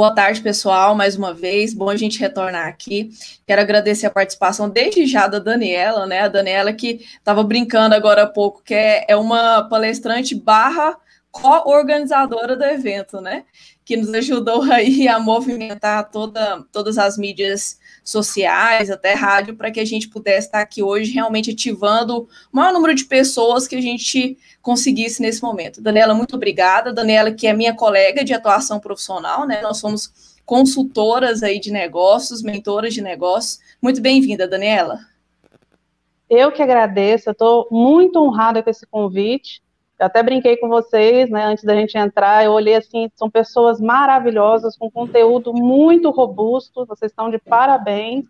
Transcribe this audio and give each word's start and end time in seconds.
Boa 0.00 0.14
tarde, 0.14 0.40
pessoal, 0.40 0.94
mais 0.94 1.14
uma 1.14 1.34
vez. 1.34 1.74
Bom 1.74 1.90
a 1.90 1.94
gente 1.94 2.18
retornar 2.18 2.66
aqui. 2.66 3.10
Quero 3.46 3.60
agradecer 3.60 4.06
a 4.06 4.10
participação 4.10 4.66
desde 4.66 5.04
já 5.04 5.26
da 5.26 5.38
Daniela, 5.38 6.06
né? 6.06 6.20
A 6.20 6.28
Daniela 6.28 6.72
que 6.72 7.04
estava 7.18 7.44
brincando 7.44 7.94
agora 7.94 8.22
há 8.22 8.26
pouco, 8.26 8.62
que 8.62 8.72
é, 8.72 9.04
é 9.06 9.14
uma 9.14 9.68
palestrante 9.68 10.34
barra 10.34 10.96
co-organizadora 11.30 12.56
do 12.56 12.64
evento, 12.64 13.20
né? 13.20 13.44
Que 13.90 13.96
nos 13.96 14.14
ajudou 14.14 14.62
aí 14.70 15.08
a 15.08 15.18
movimentar 15.18 16.12
toda, 16.12 16.64
todas 16.70 16.96
as 16.96 17.18
mídias 17.18 17.76
sociais, 18.04 18.88
até 18.88 19.14
rádio, 19.14 19.56
para 19.56 19.68
que 19.68 19.80
a 19.80 19.84
gente 19.84 20.08
pudesse 20.08 20.46
estar 20.46 20.60
aqui 20.60 20.80
hoje 20.80 21.10
realmente 21.10 21.50
ativando 21.50 22.18
o 22.52 22.56
maior 22.56 22.72
número 22.72 22.94
de 22.94 23.04
pessoas 23.04 23.66
que 23.66 23.74
a 23.74 23.80
gente 23.80 24.38
conseguisse 24.62 25.20
nesse 25.20 25.42
momento. 25.42 25.82
Daniela, 25.82 26.14
muito 26.14 26.36
obrigada. 26.36 26.92
Daniela, 26.92 27.32
que 27.32 27.48
é 27.48 27.52
minha 27.52 27.74
colega 27.74 28.22
de 28.22 28.32
atuação 28.32 28.78
profissional, 28.78 29.44
né? 29.44 29.60
Nós 29.60 29.78
somos 29.78 30.38
consultoras 30.46 31.42
aí 31.42 31.58
de 31.58 31.72
negócios, 31.72 32.42
mentoras 32.42 32.94
de 32.94 33.02
negócios. 33.02 33.58
Muito 33.82 34.00
bem-vinda, 34.00 34.46
Daniela. 34.46 35.00
Eu 36.28 36.52
que 36.52 36.62
agradeço, 36.62 37.28
eu 37.28 37.32
estou 37.32 37.66
muito 37.72 38.20
honrada 38.20 38.62
com 38.62 38.70
esse 38.70 38.86
convite. 38.86 39.60
Eu 40.00 40.06
até 40.06 40.22
brinquei 40.22 40.56
com 40.56 40.66
vocês, 40.66 41.28
né, 41.28 41.44
antes 41.44 41.62
da 41.62 41.74
gente 41.74 41.98
entrar, 41.98 42.42
eu 42.42 42.52
olhei 42.52 42.74
assim, 42.74 43.10
são 43.14 43.28
pessoas 43.28 43.78
maravilhosas, 43.78 44.74
com 44.74 44.90
conteúdo 44.90 45.52
muito 45.52 46.08
robusto, 46.08 46.86
vocês 46.86 47.12
estão 47.12 47.30
de 47.30 47.38
parabéns. 47.38 48.24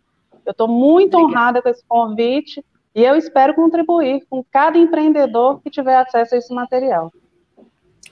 Eu 0.44 0.50
estou 0.50 0.66
muito 0.66 1.16
Obrigada. 1.16 1.40
honrada 1.40 1.62
com 1.62 1.68
esse 1.68 1.84
convite 1.86 2.64
e 2.92 3.04
eu 3.04 3.14
espero 3.14 3.54
contribuir 3.54 4.26
com 4.28 4.44
cada 4.50 4.76
empreendedor 4.76 5.62
que 5.62 5.70
tiver 5.70 5.94
acesso 5.94 6.34
a 6.34 6.38
esse 6.38 6.52
material. 6.52 7.12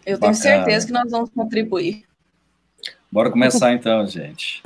Eu 0.07 0.21
tenho 0.21 0.33
Bacana. 0.33 0.35
certeza 0.35 0.87
que 0.87 0.93
nós 0.93 1.11
vamos 1.11 1.31
contribuir. 1.31 2.05
Bora 3.11 3.29
começar 3.29 3.73
então, 3.73 4.07
gente. 4.07 4.63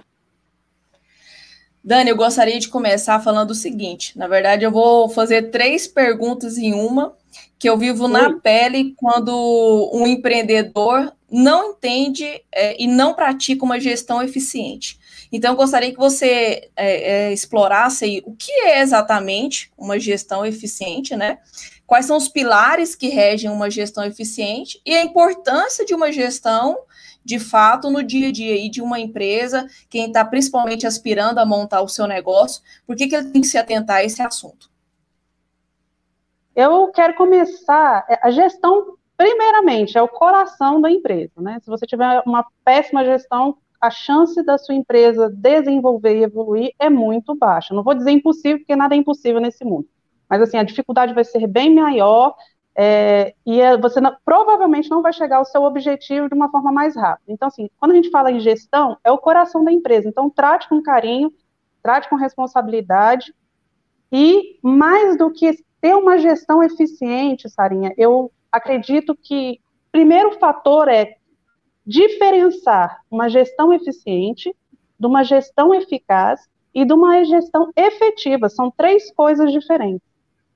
Dani, 1.85 2.11
eu 2.11 2.17
gostaria 2.17 2.61
de 2.61 2.69
começar 2.69 3.19
falando 3.21 3.51
o 3.51 3.57
seguinte. 3.57 4.17
Na 4.17 4.29
verdade, 4.29 4.65
eu 4.65 4.71
vou 4.71 5.09
fazer 5.09 5.51
três 5.51 5.87
perguntas 5.87 6.57
em 6.57 6.73
uma 6.73 7.17
que 7.59 7.69
eu 7.69 7.77
vivo 7.77 8.09
na 8.09 8.39
pele 8.41 8.95
quando 8.97 9.91
um 9.93 10.07
empreendedor 10.07 11.13
não 11.31 11.71
entende 11.71 12.43
é, 12.53 12.81
e 12.81 12.87
não 12.87 13.15
pratica 13.15 13.65
uma 13.65 13.81
gestão 13.81 14.23
eficiente. 14.23 14.99
Então, 15.33 15.53
eu 15.53 15.57
gostaria 15.57 15.91
que 15.91 15.99
você 15.99 16.69
é, 16.77 17.29
é, 17.29 17.33
explorasse 17.33 18.05
aí 18.05 18.23
o 18.27 18.35
que 18.35 18.53
é 18.53 18.81
exatamente 18.81 19.73
uma 19.79 19.99
gestão 19.99 20.45
eficiente, 20.45 21.17
né? 21.17 21.39
Quais 21.87 22.07
são 22.07 22.17
os 22.17 22.29
pilares 22.29 22.95
que 22.95 23.09
regem 23.09 23.51
uma 23.51 23.71
gestão 23.71 24.05
eficiente 24.05 24.81
e 24.85 24.95
a 24.95 25.03
importância 25.03 25.87
de 25.87 25.95
uma 25.95 26.13
gestão, 26.13 26.77
de 27.25 27.39
fato, 27.39 27.91
no 27.91 28.03
dia 28.03 28.29
a 28.29 28.33
dia 28.33 28.55
aí 28.55 28.69
de 28.69 28.83
uma 28.83 28.99
empresa, 28.99 29.67
quem 29.89 30.07
está 30.07 30.25
principalmente 30.25 30.87
aspirando 30.87 31.39
a 31.39 31.47
montar 31.47 31.83
o 31.83 31.89
seu 31.89 32.07
negócio, 32.07 32.63
por 32.87 32.97
que, 32.97 33.07
que 33.07 33.15
ele 33.15 33.31
tem 33.31 33.41
que 33.41 33.47
se 33.47 33.59
atentar 33.59 33.97
a 33.97 34.05
esse 34.05 34.21
assunto? 34.23 34.71
Eu 36.55 36.89
quero 36.89 37.15
começar 37.15 38.05
é, 38.09 38.19
a 38.23 38.31
gestão, 38.31 38.97
primeiramente, 39.17 39.97
é 39.97 40.03
o 40.03 40.09
coração 40.09 40.81
da 40.81 40.91
empresa, 40.91 41.41
né? 41.41 41.59
Se 41.63 41.71
você 41.71 41.87
tiver 41.87 42.23
uma 42.27 42.45
péssima 42.65 43.05
gestão, 43.05 43.57
a 43.81 43.91
chance 43.91 44.41
da 44.45 44.59
sua 44.59 44.75
empresa 44.75 45.31
desenvolver 45.31 46.17
e 46.19 46.25
evoluir 46.25 46.73
é 46.79 46.91
muito 46.91 47.35
baixa. 47.35 47.75
Não 47.75 47.83
vou 47.83 47.95
dizer 47.95 48.11
impossível, 48.11 48.59
porque 48.59 48.77
nada 48.77 48.95
é 48.95 48.99
impossível 48.99 49.41
nesse 49.41 49.65
mundo. 49.65 49.89
Mas 50.29 50.41
assim, 50.41 50.57
a 50.57 50.63
dificuldade 50.63 51.13
vai 51.13 51.25
ser 51.25 51.47
bem 51.47 51.75
maior 51.75 52.35
é, 52.75 53.35
e 53.45 53.61
é, 53.61 53.77
você 53.77 54.01
não, 54.01 54.17
provavelmente 54.25 54.91
não 54.91 55.03
vai 55.03 55.13
chegar 55.13 55.37
ao 55.37 55.45
seu 55.45 55.63
objetivo 55.63 56.29
de 56.29 56.35
uma 56.35 56.51
forma 56.51 56.73
mais 56.73 56.97
rápida. 56.97 57.33
Então, 57.33 57.49
assim, 57.49 57.69
quando 57.79 57.93
a 57.93 57.95
gente 57.95 58.11
fala 58.11 58.31
em 58.31 58.41
gestão, 58.41 58.97
é 59.05 59.11
o 59.11 59.19
coração 59.19 59.65
da 59.65 59.73
empresa. 59.73 60.09
Então, 60.09 60.31
trate 60.31 60.69
com 60.69 60.83
carinho, 60.83 61.33
trate 61.83 62.09
com 62.09 62.17
responsabilidade 62.17 63.35
e 64.13 64.59
mais 64.63 65.17
do 65.17 65.31
que 65.33 65.57
ter 65.81 65.97
uma 65.97 66.19
gestão 66.19 66.63
eficiente, 66.63 67.49
Sarinha, 67.49 67.95
eu 67.97 68.31
acredito 68.53 69.17
que 69.17 69.59
primeiro 69.91 70.39
fator 70.39 70.87
é 70.89 71.17
diferenciar 71.85 73.01
uma 73.11 73.29
gestão 73.29 73.73
eficiente 73.73 74.55
de 75.01 75.07
uma 75.07 75.25
gestão 75.25 75.75
eficaz 75.75 76.47
e 76.75 76.85
de 76.85 76.93
uma 76.93 77.25
gestão 77.25 77.73
efetiva. 77.75 78.49
São 78.49 78.71
três 78.71 79.11
coisas 79.13 79.51
diferentes. 79.51 80.07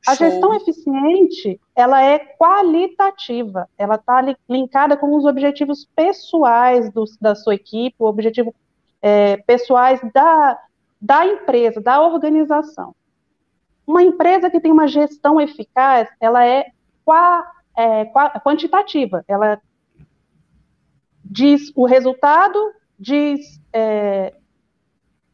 A 0.07 0.15
Show. 0.15 0.31
gestão 0.31 0.55
eficiente, 0.55 1.61
ela 1.75 2.03
é 2.03 2.19
qualitativa, 2.19 3.69
ela 3.77 3.97
está 3.97 4.23
linkada 4.49 4.97
com 4.97 5.17
os 5.17 5.25
objetivos 5.25 5.85
pessoais 5.97 6.93
do, 6.93 7.05
da 7.21 7.35
sua 7.35 7.57
equipe, 7.57 7.97
o 7.99 8.07
objetivo 8.07 8.55
é, 9.03 9.37
pessoais 9.39 10.01
da, 10.15 10.59
da 11.01 11.27
empresa, 11.27 11.81
da 11.81 12.01
organização. 12.01 12.95
Uma 13.87 14.03
empresa 14.03 14.49
que 14.49 14.61
tem 14.61 14.71
uma 14.71 14.87
gestão 14.87 15.41
eficaz, 15.41 16.09
ela 16.21 16.45
é, 16.47 16.67
qua, 17.05 17.45
é 17.77 18.05
qua, 18.07 18.31
quantitativa, 18.41 19.25
ela 19.27 19.61
diz 21.25 21.73
o 21.75 21.85
resultado, 21.85 22.59
diz 22.99 23.61
é, 23.73 24.35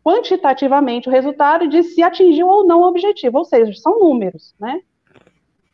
quantitativamente 0.02 1.08
o 1.08 1.12
resultado 1.12 1.64
e 1.64 1.68
diz 1.68 1.94
se 1.94 2.02
atingiu 2.02 2.48
ou 2.48 2.66
não 2.66 2.80
o 2.80 2.88
objetivo, 2.88 3.38
ou 3.38 3.44
seja, 3.44 3.72
são 3.74 3.98
números, 3.98 4.54
né? 4.58 4.80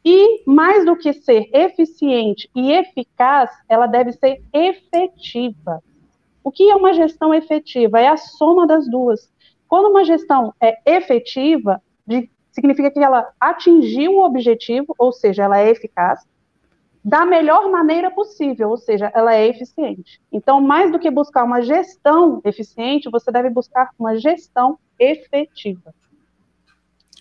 E 0.04 0.42
mais 0.46 0.84
do 0.84 0.96
que 0.96 1.12
ser 1.12 1.50
eficiente 1.52 2.48
e 2.54 2.72
eficaz, 2.72 3.50
ela 3.68 3.86
deve 3.86 4.12
ser 4.12 4.42
efetiva. 4.52 5.82
O 6.42 6.50
que 6.50 6.70
é 6.70 6.74
uma 6.74 6.94
gestão 6.94 7.34
efetiva? 7.34 8.00
É 8.00 8.08
a 8.08 8.16
soma 8.16 8.66
das 8.66 8.88
duas. 8.88 9.30
Quando 9.66 9.90
uma 9.90 10.04
gestão 10.04 10.54
é 10.60 10.78
efetiva, 10.86 11.82
de 12.06 12.30
significa 12.52 12.90
que 12.90 12.98
ela 12.98 13.30
atingiu 13.38 14.14
o 14.14 14.24
objetivo, 14.24 14.94
ou 14.98 15.12
seja, 15.12 15.44
ela 15.44 15.58
é 15.58 15.70
eficaz, 15.70 16.26
da 17.04 17.24
melhor 17.24 17.70
maneira 17.70 18.10
possível, 18.10 18.70
ou 18.70 18.76
seja, 18.76 19.10
ela 19.14 19.34
é 19.34 19.46
eficiente. 19.46 20.20
Então, 20.32 20.60
mais 20.60 20.90
do 20.90 20.98
que 20.98 21.10
buscar 21.10 21.44
uma 21.44 21.62
gestão 21.62 22.40
eficiente, 22.44 23.10
você 23.10 23.30
deve 23.30 23.50
buscar 23.50 23.90
uma 23.98 24.16
gestão 24.18 24.78
efetiva. 24.98 25.94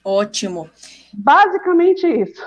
Ótimo. 0.04 0.70
Basicamente 1.14 2.08
isso. 2.08 2.42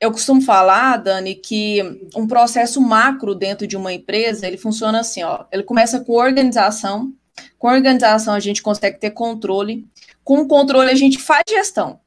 Eu 0.00 0.12
costumo 0.12 0.40
falar, 0.40 0.96
Dani, 0.96 1.34
que 1.34 1.82
um 2.16 2.26
processo 2.26 2.80
macro 2.80 3.34
dentro 3.34 3.66
de 3.66 3.76
uma 3.76 3.92
empresa, 3.92 4.46
ele 4.46 4.56
funciona 4.56 5.00
assim, 5.00 5.22
ó. 5.22 5.44
Ele 5.52 5.62
começa 5.62 6.00
com 6.00 6.12
organização. 6.12 7.12
Com 7.58 7.68
organização 7.68 8.34
a 8.34 8.40
gente 8.40 8.62
consegue 8.62 8.98
ter 8.98 9.10
controle 9.10 9.86
com 10.28 10.40
o 10.40 10.46
controle 10.46 10.90
a 10.90 10.94
gente 10.94 11.18
faz 11.18 11.42
gestão. 11.48 12.00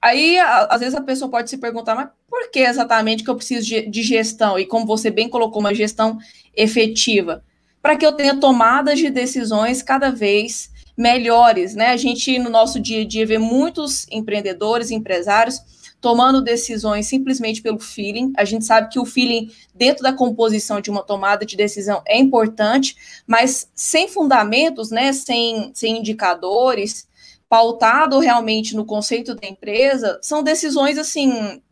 Aí, 0.00 0.38
às 0.38 0.80
vezes, 0.80 0.94
a 0.94 1.00
pessoa 1.00 1.30
pode 1.30 1.50
se 1.50 1.58
perguntar, 1.58 1.94
mas 1.94 2.08
por 2.28 2.50
que 2.50 2.60
exatamente 2.60 3.24
que 3.24 3.30
eu 3.30 3.36
preciso 3.36 3.66
de 3.66 4.02
gestão? 4.02 4.58
E 4.58 4.64
como 4.64 4.86
você 4.86 5.10
bem 5.10 5.28
colocou, 5.28 5.60
uma 5.60 5.74
gestão 5.74 6.18
efetiva. 6.56 7.42
Para 7.82 7.96
que 7.96 8.06
eu 8.06 8.12
tenha 8.12 8.38
tomadas 8.38 8.98
de 8.98 9.10
decisões 9.10 9.82
cada 9.82 10.10
vez 10.10 10.70
melhores, 10.96 11.74
né? 11.74 11.88
A 11.88 11.96
gente, 11.96 12.38
no 12.38 12.50
nosso 12.50 12.78
dia 12.78 13.02
a 13.02 13.04
dia, 13.04 13.26
vê 13.26 13.38
muitos 13.38 14.06
empreendedores, 14.10 14.90
empresários, 14.90 15.60
tomando 16.00 16.40
decisões 16.40 17.06
simplesmente 17.06 17.60
pelo 17.60 17.78
feeling. 17.80 18.32
A 18.36 18.44
gente 18.44 18.64
sabe 18.64 18.88
que 18.88 19.00
o 19.00 19.04
feeling, 19.04 19.50
dentro 19.74 20.02
da 20.02 20.12
composição 20.12 20.80
de 20.80 20.90
uma 20.90 21.02
tomada 21.02 21.44
de 21.44 21.56
decisão, 21.56 22.02
é 22.06 22.16
importante, 22.16 22.96
mas 23.26 23.68
sem 23.74 24.08
fundamentos, 24.08 24.90
né? 24.90 25.12
Sem, 25.12 25.72
sem 25.74 25.98
indicadores, 25.98 27.07
pautado 27.48 28.18
realmente 28.18 28.76
no 28.76 28.84
conceito 28.84 29.34
da 29.34 29.46
empresa, 29.46 30.18
são 30.22 30.42
decisões 30.42 30.98
assim 30.98 31.62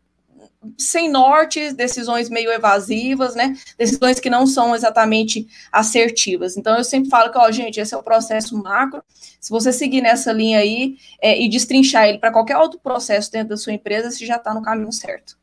sem 0.77 1.09
norte, 1.09 1.71
decisões 1.71 2.29
meio 2.29 2.51
evasivas, 2.51 3.35
né? 3.35 3.55
Decisões 3.77 4.19
que 4.19 4.29
não 4.29 4.45
são 4.47 4.75
exatamente 4.75 5.47
assertivas. 5.71 6.57
Então, 6.57 6.75
eu 6.77 6.83
sempre 6.83 7.09
falo 7.09 7.31
que, 7.31 7.37
ó, 7.37 7.49
gente, 7.51 7.79
esse 7.79 7.93
é 7.93 7.97
o 7.97 8.03
processo 8.03 8.57
macro. 8.57 9.03
Se 9.39 9.49
você 9.49 9.71
seguir 9.71 10.01
nessa 10.01 10.31
linha 10.31 10.59
aí 10.59 10.97
é, 11.21 11.39
e 11.39 11.47
destrinchar 11.47 12.07
ele 12.07 12.17
para 12.17 12.31
qualquer 12.31 12.57
outro 12.57 12.79
processo 12.79 13.31
dentro 13.31 13.49
da 13.49 13.57
sua 13.57 13.73
empresa, 13.73 14.11
você 14.11 14.25
já 14.25 14.35
está 14.35 14.53
no 14.53 14.61
caminho 14.61 14.91
certo. 14.91 15.37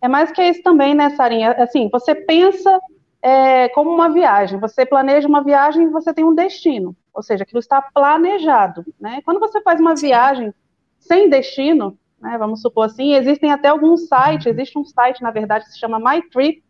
É 0.00 0.06
mais 0.06 0.30
que 0.30 0.42
isso 0.42 0.62
também, 0.62 0.94
né, 0.94 1.10
Sarinha? 1.16 1.52
Assim, 1.52 1.88
você 1.90 2.14
pensa 2.14 2.78
é, 3.22 3.68
como 3.70 3.90
uma 3.90 4.08
viagem. 4.08 4.58
Você 4.60 4.86
planeja 4.86 5.28
uma 5.28 5.42
viagem 5.42 5.84
e 5.84 5.90
você 5.90 6.12
tem 6.12 6.24
um 6.24 6.34
destino 6.34 6.96
ou 7.18 7.22
seja, 7.22 7.42
aquilo 7.42 7.58
está 7.58 7.82
planejado. 7.82 8.86
Né? 8.98 9.20
Quando 9.24 9.40
você 9.40 9.60
faz 9.60 9.80
uma 9.80 9.96
viagem 9.96 10.54
sem 11.00 11.28
destino, 11.28 11.98
né, 12.20 12.38
vamos 12.38 12.62
supor 12.62 12.86
assim, 12.86 13.14
existem 13.14 13.50
até 13.50 13.66
alguns 13.66 14.02
sites, 14.08 14.46
existe 14.46 14.78
um 14.78 14.84
site, 14.84 15.20
na 15.20 15.32
verdade, 15.32 15.64
que 15.64 15.72
se 15.72 15.80
chama 15.80 15.98
MyTrip, 15.98 16.62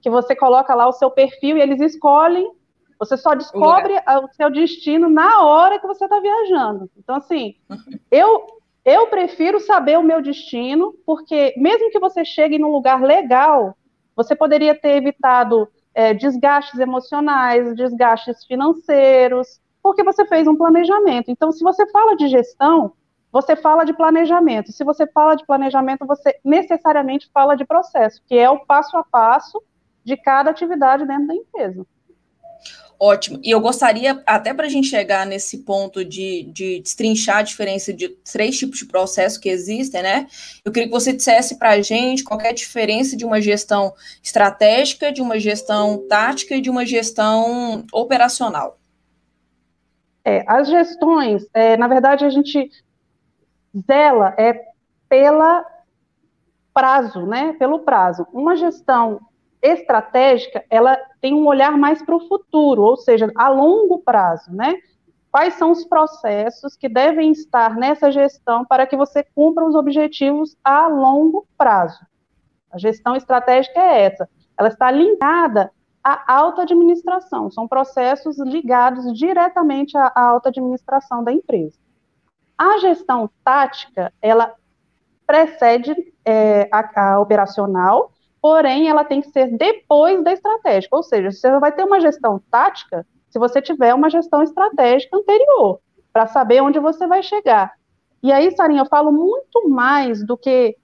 que 0.00 0.08
você 0.08 0.36
coloca 0.36 0.72
lá 0.76 0.86
o 0.86 0.92
seu 0.92 1.10
perfil 1.10 1.56
e 1.56 1.60
eles 1.60 1.80
escolhem, 1.80 2.52
você 3.00 3.16
só 3.16 3.34
descobre 3.34 3.94
o 4.22 4.28
seu 4.32 4.48
destino 4.48 5.10
na 5.10 5.42
hora 5.42 5.80
que 5.80 5.88
você 5.88 6.04
está 6.04 6.20
viajando. 6.20 6.88
Então, 6.96 7.16
assim, 7.16 7.56
eu, 8.08 8.46
eu 8.84 9.08
prefiro 9.08 9.58
saber 9.58 9.98
o 9.98 10.04
meu 10.04 10.22
destino, 10.22 10.94
porque 11.04 11.52
mesmo 11.56 11.90
que 11.90 11.98
você 11.98 12.24
chegue 12.24 12.60
num 12.60 12.70
lugar 12.70 13.02
legal, 13.02 13.76
você 14.14 14.36
poderia 14.36 14.74
ter 14.74 14.98
evitado 14.98 15.68
é, 15.96 16.12
desgastes 16.12 16.78
emocionais, 16.78 17.74
desgastes 17.74 18.44
financeiros, 18.44 19.58
porque 19.82 20.04
você 20.04 20.26
fez 20.26 20.46
um 20.46 20.54
planejamento. 20.54 21.30
Então, 21.30 21.50
se 21.50 21.64
você 21.64 21.90
fala 21.90 22.14
de 22.14 22.28
gestão, 22.28 22.92
você 23.32 23.56
fala 23.56 23.82
de 23.82 23.94
planejamento. 23.94 24.72
Se 24.72 24.84
você 24.84 25.06
fala 25.06 25.34
de 25.36 25.46
planejamento, 25.46 26.06
você 26.06 26.38
necessariamente 26.44 27.30
fala 27.32 27.56
de 27.56 27.64
processo, 27.64 28.20
que 28.26 28.36
é 28.36 28.50
o 28.50 28.60
passo 28.66 28.94
a 28.98 29.04
passo 29.04 29.62
de 30.04 30.18
cada 30.18 30.50
atividade 30.50 31.06
dentro 31.06 31.28
da 31.28 31.34
empresa. 31.34 31.86
Ótimo. 32.98 33.38
E 33.42 33.50
eu 33.50 33.60
gostaria, 33.60 34.22
até 34.26 34.54
para 34.54 34.66
a 34.66 34.68
gente 34.70 34.88
chegar 34.88 35.26
nesse 35.26 35.58
ponto 35.58 36.02
de, 36.02 36.44
de 36.44 36.80
destrinchar 36.80 37.38
a 37.38 37.42
diferença 37.42 37.92
de 37.92 38.08
três 38.08 38.58
tipos 38.58 38.78
de 38.78 38.86
processo 38.86 39.38
que 39.38 39.50
existem, 39.50 40.02
né? 40.02 40.26
Eu 40.64 40.72
queria 40.72 40.88
que 40.88 40.94
você 40.94 41.12
dissesse 41.12 41.58
para 41.58 41.70
a 41.70 41.82
gente 41.82 42.24
qual 42.24 42.40
é 42.40 42.48
a 42.48 42.54
diferença 42.54 43.14
de 43.14 43.24
uma 43.24 43.40
gestão 43.40 43.92
estratégica, 44.22 45.12
de 45.12 45.20
uma 45.20 45.38
gestão 45.38 46.06
tática 46.08 46.54
e 46.54 46.60
de 46.60 46.70
uma 46.70 46.86
gestão 46.86 47.84
operacional. 47.92 48.78
É, 50.24 50.42
as 50.46 50.66
gestões, 50.66 51.46
é, 51.52 51.76
na 51.76 51.88
verdade, 51.88 52.24
a 52.24 52.30
gente 52.30 52.70
zela 53.86 54.34
é 54.38 54.64
pela 55.06 55.64
prazo, 56.72 57.26
né? 57.26 57.54
Pelo 57.58 57.80
prazo. 57.80 58.26
Uma 58.32 58.56
gestão 58.56 59.20
estratégica, 59.62 60.64
ela 60.70 60.96
tem 61.20 61.34
um 61.34 61.46
olhar 61.46 61.76
mais 61.76 62.02
para 62.02 62.16
o 62.16 62.28
futuro, 62.28 62.82
ou 62.82 62.96
seja, 62.96 63.30
a 63.34 63.48
longo 63.48 63.98
prazo, 63.98 64.52
né? 64.54 64.74
Quais 65.30 65.54
são 65.54 65.70
os 65.70 65.84
processos 65.84 66.76
que 66.76 66.88
devem 66.88 67.30
estar 67.30 67.76
nessa 67.76 68.10
gestão 68.10 68.64
para 68.64 68.86
que 68.86 68.96
você 68.96 69.22
cumpra 69.34 69.64
os 69.66 69.74
objetivos 69.74 70.56
a 70.64 70.86
longo 70.88 71.46
prazo? 71.58 72.06
A 72.70 72.78
gestão 72.78 73.14
estratégica 73.14 73.78
é 73.78 74.02
essa. 74.02 74.28
Ela 74.56 74.68
está 74.68 74.90
ligada 74.90 75.70
à 76.02 76.34
alta 76.38 76.62
administração. 76.62 77.50
São 77.50 77.68
processos 77.68 78.38
ligados 78.38 79.12
diretamente 79.12 79.96
à 79.96 80.12
alta 80.14 80.48
administração 80.48 81.22
da 81.22 81.32
empresa. 81.32 81.78
A 82.56 82.78
gestão 82.78 83.28
tática, 83.44 84.12
ela 84.22 84.54
precede 85.26 85.94
é, 86.24 86.68
a, 86.72 87.12
a 87.14 87.20
operacional 87.20 88.12
porém 88.40 88.88
ela 88.88 89.04
tem 89.04 89.20
que 89.20 89.30
ser 89.30 89.56
depois 89.56 90.22
da 90.22 90.32
estratégica, 90.32 90.96
ou 90.96 91.02
seja, 91.02 91.30
você 91.30 91.58
vai 91.58 91.72
ter 91.72 91.84
uma 91.84 92.00
gestão 92.00 92.40
tática 92.50 93.06
se 93.28 93.38
você 93.38 93.60
tiver 93.60 93.92
uma 93.92 94.08
gestão 94.08 94.42
estratégica 94.42 95.16
anterior, 95.16 95.80
para 96.12 96.26
saber 96.26 96.62
onde 96.62 96.78
você 96.78 97.06
vai 97.06 97.22
chegar. 97.22 97.72
E 98.22 98.32
aí, 98.32 98.50
Sarinha, 98.52 98.80
eu 98.80 98.86
falo 98.86 99.12
muito 99.12 99.68
mais 99.68 100.24
do 100.24 100.36
que 100.36 100.76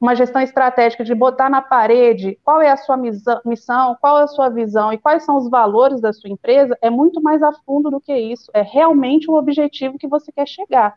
uma 0.00 0.14
gestão 0.14 0.40
estratégica 0.40 1.02
de 1.02 1.14
botar 1.14 1.50
na 1.50 1.60
parede 1.60 2.38
qual 2.44 2.62
é 2.62 2.70
a 2.70 2.76
sua 2.76 2.96
missão, 2.96 3.96
qual 4.00 4.20
é 4.20 4.22
a 4.22 4.28
sua 4.28 4.48
visão 4.48 4.92
e 4.92 4.98
quais 4.98 5.24
são 5.24 5.36
os 5.36 5.50
valores 5.50 6.00
da 6.00 6.12
sua 6.12 6.30
empresa, 6.30 6.78
é 6.80 6.88
muito 6.88 7.20
mais 7.20 7.42
a 7.42 7.52
fundo 7.66 7.90
do 7.90 8.00
que 8.00 8.16
isso. 8.16 8.50
É 8.54 8.62
realmente 8.62 9.28
o 9.28 9.34
objetivo 9.34 9.98
que 9.98 10.06
você 10.06 10.30
quer 10.30 10.46
chegar. 10.46 10.94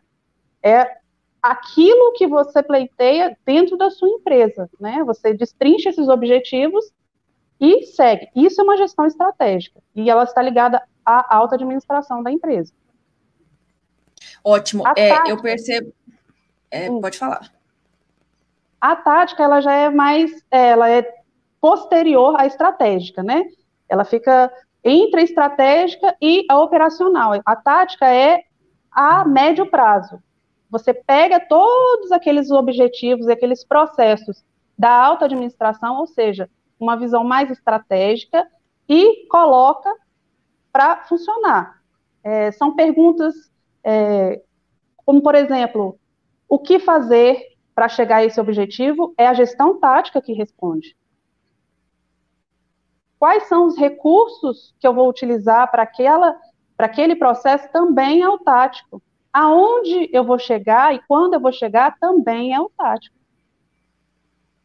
É 0.62 1.01
aquilo 1.42 2.12
que 2.12 2.26
você 2.26 2.62
pleiteia 2.62 3.36
dentro 3.44 3.76
da 3.76 3.90
sua 3.90 4.08
empresa, 4.08 4.70
né? 4.78 5.02
Você 5.04 5.34
destrincha 5.34 5.88
esses 5.88 6.08
objetivos 6.08 6.84
e 7.60 7.84
segue. 7.86 8.28
Isso 8.34 8.60
é 8.60 8.64
uma 8.64 8.76
gestão 8.76 9.04
estratégica 9.06 9.80
e 9.94 10.08
ela 10.08 10.22
está 10.22 10.40
ligada 10.40 10.80
à 11.04 11.36
alta 11.36 11.56
administração 11.56 12.22
da 12.22 12.30
empresa. 12.30 12.72
Ótimo. 14.44 14.86
É, 14.96 15.08
tática, 15.08 15.30
eu 15.30 15.42
percebo. 15.42 15.92
É, 16.70 16.90
hum. 16.90 17.00
pode 17.00 17.18
falar. 17.18 17.52
A 18.80 18.96
tática 18.96 19.42
ela 19.42 19.60
já 19.60 19.72
é 19.72 19.90
mais, 19.90 20.44
ela 20.50 20.88
é 20.88 21.08
posterior 21.60 22.40
à 22.40 22.46
estratégica, 22.46 23.22
né? 23.22 23.44
Ela 23.88 24.04
fica 24.04 24.52
entre 24.82 25.20
a 25.20 25.24
estratégica 25.24 26.16
e 26.20 26.44
a 26.48 26.58
operacional. 26.58 27.32
A 27.44 27.56
tática 27.56 28.06
é 28.06 28.44
a 28.90 29.24
médio 29.24 29.66
prazo. 29.66 30.20
Você 30.72 30.94
pega 30.94 31.38
todos 31.38 32.10
aqueles 32.10 32.50
objetivos, 32.50 33.28
aqueles 33.28 33.62
processos 33.62 34.42
da 34.76 34.90
alta 34.90 35.26
administração, 35.26 35.98
ou 35.98 36.06
seja, 36.06 36.48
uma 36.80 36.96
visão 36.96 37.22
mais 37.22 37.50
estratégica, 37.50 38.48
e 38.88 39.26
coloca 39.26 39.94
para 40.72 41.04
funcionar. 41.04 41.82
É, 42.24 42.50
são 42.52 42.74
perguntas 42.74 43.34
é, 43.84 44.40
como, 45.04 45.20
por 45.22 45.34
exemplo, 45.34 45.98
o 46.48 46.58
que 46.58 46.78
fazer 46.78 47.48
para 47.74 47.86
chegar 47.86 48.16
a 48.16 48.24
esse 48.24 48.40
objetivo? 48.40 49.12
É 49.18 49.26
a 49.26 49.34
gestão 49.34 49.78
tática 49.78 50.22
que 50.22 50.32
responde. 50.32 50.96
Quais 53.18 53.42
são 53.42 53.66
os 53.66 53.76
recursos 53.76 54.74
que 54.80 54.86
eu 54.86 54.94
vou 54.94 55.06
utilizar 55.06 55.70
para 55.70 55.82
aquele 56.78 57.14
processo? 57.14 57.70
Também 57.70 58.22
é 58.22 58.28
o 58.28 58.38
tático. 58.38 59.02
Aonde 59.32 60.10
eu 60.12 60.24
vou 60.24 60.38
chegar 60.38 60.94
e 60.94 61.00
quando 61.08 61.34
eu 61.34 61.40
vou 61.40 61.52
chegar 61.52 61.96
também 61.98 62.54
é 62.54 62.60
o 62.60 62.70
tático. 62.76 63.16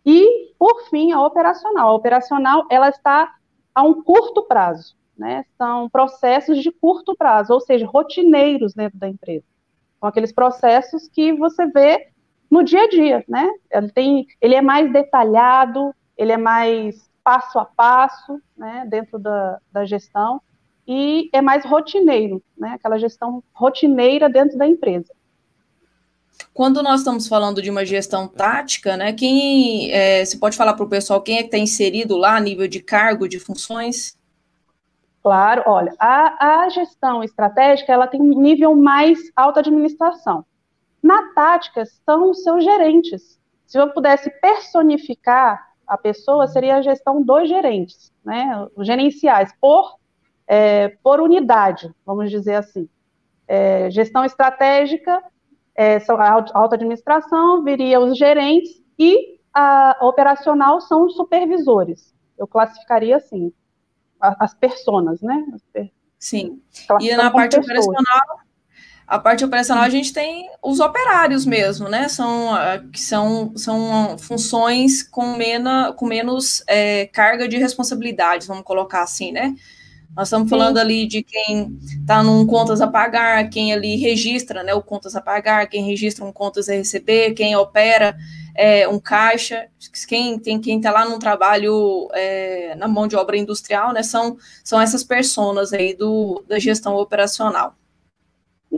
E, 0.05 0.53
por 0.57 0.89
fim, 0.89 1.11
a 1.11 1.21
operacional. 1.21 1.89
A 1.89 1.93
operacional, 1.93 2.65
ela 2.69 2.89
está 2.89 3.35
a 3.73 3.83
um 3.83 4.01
curto 4.01 4.43
prazo, 4.43 4.95
né? 5.17 5.45
São 5.57 5.89
processos 5.89 6.61
de 6.61 6.71
curto 6.71 7.15
prazo, 7.15 7.53
ou 7.53 7.59
seja, 7.59 7.85
rotineiros 7.85 8.73
dentro 8.73 8.97
da 8.97 9.07
empresa. 9.07 9.45
São 9.99 10.09
aqueles 10.09 10.31
processos 10.31 11.07
que 11.07 11.33
você 11.33 11.65
vê 11.67 12.09
no 12.49 12.63
dia 12.63 12.83
a 12.83 12.89
dia, 12.89 13.25
né? 13.27 13.49
Ele, 13.69 13.91
tem, 13.91 14.27
ele 14.41 14.55
é 14.55 14.61
mais 14.61 14.91
detalhado, 14.91 15.93
ele 16.17 16.31
é 16.31 16.37
mais 16.37 17.07
passo 17.23 17.59
a 17.59 17.65
passo, 17.65 18.41
né, 18.55 18.85
dentro 18.89 19.19
da, 19.19 19.59
da 19.69 19.83
gestão, 19.83 20.41
e 20.87 21.29
é 21.33 21.41
mais 21.41 21.65
rotineiro, 21.65 22.41
né? 22.57 22.71
Aquela 22.75 22.97
gestão 22.97 23.43
rotineira 23.53 24.29
dentro 24.29 24.57
da 24.57 24.65
empresa. 24.65 25.13
Quando 26.53 26.81
nós 26.81 27.01
estamos 27.01 27.27
falando 27.27 27.61
de 27.61 27.69
uma 27.69 27.85
gestão 27.85 28.27
tática, 28.27 28.95
né? 28.95 29.11
Quem 29.11 29.91
é, 29.91 30.23
você 30.23 30.37
pode 30.37 30.55
falar 30.55 30.73
para 30.73 30.85
o 30.85 30.89
pessoal 30.89 31.21
quem 31.21 31.37
é 31.37 31.41
que 31.41 31.47
está 31.47 31.57
inserido 31.57 32.15
lá 32.15 32.37
a 32.37 32.39
nível 32.39 32.67
de 32.67 32.79
cargo, 32.79 33.27
de 33.27 33.39
funções? 33.39 34.17
Claro, 35.21 35.63
olha, 35.65 35.93
a, 35.99 36.63
a 36.63 36.69
gestão 36.69 37.21
estratégica 37.21 37.91
ela 37.91 38.07
tem 38.07 38.21
um 38.21 38.39
nível 38.41 38.75
mais 38.75 39.19
alta 39.35 39.59
administração. 39.59 40.45
Na 41.03 41.33
tática 41.33 41.83
são 42.05 42.31
os 42.31 42.43
seus 42.43 42.63
gerentes. 42.63 43.37
Se 43.65 43.77
eu 43.77 43.89
pudesse 43.89 44.29
personificar 44.39 45.67
a 45.85 45.97
pessoa, 45.97 46.47
seria 46.47 46.77
a 46.77 46.81
gestão 46.81 47.21
dos 47.21 47.49
gerentes, 47.49 48.11
né? 48.23 48.67
Os 48.75 48.87
gerenciais, 48.87 49.51
por 49.59 49.97
é, 50.47 50.89
por 51.03 51.19
unidade, 51.19 51.93
vamos 52.05 52.31
dizer 52.31 52.55
assim. 52.55 52.87
É, 53.47 53.89
gestão 53.91 54.23
estratégica, 54.23 55.21
é, 55.75 55.97
a 55.97 56.31
alta 56.53 56.75
administração, 56.75 57.63
viria 57.63 57.99
os 57.99 58.17
gerentes 58.17 58.81
e 58.97 59.37
a 59.53 59.97
operacional 60.01 60.79
são 60.81 61.05
os 61.05 61.15
supervisores. 61.15 62.13
Eu 62.37 62.47
classificaria 62.47 63.17
assim, 63.17 63.51
as 64.19 64.53
personas, 64.53 65.21
né? 65.21 65.43
Sim. 66.17 66.61
E 66.99 67.15
na 67.15 67.29
parte 67.31 67.57
pessoas. 67.57 67.87
operacional, 67.87 68.39
a 69.05 69.19
parte 69.19 69.45
operacional 69.45 69.83
a 69.83 69.89
gente 69.89 70.11
tem 70.11 70.49
os 70.61 70.79
operários 70.79 71.45
mesmo, 71.45 71.87
né? 71.87 72.09
São 72.09 72.51
que 72.91 72.99
são, 72.99 73.55
são 73.55 74.17
funções 74.17 75.03
com, 75.03 75.35
mena, 75.35 75.93
com 75.93 76.05
menos 76.05 76.63
é, 76.67 77.05
carga 77.07 77.47
de 77.47 77.57
responsabilidades, 77.57 78.47
vamos 78.47 78.63
colocar 78.63 79.03
assim, 79.03 79.31
né? 79.31 79.55
Nós 80.15 80.27
estamos 80.27 80.49
falando 80.49 80.77
Sim. 80.77 80.81
ali 80.81 81.07
de 81.07 81.21
quem 81.21 81.77
está 82.01 82.23
num 82.23 82.45
contas 82.45 82.81
a 82.81 82.87
pagar, 82.87 83.49
quem 83.49 83.71
ali 83.71 83.95
registra 83.97 84.63
né, 84.63 84.73
o 84.73 84.81
contas 84.81 85.15
a 85.15 85.21
pagar, 85.21 85.67
quem 85.67 85.83
registra 85.83 86.25
um 86.25 86.31
contas 86.31 86.67
a 86.69 86.73
receber, 86.73 87.33
quem 87.33 87.55
opera 87.55 88.17
é, 88.55 88.87
um 88.87 88.99
caixa, 88.99 89.67
quem 90.07 90.39
tem 90.39 90.59
quem 90.59 90.77
está 90.77 90.91
lá 90.91 91.05
num 91.05 91.19
trabalho 91.19 92.09
é, 92.13 92.73
na 92.75 92.87
mão 92.87 93.07
de 93.07 93.15
obra 93.15 93.37
industrial, 93.37 93.93
né? 93.93 94.01
São, 94.01 94.37
são 94.63 94.81
essas 94.81 95.03
pessoas 95.03 95.71
aí 95.71 95.93
do, 95.93 96.43
da 96.47 96.57
gestão 96.57 96.95
operacional. 96.95 97.75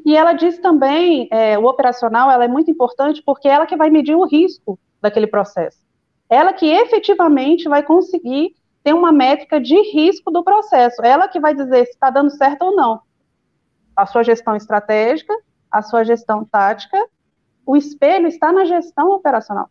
E 0.06 0.16
ela 0.16 0.34
diz 0.34 0.60
também, 0.60 1.28
é, 1.32 1.58
o 1.58 1.66
operacional, 1.66 2.30
ela 2.30 2.44
é 2.44 2.48
muito 2.48 2.70
importante 2.70 3.24
porque 3.26 3.48
ela 3.48 3.66
que 3.66 3.78
vai 3.78 3.90
medir 3.90 4.16
o 4.16 4.26
risco 4.26 4.78
daquele 5.02 5.28
processo. 5.28 5.80
Ela 6.30 6.54
que 6.54 6.68
efetivamente 6.68 7.68
vai 7.68 7.82
conseguir 7.82 8.54
tem 8.84 8.94
uma 8.94 9.12
métrica 9.12 9.60
de 9.60 9.76
risco 9.92 10.32
do 10.32 10.44
processo. 10.44 11.04
Ela 11.04 11.28
que 11.28 11.40
vai 11.40 11.54
dizer 11.54 11.86
se 11.86 11.92
está 11.92 12.10
dando 12.10 12.32
certo 12.32 12.64
ou 12.64 12.76
não. 12.76 13.02
A 13.96 14.06
sua 14.06 14.24
gestão 14.24 14.56
estratégica, 14.56 15.34
a 15.70 15.82
sua 15.82 16.04
gestão 16.04 16.46
tática, 16.46 16.98
o 17.66 17.76
espelho 17.76 18.28
está 18.28 18.52
na 18.52 18.66
gestão 18.66 19.12
operacional. 19.12 19.70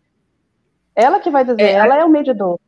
Ela 0.94 1.20
que 1.20 1.30
vai 1.30 1.44
dizer, 1.44 1.60
é, 1.60 1.72
ela 1.72 1.96
é 1.96 2.04
o 2.04 2.08
medidor. 2.08 2.58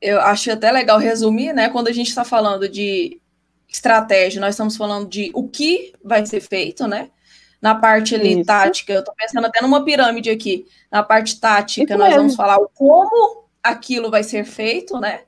Eu 0.00 0.20
acho 0.20 0.50
até 0.50 0.72
legal 0.72 0.98
resumir, 0.98 1.52
né? 1.52 1.68
Quando 1.68 1.88
a 1.88 1.92
gente 1.92 2.08
está 2.08 2.24
falando 2.24 2.68
de 2.68 3.20
estratégia, 3.68 4.40
nós 4.40 4.54
estamos 4.54 4.76
falando 4.76 5.08
de 5.08 5.30
o 5.34 5.48
que 5.48 5.94
vai 6.04 6.26
ser 6.26 6.40
feito, 6.40 6.86
né? 6.86 7.10
Na 7.60 7.74
parte 7.74 8.14
ali 8.14 8.34
Isso. 8.34 8.44
tática, 8.44 8.92
eu 8.92 8.98
estou 8.98 9.14
pensando 9.14 9.46
até 9.46 9.62
numa 9.62 9.84
pirâmide 9.84 10.28
aqui. 10.28 10.66
Na 10.90 11.02
parte 11.02 11.38
tática, 11.38 11.84
Isso 11.84 11.98
nós 11.98 12.08
mesmo. 12.08 12.22
vamos 12.22 12.34
falar 12.34 12.58
o 12.58 12.68
como 12.68 13.41
aquilo 13.62 14.10
vai 14.10 14.22
ser 14.22 14.44
feito, 14.44 14.98
né? 14.98 15.22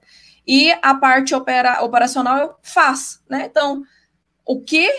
e 0.46 0.72
a 0.82 0.94
parte 0.94 1.34
opera, 1.34 1.82
operacional 1.82 2.58
faz, 2.62 3.22
né? 3.28 3.46
Então, 3.46 3.82
o 4.44 4.60
que, 4.60 4.90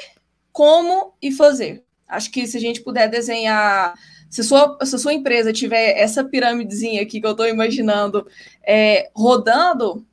como 0.51 1.15
e 1.21 1.31
fazer. 1.31 1.83
Acho 2.07 2.31
que 2.31 2.47
se 2.47 2.57
a 2.57 2.59
gente 2.59 2.81
puder 2.81 3.07
desenhar, 3.07 3.93
se 4.29 4.41
a 4.41 4.43
sua, 4.43 4.77
se 4.83 4.95
a 4.95 4.99
sua 4.99 5.13
empresa 5.13 5.53
tiver 5.53 5.97
essa 5.97 6.23
pirâmidezinha 6.23 7.01
aqui 7.01 7.21
que 7.21 7.27
eu 7.27 7.31
estou 7.31 7.47
imaginando 7.47 8.27
é, 8.65 9.09
rodando, 9.15 10.05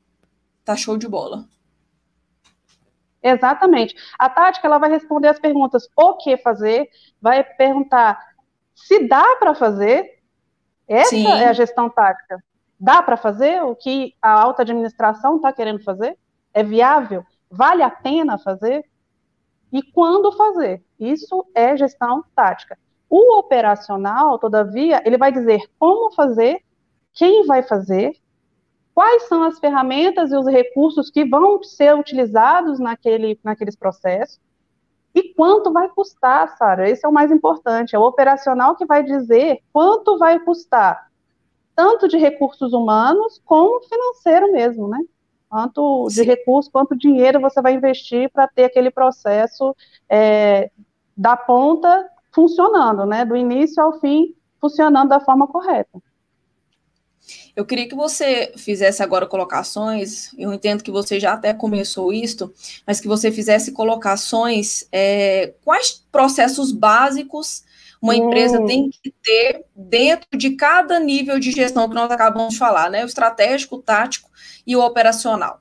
tá 0.65 0.77
show 0.77 0.97
de 0.99 1.09
bola. 1.09 1.47
Exatamente. 3.23 3.95
A 4.19 4.29
tática 4.29 4.67
ela 4.67 4.79
vai 4.79 4.91
responder 4.91 5.29
as 5.29 5.39
perguntas 5.39 5.89
o 5.97 6.17
que 6.17 6.37
fazer, 6.37 6.91
vai 7.21 7.43
perguntar 7.45 8.19
se 8.75 9.07
dá 9.07 9.37
para 9.37 9.55
fazer. 9.55 10.21
Essa 10.89 11.11
Sim. 11.11 11.27
é 11.27 11.49
a 11.49 11.53
gestão 11.53 11.89
tática. 11.89 12.43
Dá 12.83 13.01
para 13.01 13.17
fazer 13.17 13.63
o 13.63 13.77
que 13.77 14.13
a 14.21 14.33
alta 14.33 14.63
administração 14.63 15.37
está 15.37 15.53
querendo 15.53 15.81
fazer? 15.85 16.19
É 16.53 16.65
viável? 16.65 17.25
Vale 17.49 17.81
a 17.81 17.89
pena 17.89 18.39
fazer? 18.39 18.85
E 19.73 19.85
quando 19.85 20.33
fazer? 20.33 20.83
Isso 20.99 21.47
é 21.55 21.77
gestão 21.77 22.25
tática. 22.35 22.77
O 23.09 23.39
operacional, 23.39 24.37
todavia, 24.37 25.01
ele 25.07 25.17
vai 25.17 25.31
dizer 25.31 25.61
como 25.79 26.13
fazer, 26.13 26.61
quem 27.15 27.47
vai 27.47 27.63
fazer 27.63 28.17
quais 28.93 29.29
são 29.29 29.45
as 29.45 29.61
ferramentas 29.61 30.33
e 30.33 30.37
os 30.37 30.49
recursos 30.49 31.09
que 31.09 31.25
vão 31.25 31.63
ser 31.63 31.95
utilizados 31.95 32.81
naquele, 32.81 33.39
naqueles 33.45 33.77
processos 33.77 34.41
e 35.15 35.33
quanto 35.35 35.73
vai 35.73 35.89
custar, 35.89 36.57
Sara. 36.57 36.91
Esse 36.91 37.07
é 37.07 37.09
o 37.09 37.13
mais 37.13 37.31
importante. 37.31 37.95
É 37.95 37.99
o 37.99 38.03
operacional 38.03 38.75
que 38.75 38.85
vai 38.85 39.05
dizer 39.05 39.61
quanto 39.73 40.19
vai 40.19 40.41
custar, 40.41 41.12
tanto 41.75 42.09
de 42.09 42.17
recursos 42.17 42.73
humanos 42.73 43.41
como 43.45 43.83
financeiro 43.83 44.53
mesmo, 44.53 44.89
né? 44.89 44.99
Quanto 45.49 46.09
de 46.09 46.23
recursos, 46.23 46.71
quanto 46.71 46.97
dinheiro 46.97 47.41
você 47.41 47.61
vai 47.61 47.75
investir 47.75 48.31
para 48.31 48.49
ter 48.49 48.65
aquele 48.65 48.91
processo 48.91 49.77
é, 50.09 50.71
da 51.17 51.37
ponta 51.37 52.09
funcionando, 52.31 53.05
né? 53.05 53.25
Do 53.25 53.37
início 53.37 53.83
ao 53.83 54.01
fim 54.01 54.35
funcionando 54.61 55.09
da 55.09 55.21
forma 55.21 55.47
correta. 55.47 56.01
Eu 57.55 57.65
queria 57.65 57.89
que 57.89 57.95
você 57.95 58.53
fizesse 58.57 59.03
agora 59.03 59.27
colocações, 59.27 60.33
eu 60.39 60.53
entendo 60.53 60.83
que 60.83 60.91
você 60.91 61.21
já 61.21 61.35
até 61.35 61.53
começou 61.53 62.13
isto, 62.13 62.53
mas 62.87 63.01
que 63.01 63.07
você 63.07 63.31
fizesse 63.31 63.73
colocações, 63.73 64.87
é, 64.91 65.55
quais 65.65 66.05
processos 66.11 66.73
básicos 66.73 67.63
uma 68.03 68.17
empresa 68.17 68.61
hum. 68.61 68.67
tem 68.67 68.91
que 68.91 69.15
ter 69.23 69.65
dentro 69.77 70.37
de 70.37 70.57
cada 70.57 70.99
nível 70.99 71.39
de 71.39 71.53
gestão 71.53 71.89
que 71.89 71.95
nós 71.95 72.11
acabamos 72.11 72.55
de 72.55 72.59
falar, 72.59 72.91
né? 72.91 73.05
O 73.05 73.07
estratégico, 73.07 73.77
o 73.77 73.83
tático 73.83 74.29
e 74.67 74.75
o 74.75 74.85
operacional. 74.85 75.61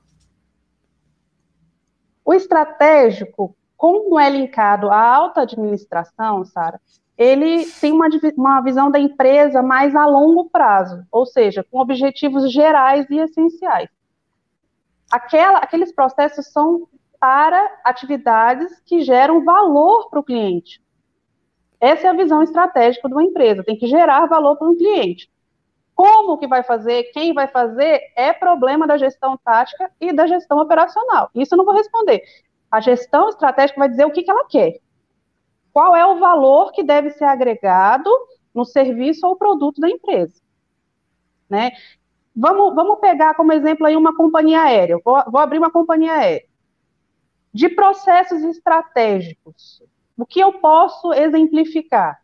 O 2.24 2.34
estratégico, 2.34 3.54
como 3.76 4.18
é 4.18 4.28
linkado 4.28 4.90
à 4.90 5.00
alta 5.00 5.42
administração, 5.42 6.44
Sara, 6.44 6.80
ele 7.16 7.64
tem 7.80 7.92
uma, 7.92 8.08
uma 8.36 8.60
visão 8.60 8.90
da 8.90 8.98
empresa 8.98 9.62
mais 9.62 9.94
a 9.94 10.04
longo 10.06 10.50
prazo, 10.50 11.06
ou 11.12 11.24
seja, 11.24 11.64
com 11.70 11.78
objetivos 11.78 12.50
gerais 12.50 13.06
e 13.08 13.18
essenciais. 13.18 13.88
Aquela, 15.10 15.58
aqueles 15.58 15.92
processos 15.92 16.46
são 16.46 16.88
para 17.20 17.80
atividades 17.84 18.80
que 18.84 19.02
geram 19.02 19.44
valor 19.44 20.10
para 20.10 20.18
o 20.18 20.24
cliente. 20.24 20.82
Essa 21.82 22.06
é 22.06 22.10
a 22.10 22.14
visão 22.14 22.42
estratégica 22.42 23.08
de 23.08 23.14
uma 23.14 23.24
empresa, 23.24 23.62
tem 23.62 23.76
que 23.76 23.86
gerar 23.86 24.26
valor 24.26 24.56
para 24.56 24.70
o 24.70 24.76
cliente. 24.76 25.30
Como 25.94 26.38
que 26.38 26.46
vai 26.46 26.62
fazer, 26.62 27.10
quem 27.12 27.34
vai 27.34 27.46
fazer, 27.48 28.00
é 28.16 28.32
problema 28.32 28.86
da 28.86 28.96
gestão 28.96 29.36
tática 29.36 29.90
e 30.00 30.12
da 30.14 30.26
gestão 30.26 30.58
operacional. 30.58 31.28
Isso 31.34 31.54
eu 31.54 31.58
não 31.58 31.64
vou 31.66 31.74
responder. 31.74 32.22
A 32.70 32.80
gestão 32.80 33.28
estratégica 33.28 33.78
vai 33.78 33.88
dizer 33.90 34.06
o 34.06 34.10
que, 34.10 34.22
que 34.22 34.30
ela 34.30 34.46
quer 34.46 34.80
qual 35.72 35.96
é 35.96 36.06
o 36.06 36.18
valor 36.18 36.70
que 36.72 36.84
deve 36.84 37.10
ser 37.10 37.24
agregado 37.24 38.10
no 38.54 38.64
serviço 38.64 39.26
ou 39.26 39.36
produto 39.36 39.80
da 39.80 39.88
empresa. 39.88 40.40
Né? 41.48 41.72
Vamos, 42.36 42.74
vamos 42.74 43.00
pegar 43.00 43.34
como 43.34 43.52
exemplo 43.52 43.86
aí 43.86 43.96
uma 43.96 44.14
companhia 44.14 44.62
aérea. 44.62 44.98
Vou, 45.04 45.22
vou 45.30 45.40
abrir 45.40 45.58
uma 45.58 45.70
companhia 45.70 46.12
aérea. 46.12 46.46
De 47.52 47.68
processos 47.68 48.42
estratégicos, 48.44 49.82
o 50.16 50.26
que 50.26 50.40
eu 50.40 50.54
posso 50.54 51.12
exemplificar? 51.12 52.20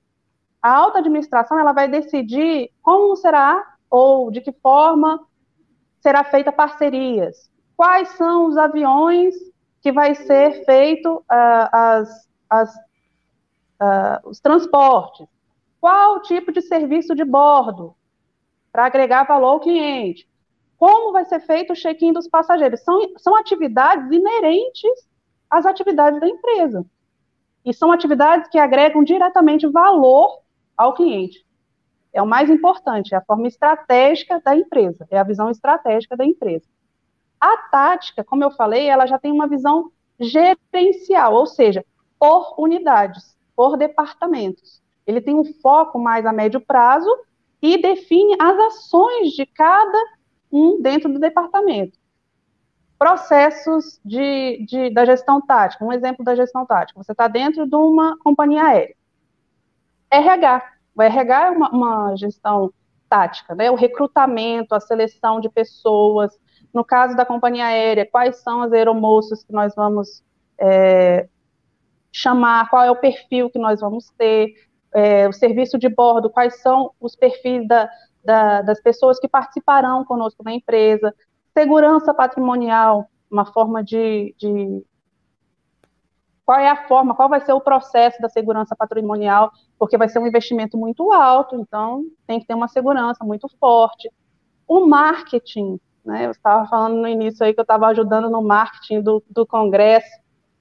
A 0.63 0.73
alta 0.73 0.99
administração 0.99 1.59
ela 1.59 1.73
vai 1.73 1.89
decidir 1.89 2.71
como 2.83 3.17
será 3.17 3.77
ou 3.91 4.31
de 4.31 4.41
que 4.41 4.53
forma 4.53 5.21
será 6.01 6.25
feita 6.25 6.53
parcerias. 6.53 7.51
Quais 7.77 8.09
são 8.11 8.47
os 8.47 8.57
aviões 8.57 9.35
que 9.81 9.93
vai 9.93 10.15
ser 10.15 10.65
feito 10.65 11.17
uh, 11.17 11.69
as, 11.73 12.29
as 12.51 12.89
uh, 13.81 14.29
os 14.29 14.41
transportes, 14.41 15.27
qual 15.81 16.21
tipo 16.23 16.53
de 16.53 16.61
serviço 16.61 17.15
de 17.15 17.25
bordo 17.25 17.95
para 18.73 18.87
agregar 18.87 19.25
valor 19.25 19.49
ao 19.49 19.61
cliente, 19.61 20.29
como 20.77 21.13
vai 21.13 21.25
ser 21.25 21.41
feito 21.41 21.73
o 21.73 21.77
check-in 21.77 22.13
dos 22.13 22.29
passageiros. 22.29 22.81
São, 22.81 23.01
são 23.19 23.35
atividades 23.35 24.11
inerentes 24.11 25.09
às 25.51 25.67
atividades 25.67 26.21
da 26.21 26.29
empresa. 26.29 26.85
E 27.65 27.75
são 27.75 27.93
atividades 27.93 28.49
que 28.49 28.59
agregam 28.59 29.05
diretamente 29.05 29.67
valor 29.67 30.41
ao 30.77 30.95
cliente. 30.95 31.45
É 32.13 32.23
o 32.23 32.27
mais 32.27 32.49
importante, 32.49 33.15
é 33.15 33.19
a 33.19 33.25
forma 33.25 33.47
estratégica 33.47 34.41
da 34.41 34.57
empresa, 34.57 35.07
é 35.11 35.19
a 35.19 35.25
visão 35.25 35.51
estratégica 35.51 36.17
da 36.17 36.25
empresa. 36.25 36.67
A 37.41 37.57
tática, 37.71 38.25
como 38.25 38.43
eu 38.43 38.51
falei, 38.51 38.89
ela 38.89 39.07
já 39.07 39.19
tem 39.19 39.31
uma 39.31 39.47
visão 39.47 39.93
gerencial, 40.19 41.35
ou 41.35 41.47
seja, 41.47 41.85
por 42.19 42.55
unidades 42.59 43.39
por 43.59 43.77
departamentos. 43.77 44.81
Ele 45.05 45.21
tem 45.21 45.35
um 45.35 45.45
foco 45.45 45.99
mais 45.99 46.25
a 46.25 46.33
médio 46.33 46.61
prazo 46.61 47.11
e 47.61 47.77
define 47.83 48.37
as 48.41 48.57
ações 48.57 49.33
de 49.33 49.45
cada 49.47 49.99
um 50.53 50.81
dentro 50.81 51.13
do 51.13 51.19
departamento. 51.19 51.99
Processos 52.99 54.01
de, 54.05 54.65
de 54.67 54.91
da 54.91 55.05
gestão 55.05 55.41
tática, 55.41 55.85
um 55.85 55.93
exemplo 55.93 56.25
da 56.25 56.35
gestão 56.35 56.67
tática. 56.67 57.03
Você 57.03 57.13
está 57.13 57.29
dentro 57.29 57.67
de 57.67 57.77
uma 57.77 58.19
companhia 58.19 58.65
aérea. 58.65 58.97
RH. 60.11 60.73
O 60.97 61.03
RH 61.03 61.47
é 61.47 61.51
uma, 61.51 61.71
uma 61.71 62.17
gestão 62.17 62.73
tática, 63.09 63.55
né? 63.55 63.71
O 63.71 63.77
recrutamento, 63.77 64.75
a 64.75 64.81
seleção 64.81 65.41
de 65.41 65.49
pessoas. 65.49 66.37
No 66.75 66.85
caso 66.85 67.17
da 67.17 67.25
companhia 67.25 67.67
aérea, 67.67 68.09
quais 68.11 68.43
são 68.43 68.63
as 68.63 68.73
aeromoças 68.73 69.45
que 69.45 69.53
nós 69.53 69.75
vamos 69.75 70.23
é, 70.59 71.29
chamar, 72.13 72.69
qual 72.69 72.83
é 72.83 72.91
o 72.91 72.97
perfil 72.97 73.49
que 73.51 73.59
nós 73.59 73.81
vamos 73.81 74.11
ter, 74.19 74.55
é, 74.95 75.29
o 75.29 75.33
serviço 75.33 75.79
de 75.79 75.89
bordo, 75.89 76.31
quais 76.31 76.61
são 76.61 76.93
os 77.01 77.15
perfis 77.15 77.67
da, 77.67 77.89
da, 78.25 78.63
das 78.63 78.81
pessoas 78.81 79.19
que 79.19 79.29
participarão 79.29 80.05
conosco 80.05 80.43
na 80.43 80.53
empresa, 80.53 81.15
segurança 81.59 82.15
patrimonial, 82.15 83.11
uma 83.29 83.45
forma 83.45 83.83
de, 83.83 84.33
de 84.39 84.85
qual 86.47 86.61
é 86.61 86.71
a 86.71 86.87
forma, 86.87 87.17
qual 87.17 87.29
vai 87.29 87.41
ser 87.41 87.53
o 87.53 87.61
processo 87.61 88.23
da 88.23 88.29
segurança 88.29 88.77
patrimonial, 88.77 89.51
porque 89.77 89.99
vai 89.99 90.09
ser 90.09 90.21
um 90.21 90.27
investimento 90.29 90.79
muito 90.79 91.13
alto, 91.13 91.57
então 91.57 92.05
tem 92.29 92.39
que 92.39 92.47
ter 92.47 92.55
uma 92.55 92.69
segurança 92.69 93.25
muito 93.25 93.49
forte. 93.59 94.09
O 94.69 94.87
marketing, 94.87 95.81
né, 96.05 96.27
eu 96.27 96.31
estava 96.31 96.65
falando 96.69 96.95
no 96.95 97.09
início 97.09 97.45
aí 97.45 97.53
que 97.53 97.59
eu 97.59 97.63
estava 97.63 97.89
ajudando 97.89 98.31
no 98.31 98.41
marketing 98.41 99.03
do, 99.03 99.21
do 99.29 99.45
congresso, 99.45 100.17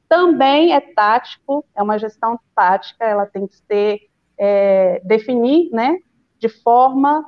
também 0.09 0.73
é 0.73 0.81
tático, 0.81 1.63
é 1.75 1.83
uma 1.83 1.99
gestão 1.99 2.39
tática, 2.55 3.05
ela 3.05 3.27
tem 3.27 3.45
que 3.45 3.55
ser, 3.55 3.99
é, 4.35 4.99
definir, 5.05 5.69
né, 5.71 5.99
de 6.39 6.49
forma 6.49 7.23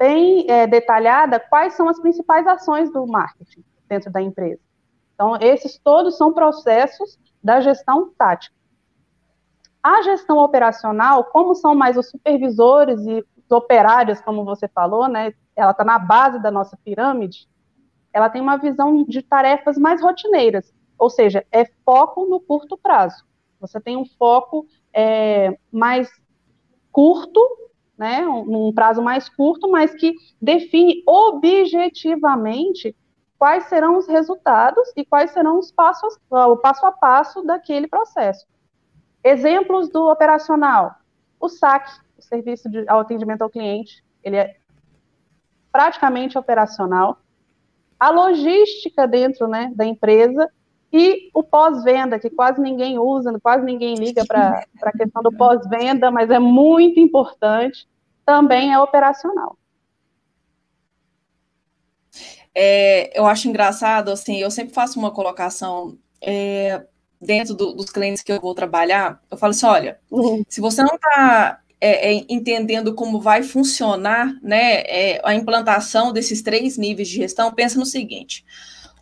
bem 0.00 0.50
é, 0.50 0.66
detalhada 0.66 1.38
quais 1.38 1.74
são 1.74 1.86
as 1.86 2.00
principais 2.00 2.46
ações 2.46 2.90
do 2.90 3.06
marketing 3.06 3.62
dentro 3.86 4.10
da 4.10 4.22
empresa. 4.22 4.62
Então, 5.14 5.36
esses 5.38 5.78
todos 5.78 6.16
são 6.16 6.32
processos 6.32 7.18
da 7.44 7.60
gestão 7.60 8.10
tática. 8.16 8.56
A 9.82 10.00
gestão 10.00 10.38
operacional, 10.38 11.24
como 11.24 11.54
são 11.54 11.74
mais 11.74 11.98
os 11.98 12.08
supervisores 12.08 13.06
e 13.06 13.18
os 13.36 13.50
operários, 13.50 14.22
como 14.22 14.42
você 14.42 14.66
falou, 14.68 15.06
né, 15.06 15.34
ela 15.54 15.72
está 15.72 15.84
na 15.84 15.98
base 15.98 16.38
da 16.38 16.50
nossa 16.50 16.78
pirâmide, 16.82 17.46
ela 18.10 18.30
tem 18.30 18.40
uma 18.40 18.56
visão 18.56 19.04
de 19.04 19.20
tarefas 19.20 19.76
mais 19.76 20.00
rotineiras. 20.00 20.72
Ou 20.98 21.10
seja, 21.10 21.44
é 21.52 21.66
foco 21.84 22.24
no 22.26 22.40
curto 22.40 22.78
prazo. 22.78 23.22
Você 23.60 23.78
tem 23.78 23.98
um 23.98 24.06
foco 24.18 24.66
é, 24.94 25.58
mais 25.70 26.10
curto, 26.90 27.40
né, 28.00 28.26
um, 28.26 28.68
um 28.68 28.72
prazo 28.72 29.02
mais 29.02 29.28
curto, 29.28 29.70
mas 29.70 29.94
que 29.94 30.14
define 30.40 31.02
objetivamente 31.06 32.96
quais 33.38 33.64
serão 33.64 33.98
os 33.98 34.08
resultados 34.08 34.90
e 34.96 35.04
quais 35.04 35.32
serão 35.32 35.58
os 35.58 35.70
passos, 35.70 36.18
o 36.30 36.56
passo 36.56 36.86
a 36.86 36.92
passo 36.92 37.42
daquele 37.42 37.86
processo. 37.86 38.46
Exemplos 39.22 39.90
do 39.90 40.10
operacional. 40.10 40.94
O 41.38 41.46
SAC, 41.50 41.90
o 42.16 42.22
Serviço 42.22 42.70
de 42.70 42.86
Atendimento 42.88 43.42
ao 43.42 43.50
Cliente, 43.50 44.02
ele 44.24 44.36
é 44.36 44.56
praticamente 45.70 46.38
operacional. 46.38 47.18
a 47.98 48.08
logística 48.08 49.06
dentro 49.06 49.46
né, 49.46 49.70
da 49.74 49.84
empresa 49.84 50.50
e 50.92 51.30
o 51.32 51.42
pós-venda, 51.42 52.18
que 52.18 52.30
quase 52.30 52.60
ninguém 52.60 52.98
usa, 52.98 53.38
quase 53.40 53.64
ninguém 53.64 53.94
liga 53.94 54.24
para 54.26 54.64
a 54.82 54.92
questão 54.92 55.22
do 55.22 55.32
pós-venda, 55.32 56.10
mas 56.10 56.30
é 56.30 56.38
muito 56.38 56.98
importante, 56.98 57.86
também 58.24 58.72
é 58.72 58.78
operacional. 58.78 59.56
É, 62.54 63.18
eu 63.18 63.26
acho 63.26 63.48
engraçado, 63.48 64.10
assim, 64.10 64.38
eu 64.38 64.50
sempre 64.50 64.74
faço 64.74 64.98
uma 64.98 65.12
colocação 65.12 65.96
é, 66.20 66.84
dentro 67.20 67.54
do, 67.54 67.72
dos 67.72 67.90
clientes 67.90 68.22
que 68.22 68.32
eu 68.32 68.40
vou 68.40 68.54
trabalhar, 68.54 69.20
eu 69.30 69.36
falo 69.36 69.50
assim, 69.50 69.66
olha, 69.66 70.00
uhum. 70.10 70.42
se 70.48 70.60
você 70.60 70.82
não 70.82 70.94
está 70.94 71.60
é, 71.80 72.12
é, 72.12 72.24
entendendo 72.28 72.94
como 72.94 73.20
vai 73.20 73.42
funcionar 73.42 74.34
né, 74.42 74.80
é, 74.82 75.20
a 75.24 75.34
implantação 75.34 76.12
desses 76.12 76.42
três 76.42 76.76
níveis 76.76 77.08
de 77.08 77.16
gestão, 77.16 77.52
pensa 77.52 77.78
no 77.78 77.86
seguinte, 77.86 78.44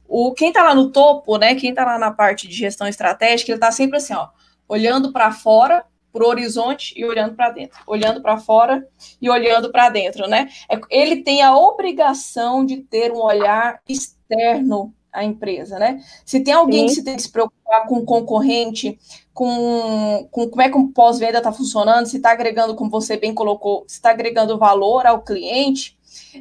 o, 0.06 0.32
quem 0.32 0.48
está 0.48 0.62
lá 0.62 0.74
no 0.74 0.90
topo, 0.90 1.36
né, 1.38 1.54
quem 1.54 1.70
está 1.70 1.84
lá 1.84 1.98
na 1.98 2.10
parte 2.10 2.48
de 2.48 2.54
gestão 2.54 2.86
estratégica, 2.86 3.50
ele 3.50 3.56
está 3.56 3.70
sempre 3.70 3.98
assim, 3.98 4.14
ó, 4.14 4.28
olhando 4.68 5.12
para 5.12 5.32
fora, 5.32 5.84
para 6.18 6.26
o 6.26 6.28
horizonte 6.28 6.92
e 6.96 7.04
olhando 7.04 7.36
para 7.36 7.50
dentro, 7.50 7.78
olhando 7.86 8.20
para 8.20 8.38
fora 8.38 8.86
e 9.22 9.30
olhando 9.30 9.70
para 9.70 9.88
dentro, 9.88 10.26
né? 10.26 10.48
É, 10.68 10.80
ele 10.90 11.22
tem 11.22 11.42
a 11.42 11.56
obrigação 11.56 12.66
de 12.66 12.78
ter 12.78 13.12
um 13.12 13.22
olhar 13.22 13.80
externo 13.88 14.92
à 15.12 15.22
empresa, 15.22 15.78
né? 15.78 16.00
Se 16.24 16.40
tem 16.40 16.52
alguém 16.52 16.80
Sim. 16.80 16.86
que 16.86 16.94
se 16.94 17.04
tem 17.04 17.16
que 17.16 17.22
se 17.22 17.30
preocupar 17.30 17.86
com 17.86 17.98
o 17.98 18.04
concorrente, 18.04 18.98
com, 19.32 20.28
com 20.32 20.48
como 20.48 20.62
é 20.62 20.68
que 20.68 20.76
o 20.76 20.88
pós-venda 20.88 21.38
está 21.38 21.52
funcionando, 21.52 22.06
se 22.06 22.16
está 22.16 22.32
agregando, 22.32 22.74
como 22.74 22.90
você 22.90 23.16
bem 23.16 23.32
colocou, 23.32 23.84
se 23.86 23.94
está 23.94 24.10
agregando 24.10 24.58
valor 24.58 25.06
ao 25.06 25.22
cliente, 25.22 25.96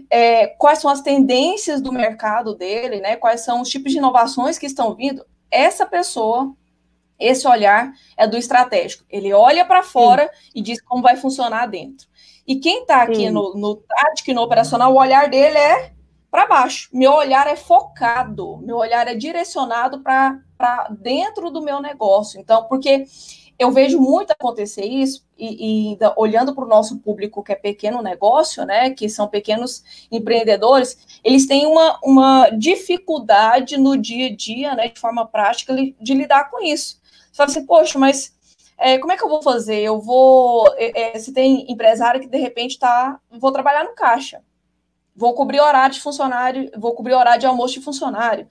é, 0.09 0.47
quais 0.47 0.79
são 0.79 0.89
as 0.89 1.01
tendências 1.01 1.79
do 1.81 1.91
mercado 1.91 2.55
dele, 2.55 2.99
né? 2.99 3.15
Quais 3.15 3.41
são 3.41 3.61
os 3.61 3.69
tipos 3.69 3.91
de 3.91 3.99
inovações 3.99 4.57
que 4.57 4.65
estão 4.65 4.95
vindo. 4.95 5.23
Essa 5.51 5.85
pessoa, 5.85 6.51
esse 7.19 7.47
olhar 7.47 7.91
é 8.15 8.27
do 8.27 8.37
estratégico. 8.37 9.05
Ele 9.09 9.33
olha 9.33 9.65
para 9.65 9.83
fora 9.83 10.29
Sim. 10.33 10.51
e 10.55 10.61
diz 10.61 10.81
como 10.81 11.01
vai 11.01 11.15
funcionar 11.15 11.67
dentro. 11.67 12.07
E 12.45 12.55
quem 12.55 12.81
está 12.81 13.01
aqui 13.01 13.29
no, 13.29 13.53
no 13.55 13.75
tático 13.75 14.31
e 14.31 14.33
no 14.33 14.41
operacional, 14.41 14.93
o 14.93 14.97
olhar 14.97 15.29
dele 15.29 15.57
é 15.57 15.91
para 16.31 16.45
baixo. 16.45 16.89
Meu 16.93 17.13
olhar 17.13 17.47
é 17.47 17.55
focado, 17.55 18.57
meu 18.57 18.77
olhar 18.77 19.07
é 19.07 19.15
direcionado 19.15 20.01
para 20.01 20.87
dentro 21.01 21.49
do 21.49 21.61
meu 21.61 21.81
negócio. 21.81 22.39
Então, 22.39 22.63
porque 22.65 23.05
eu 23.59 23.71
vejo 23.71 23.99
muito 23.99 24.31
acontecer 24.31 24.85
isso, 24.85 25.25
e, 25.37 25.93
e 25.93 25.97
olhando 26.15 26.53
para 26.53 26.63
o 26.63 26.67
nosso 26.67 26.99
público 26.99 27.43
que 27.43 27.51
é 27.51 27.55
pequeno 27.55 28.01
negócio, 28.01 28.63
né, 28.65 28.91
que 28.91 29.09
são 29.09 29.27
pequenos 29.27 29.83
empreendedores, 30.11 31.19
eles 31.23 31.47
têm 31.47 31.65
uma, 31.65 31.99
uma 32.03 32.49
dificuldade 32.51 33.77
no 33.77 33.97
dia 33.97 34.27
a 34.27 34.35
dia, 34.35 34.75
né, 34.75 34.89
de 34.89 34.99
forma 34.99 35.25
prática, 35.25 35.75
de 35.75 36.13
lidar 36.13 36.51
com 36.51 36.63
isso. 36.63 37.01
Fala 37.37 37.49
assim, 37.49 37.65
poxa, 37.65 37.97
mas 37.99 38.35
é, 38.77 38.97
como 38.97 39.13
é 39.13 39.17
que 39.17 39.23
eu 39.23 39.29
vou 39.29 39.41
fazer? 39.41 39.79
Eu 39.79 40.01
vou. 40.01 40.65
É, 40.77 41.17
se 41.19 41.31
tem 41.31 41.71
empresário 41.71 42.19
que 42.19 42.27
de 42.27 42.37
repente 42.37 42.71
está. 42.71 43.19
Vou 43.29 43.51
trabalhar 43.51 43.83
no 43.83 43.95
caixa. 43.95 44.41
Vou 45.15 45.33
cobrir 45.33 45.59
horário 45.59 45.95
de 45.95 46.01
funcionário, 46.01 46.69
vou 46.77 46.93
cobrir 46.93 47.13
horário 47.13 47.39
de 47.39 47.47
almoço 47.47 47.75
de 47.75 47.81
funcionário 47.81 48.47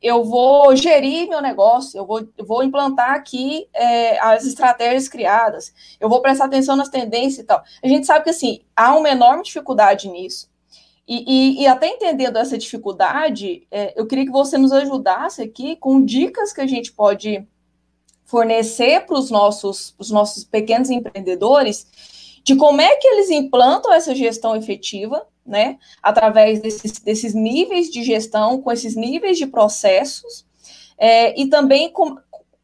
eu 0.00 0.24
vou 0.24 0.74
gerir 0.76 1.28
meu 1.28 1.40
negócio, 1.40 1.98
eu 1.98 2.06
vou, 2.06 2.26
eu 2.36 2.46
vou 2.46 2.62
implantar 2.62 3.10
aqui 3.10 3.68
é, 3.74 4.18
as 4.20 4.46
estratégias 4.46 5.08
criadas, 5.08 5.74
eu 6.00 6.08
vou 6.08 6.22
prestar 6.22 6.44
atenção 6.44 6.76
nas 6.76 6.88
tendências 6.88 7.38
e 7.38 7.44
tal. 7.44 7.62
A 7.82 7.88
gente 7.88 8.06
sabe 8.06 8.24
que, 8.24 8.30
assim, 8.30 8.60
há 8.76 8.96
uma 8.96 9.08
enorme 9.08 9.42
dificuldade 9.42 10.08
nisso. 10.08 10.48
E, 11.06 11.24
e, 11.26 11.62
e 11.62 11.66
até 11.66 11.88
entendendo 11.88 12.36
essa 12.36 12.58
dificuldade, 12.58 13.66
eu 13.96 14.06
queria 14.06 14.26
que 14.26 14.30
você 14.30 14.58
nos 14.58 14.72
ajudasse 14.72 15.42
aqui 15.42 15.74
com 15.76 16.04
dicas 16.04 16.52
que 16.52 16.60
a 16.60 16.66
gente 16.66 16.92
pode 16.92 17.46
fornecer 18.28 19.06
para 19.06 19.18
os 19.18 19.30
nossos, 19.30 19.94
os 19.98 20.10
nossos 20.10 20.44
pequenos 20.44 20.90
empreendedores 20.90 21.86
de 22.44 22.54
como 22.56 22.78
é 22.78 22.94
que 22.96 23.08
eles 23.08 23.30
implantam 23.30 23.90
essa 23.90 24.14
gestão 24.14 24.54
efetiva, 24.54 25.26
né, 25.46 25.78
através 26.02 26.60
desses, 26.60 27.00
desses 27.00 27.32
níveis 27.32 27.90
de 27.90 28.02
gestão, 28.02 28.60
com 28.60 28.70
esses 28.70 28.94
níveis 28.94 29.38
de 29.38 29.46
processos, 29.46 30.46
é, 30.98 31.40
e 31.40 31.46
também 31.46 31.90
com, 31.90 32.18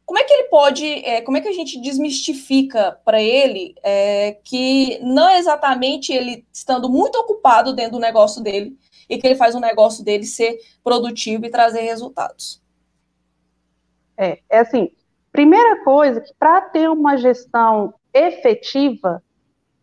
como 0.05 0.19
é 0.19 0.23
que 0.23 0.33
ele 0.33 0.49
pode, 0.49 0.85
é, 0.85 1.21
como 1.21 1.37
é 1.37 1.41
que 1.41 1.47
a 1.47 1.53
gente 1.53 1.81
desmistifica 1.81 2.99
para 3.03 3.19
ele 3.19 3.73
é, 3.81 4.37
que 4.43 4.99
não 5.01 5.27
é 5.27 5.39
exatamente 5.39 6.13
ele 6.13 6.45
estando 6.53 6.87
muito 6.87 7.15
ocupado 7.15 7.73
dentro 7.73 7.93
do 7.93 7.99
negócio 7.99 8.39
dele 8.39 8.77
e 9.09 9.17
que 9.17 9.25
ele 9.25 9.35
faz 9.35 9.55
o 9.55 9.59
negócio 9.59 10.03
dele 10.03 10.25
ser 10.25 10.59
produtivo 10.83 11.43
e 11.43 11.49
trazer 11.49 11.81
resultados? 11.81 12.61
É, 14.15 14.39
é 14.47 14.59
assim, 14.59 14.91
primeira 15.35 15.83
coisa 15.83 16.21
que 16.21 16.33
para 16.39 16.61
ter 16.61 16.89
uma 16.89 17.17
gestão 17.17 17.93
efetiva, 18.13 19.21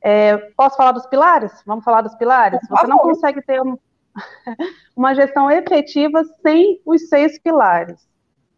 é, 0.00 0.36
posso 0.56 0.76
falar 0.76 0.92
dos 0.92 1.06
pilares? 1.06 1.52
Vamos 1.66 1.84
falar 1.84 2.00
dos 2.00 2.14
pilares? 2.14 2.58
Você 2.68 2.86
não 2.86 2.98
consegue 2.98 3.42
ter 3.42 3.60
um, 3.60 3.76
uma 4.96 5.14
gestão 5.14 5.50
efetiva 5.50 6.24
sem 6.42 6.80
os 6.86 7.08
seis 7.08 7.38
pilares. 7.38 8.00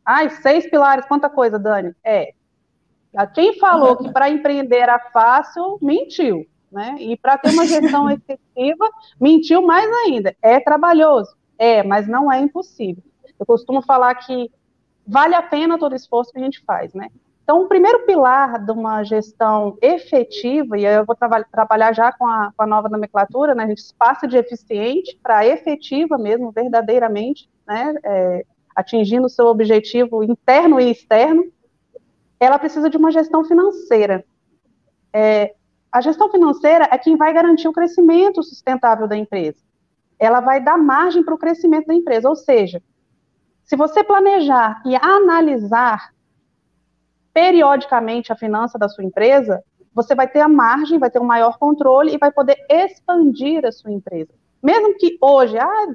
Ai, 0.07 0.30
seis 0.30 0.68
pilares, 0.70 1.07
quanta 1.07 1.28
coisa, 1.28 1.59
Dani? 1.59 1.94
É. 2.04 2.33
Quem 3.35 3.59
falou 3.59 3.96
que 3.96 4.11
para 4.12 4.28
empreender 4.28 4.78
era 4.78 4.98
fácil, 5.12 5.78
mentiu. 5.83 6.46
Né? 6.70 6.96
E 6.98 7.16
para 7.16 7.38
ter 7.38 7.50
uma 7.50 7.66
gestão 7.66 8.11
efetiva, 8.11 8.88
mentiu 9.20 9.62
mais 9.62 9.88
ainda. 10.04 10.35
É 10.42 10.59
trabalhoso? 10.61 11.35
É, 11.59 11.83
mas 11.83 12.09
não 12.09 12.30
é 12.30 12.40
impossível. 12.40 13.02
Eu 13.38 13.46
costumo 13.46 13.83
falar 13.83 14.14
que 14.16 14.50
vale 15.07 15.35
a 15.35 15.43
pena 15.43 15.79
todo 15.79 15.95
esforço 15.95 16.33
que 16.33 16.38
a 16.38 16.43
gente 16.43 16.62
faz, 16.64 16.95
né? 16.95 17.09
Então, 17.45 17.62
o 17.62 17.69
primeiro 17.69 18.07
pilar 18.07 18.59
de 18.64 18.73
uma 18.73 19.05
gestão 19.05 19.77
efetiva, 19.83 20.79
e 20.79 20.85
eu 20.87 21.05
vou 21.05 21.14
tra 21.14 21.45
trabalhar 21.45 21.93
já 21.93 22.11
com 22.11 22.27
a, 22.27 22.51
com 22.57 22.62
a, 22.62 22.67
nova 22.67 22.88
nomenclatura, 22.88 23.55
né, 23.55 23.64
a 23.64 23.67
gente 23.67 23.83
passa 23.99 24.27
de 24.27 24.38
eficiente 24.38 25.19
para 25.23 25.47
efetiva 25.47 26.17
mesmo, 26.17 26.51
verdadeiramente, 26.51 27.47
né, 27.67 27.95
é, 28.03 28.47
atingindo 28.75 29.27
o 29.27 29.29
seu 29.31 29.47
objetivo 29.47 30.25
interno 30.25 30.81
e 30.81 30.90
externo, 30.90 31.45
ela 32.40 32.59
precisa 32.59 32.88
de 32.88 32.97
uma 32.97 33.12
gestão 33.12 33.45
financeira. 33.45 34.25
É, 35.12 35.55
a 35.93 36.01
gestão 36.01 36.31
financeira 36.31 36.88
é 36.90 36.97
quem 36.97 37.14
vai 37.14 37.33
garantir 37.35 37.69
o 37.69 37.73
crescimento 37.73 38.43
sustentável 38.43 39.07
da 39.07 39.19
empresa. 39.19 39.59
Ela 40.19 40.40
vai 40.40 40.62
dar 40.62 40.79
margem 40.79 41.23
para 41.23 41.35
o 41.35 41.38
crescimento 41.38 41.88
da 41.88 41.95
empresa, 41.95 42.27
ou 42.27 42.35
seja, 42.35 42.83
se 43.64 43.77
você 43.77 44.05
planejar 44.05 44.83
e 44.85 44.94
analisar 44.96 46.12
periodicamente 47.33 48.33
a 48.33 48.37
finança 48.37 48.79
da 48.79 48.88
sua 48.88 49.05
empresa, 49.05 49.62
você 49.92 50.14
vai 50.14 50.29
ter 50.29 50.40
a 50.40 50.48
margem, 50.48 50.98
vai 50.98 51.11
ter 51.11 51.18
um 51.20 51.24
maior 51.24 51.59
controle 51.59 52.14
e 52.14 52.18
vai 52.18 52.31
poder 52.31 52.57
expandir 52.68 53.64
a 53.64 53.72
sua 53.72 53.90
empresa. 53.90 54.33
Mesmo 54.62 54.96
que 54.96 55.18
hoje, 55.20 55.59
ah, 55.59 55.87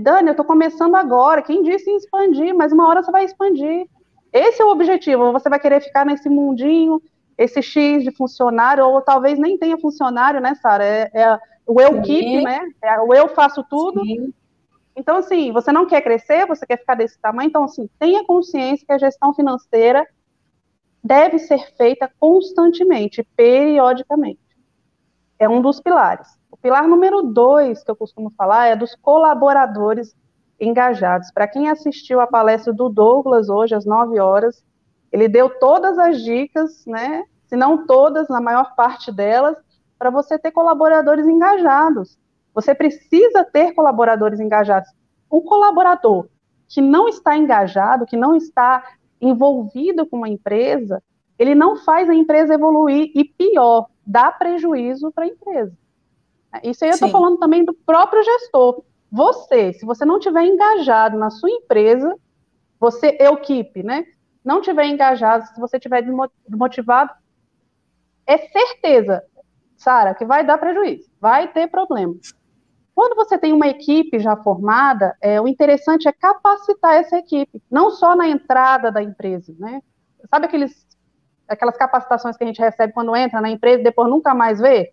Dani, 0.00 0.28
eu 0.28 0.32
estou 0.32 0.44
começando 0.44 0.94
agora, 0.96 1.42
quem 1.42 1.62
disse 1.62 1.90
em 1.90 1.96
expandir, 1.96 2.54
mas 2.54 2.72
uma 2.72 2.88
hora 2.88 3.02
você 3.02 3.10
vai 3.10 3.24
expandir. 3.24 3.86
Esse 4.32 4.60
é 4.60 4.64
o 4.64 4.70
objetivo, 4.70 5.32
você 5.32 5.48
vai 5.48 5.58
querer 5.58 5.80
ficar 5.80 6.04
nesse 6.04 6.28
mundinho, 6.28 7.00
esse 7.36 7.62
X 7.62 8.02
de 8.02 8.10
funcionário, 8.10 8.84
ou 8.84 9.00
talvez 9.00 9.38
nem 9.38 9.56
tenha 9.56 9.78
funcionário, 9.78 10.40
né, 10.40 10.54
Sara? 10.56 10.84
É, 10.84 11.10
é, 11.14 11.38
o 11.66 11.80
eu 11.80 11.94
Sim. 11.94 12.02
keep, 12.02 12.44
né? 12.44 12.60
É, 12.82 13.00
o 13.00 13.14
eu 13.14 13.28
faço 13.28 13.64
tudo. 13.70 14.04
Sim. 14.04 14.32
Então, 14.98 15.18
assim, 15.18 15.52
você 15.52 15.70
não 15.70 15.86
quer 15.86 16.02
crescer, 16.02 16.44
você 16.44 16.66
quer 16.66 16.76
ficar 16.76 16.96
desse 16.96 17.16
tamanho, 17.20 17.46
então, 17.46 17.62
assim, 17.62 17.88
tenha 18.00 18.24
consciência 18.24 18.84
que 18.84 18.92
a 18.92 18.98
gestão 18.98 19.32
financeira 19.32 20.04
deve 21.02 21.38
ser 21.38 21.72
feita 21.76 22.10
constantemente, 22.18 23.22
periodicamente. 23.36 24.40
É 25.38 25.48
um 25.48 25.62
dos 25.62 25.80
pilares. 25.80 26.26
O 26.50 26.56
pilar 26.56 26.88
número 26.88 27.22
dois 27.22 27.84
que 27.84 27.90
eu 27.92 27.94
costumo 27.94 28.32
falar 28.36 28.66
é 28.66 28.74
dos 28.74 28.96
colaboradores 28.96 30.16
engajados. 30.58 31.30
Para 31.30 31.46
quem 31.46 31.70
assistiu 31.70 32.20
a 32.20 32.26
palestra 32.26 32.72
do 32.72 32.88
Douglas 32.88 33.48
hoje 33.48 33.76
às 33.76 33.86
9 33.86 34.18
horas, 34.18 34.64
ele 35.12 35.28
deu 35.28 35.48
todas 35.60 35.96
as 35.96 36.20
dicas, 36.24 36.84
né? 36.84 37.22
Se 37.46 37.54
não 37.54 37.86
todas, 37.86 38.28
na 38.28 38.40
maior 38.40 38.74
parte 38.74 39.12
delas, 39.12 39.56
para 39.96 40.10
você 40.10 40.36
ter 40.36 40.50
colaboradores 40.50 41.24
engajados. 41.24 42.18
Você 42.58 42.74
precisa 42.74 43.44
ter 43.44 43.72
colaboradores 43.72 44.40
engajados. 44.40 44.90
Um 45.30 45.40
colaborador 45.40 46.26
que 46.66 46.80
não 46.80 47.06
está 47.06 47.36
engajado, 47.36 48.04
que 48.04 48.16
não 48.16 48.34
está 48.34 48.84
envolvido 49.20 50.04
com 50.04 50.16
uma 50.16 50.28
empresa, 50.28 51.00
ele 51.38 51.54
não 51.54 51.76
faz 51.76 52.10
a 52.10 52.14
empresa 52.14 52.54
evoluir 52.54 53.12
e 53.14 53.24
pior, 53.24 53.86
dá 54.04 54.32
prejuízo 54.32 55.12
para 55.12 55.22
a 55.22 55.28
empresa. 55.28 55.72
Isso 56.64 56.84
aí 56.84 56.90
eu 56.90 56.94
estou 56.94 57.08
falando 57.10 57.38
também 57.38 57.64
do 57.64 57.72
próprio 57.72 58.24
gestor. 58.24 58.82
Você, 59.08 59.72
se 59.74 59.86
você 59.86 60.04
não 60.04 60.18
tiver 60.18 60.42
engajado 60.42 61.16
na 61.16 61.30
sua 61.30 61.50
empresa, 61.50 62.12
você, 62.80 63.16
equipe, 63.20 63.84
né? 63.84 64.04
Não 64.44 64.60
tiver 64.60 64.86
engajado, 64.86 65.46
se 65.46 65.60
você 65.60 65.78
tiver 65.78 66.02
desmotivado, 66.02 67.12
é 68.26 68.36
certeza, 68.36 69.22
Sara, 69.76 70.12
que 70.12 70.24
vai 70.24 70.44
dar 70.44 70.58
prejuízo, 70.58 71.08
vai 71.20 71.46
ter 71.52 71.68
problema. 71.68 72.16
Quando 72.98 73.14
você 73.14 73.38
tem 73.38 73.52
uma 73.52 73.68
equipe 73.68 74.18
já 74.18 74.36
formada, 74.36 75.16
é, 75.20 75.40
o 75.40 75.46
interessante 75.46 76.08
é 76.08 76.12
capacitar 76.12 76.94
essa 76.96 77.16
equipe, 77.16 77.62
não 77.70 77.92
só 77.92 78.16
na 78.16 78.26
entrada 78.26 78.90
da 78.90 79.00
empresa, 79.00 79.54
né? 79.56 79.80
Sabe 80.28 80.46
aqueles, 80.46 80.84
aquelas 81.46 81.76
capacitações 81.76 82.36
que 82.36 82.42
a 82.42 82.46
gente 82.48 82.58
recebe 82.60 82.92
quando 82.92 83.14
entra 83.14 83.40
na 83.40 83.50
empresa 83.50 83.82
e 83.82 83.84
depois 83.84 84.10
nunca 84.10 84.34
mais 84.34 84.58
vê? 84.58 84.92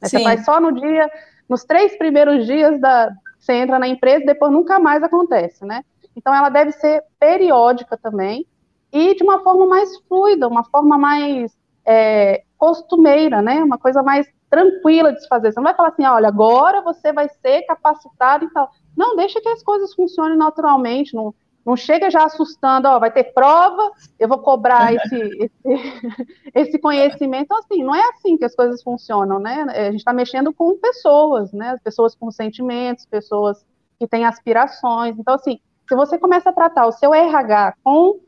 Você 0.00 0.22
faz 0.22 0.42
só 0.42 0.58
no 0.58 0.72
dia, 0.72 1.06
nos 1.46 1.64
três 1.64 1.98
primeiros 1.98 2.46
dias 2.46 2.80
da, 2.80 3.12
você 3.38 3.52
entra 3.52 3.78
na 3.78 3.88
empresa 3.88 4.22
e 4.22 4.26
depois 4.26 4.50
nunca 4.50 4.78
mais 4.78 5.02
acontece, 5.02 5.66
né? 5.66 5.84
Então 6.16 6.34
ela 6.34 6.48
deve 6.48 6.72
ser 6.72 7.04
periódica 7.20 7.98
também 7.98 8.46
e 8.90 9.14
de 9.14 9.22
uma 9.22 9.40
forma 9.40 9.66
mais 9.66 9.98
fluida, 10.08 10.48
uma 10.48 10.64
forma 10.64 10.96
mais 10.96 11.54
é, 11.84 12.42
costumeira, 12.56 13.42
né? 13.42 13.62
Uma 13.62 13.76
coisa 13.76 14.02
mais 14.02 14.26
tranquila 14.48 15.12
de 15.12 15.22
se 15.22 15.28
fazer. 15.28 15.52
Você 15.52 15.60
não 15.60 15.64
vai 15.64 15.74
falar 15.74 15.90
assim, 15.90 16.04
olha, 16.04 16.28
agora 16.28 16.80
você 16.80 17.12
vai 17.12 17.28
ser 17.28 17.62
capacitado 17.62 18.44
e 18.44 18.50
tal. 18.50 18.70
Não, 18.96 19.16
deixa 19.16 19.40
que 19.40 19.48
as 19.48 19.62
coisas 19.62 19.94
funcionem 19.94 20.36
naturalmente, 20.36 21.14
não, 21.14 21.34
não 21.64 21.76
chega 21.76 22.10
já 22.10 22.24
assustando, 22.24 22.88
ó, 22.88 22.98
vai 22.98 23.10
ter 23.10 23.24
prova, 23.34 23.92
eu 24.18 24.26
vou 24.26 24.38
cobrar 24.38 24.94
esse, 24.94 25.16
esse, 25.16 25.52
esse 26.54 26.78
conhecimento. 26.78 27.44
Então, 27.44 27.58
assim, 27.58 27.84
não 27.84 27.94
é 27.94 28.02
assim 28.08 28.36
que 28.36 28.44
as 28.44 28.54
coisas 28.54 28.82
funcionam, 28.82 29.38
né? 29.38 29.66
A 29.68 29.90
gente 29.90 30.00
está 30.00 30.12
mexendo 30.12 30.52
com 30.52 30.78
pessoas, 30.78 31.52
né? 31.52 31.76
Pessoas 31.84 32.14
com 32.14 32.30
sentimentos, 32.30 33.04
pessoas 33.04 33.64
que 33.98 34.08
têm 34.08 34.24
aspirações. 34.24 35.18
Então, 35.18 35.34
assim, 35.34 35.60
se 35.88 35.94
você 35.94 36.18
começa 36.18 36.50
a 36.50 36.52
tratar 36.52 36.86
o 36.86 36.92
seu 36.92 37.14
RH 37.14 37.74
com 37.82 38.20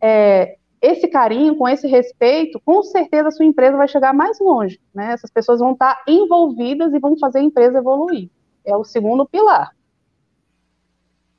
é, 0.00 0.56
esse 0.82 1.06
carinho, 1.06 1.56
com 1.56 1.68
esse 1.68 1.86
respeito, 1.86 2.60
com 2.60 2.82
certeza 2.82 3.28
a 3.28 3.30
sua 3.30 3.46
empresa 3.46 3.76
vai 3.76 3.86
chegar 3.86 4.12
mais 4.12 4.40
longe, 4.40 4.80
né? 4.92 5.12
Essas 5.12 5.30
pessoas 5.30 5.60
vão 5.60 5.72
estar 5.72 6.02
envolvidas 6.08 6.92
e 6.92 6.98
vão 6.98 7.16
fazer 7.16 7.38
a 7.38 7.42
empresa 7.42 7.78
evoluir. 7.78 8.28
É 8.64 8.76
o 8.76 8.82
segundo 8.82 9.24
pilar. 9.24 9.70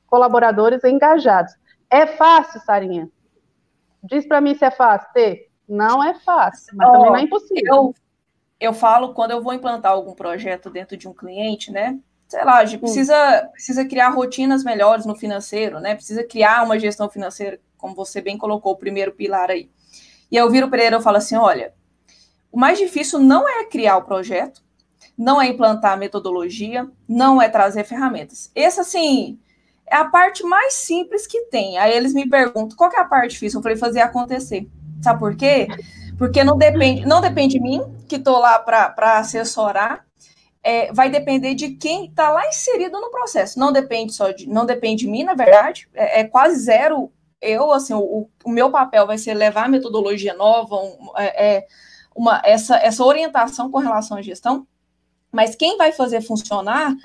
Colaboradores 0.08 0.82
engajados. 0.86 1.54
É 1.90 2.08
fácil, 2.08 2.62
Sarinha? 2.62 3.10
Diz 4.02 4.26
para 4.26 4.40
mim 4.40 4.56
se 4.56 4.64
é 4.64 4.72
fácil 4.72 5.10
ter. 5.14 5.50
Não 5.68 6.02
é 6.02 6.14
fácil, 6.14 6.74
mas 6.78 6.88
oh, 6.88 6.92
também 6.94 7.10
não 7.10 7.18
é 7.18 7.22
impossível. 7.24 7.76
Eu, 7.76 7.96
eu 8.62 8.74
falo 8.74 9.14
quando 9.14 9.32
eu 9.32 9.42
vou 9.42 9.54
implantar 9.54 9.92
algum 9.92 10.14
projeto 10.14 10.70
dentro 10.70 10.96
de 10.96 11.06
um 11.06 11.14
cliente, 11.14 11.70
né? 11.70 12.00
Sei 12.30 12.44
lá, 12.46 12.60
a 12.60 12.66
gente 12.66 12.80
precisa, 12.80 13.50
precisa 13.52 13.86
criar 13.86 14.10
rotinas 14.10 14.64
melhores 14.64 15.06
no 15.06 15.16
financeiro, 15.16 15.82
né? 15.82 15.96
Precisa 15.96 16.24
criar 16.24 16.64
uma 16.64 16.80
gestão 16.80 17.10
financeira 17.10 17.60
como 17.84 17.94
você 17.94 18.22
bem 18.22 18.38
colocou, 18.38 18.72
o 18.72 18.78
primeiro 18.78 19.12
pilar 19.12 19.52
aí. 19.52 19.70
E 20.32 20.38
eu 20.38 20.50
viro 20.50 20.70
Pereira 20.70 20.96
e 20.96 21.02
falo 21.02 21.18
assim: 21.18 21.36
olha, 21.36 21.74
o 22.50 22.58
mais 22.58 22.80
difícil 22.80 23.20
não 23.20 23.48
é 23.48 23.66
criar 23.66 23.98
o 23.98 24.04
projeto, 24.04 24.64
não 25.18 25.42
é 25.42 25.48
implantar 25.48 25.92
a 25.92 25.98
metodologia, 25.98 26.90
não 27.06 27.42
é 27.42 27.50
trazer 27.50 27.84
ferramentas. 27.84 28.50
Essa, 28.56 28.82
assim, 28.82 29.38
é 29.86 29.98
a 29.98 30.06
parte 30.06 30.44
mais 30.44 30.76
simples 30.76 31.28
que 31.28 31.42
tem. 31.48 31.78
Aí 31.78 31.94
eles 31.94 32.14
me 32.14 32.28
perguntam 32.30 32.78
qual 32.78 32.90
é 32.90 33.02
a 33.02 33.06
parte 33.06 33.32
difícil. 33.32 33.60
Eu 33.60 33.64
falei, 33.64 33.78
fazer 33.78 34.00
acontecer. 34.00 34.66
Sabe 35.02 35.20
por 35.20 35.36
quê? 35.36 35.68
Porque 36.18 36.42
não 36.42 36.58
depende, 36.58 37.06
não 37.06 37.20
depende 37.20 37.58
de 37.58 37.62
mim, 37.62 37.82
que 38.08 38.16
estou 38.16 38.40
lá 38.40 38.60
para 38.60 39.18
assessorar. 39.18 40.06
É, 40.64 40.94
vai 40.94 41.10
depender 41.10 41.54
de 41.54 41.72
quem 41.72 42.06
está 42.06 42.30
lá 42.30 42.48
inserido 42.48 43.02
no 43.02 43.12
processo. 43.12 43.60
Não 43.60 43.74
depende 43.74 44.14
só 44.14 44.32
de, 44.32 44.48
não 44.48 44.66
depende 44.66 45.04
de 45.04 45.12
mim, 45.12 45.26
na 45.26 45.34
verdade. 45.34 45.90
É, 45.94 46.22
é 46.22 46.24
quase 46.24 46.56
zero 46.62 47.12
eu, 47.44 47.72
assim, 47.72 47.94
o, 47.94 48.30
o, 48.44 48.50
meu 48.50 48.72
papel 48.72 49.06
vai 49.06 49.18
ser 49.18 49.34
levar 49.34 49.70
metodologia 49.70 50.34
nova, 50.34 50.76
um, 50.76 51.12
é, 51.18 51.56
é, 51.56 51.68
uma, 52.16 52.42
essa, 52.44 52.78
essa 52.78 53.04
orientação 53.04 53.70
com 53.70 53.80
relação 53.80 54.18
à 54.18 54.22
gestão, 54.22 54.66
mas 55.32 55.56
quem 55.56 55.78
vai 55.78 55.92
fazer 55.92 56.22
funcionar 56.22 56.96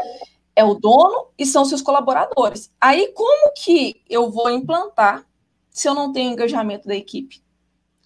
é 0.54 0.64
o 0.64 0.74
dono 0.74 1.28
e 1.38 1.46
são 1.46 1.64
seus 1.64 1.82
colaboradores. 1.82 2.70
Aí, 2.80 3.12
como 3.14 3.52
que 3.54 4.02
eu 4.08 4.30
vou 4.30 4.50
implantar 4.50 5.24
se 5.70 5.88
eu 5.88 5.94
não 5.94 6.12
tenho 6.12 6.32
engajamento 6.32 6.86
da 6.86 6.94
equipe? 6.94 7.42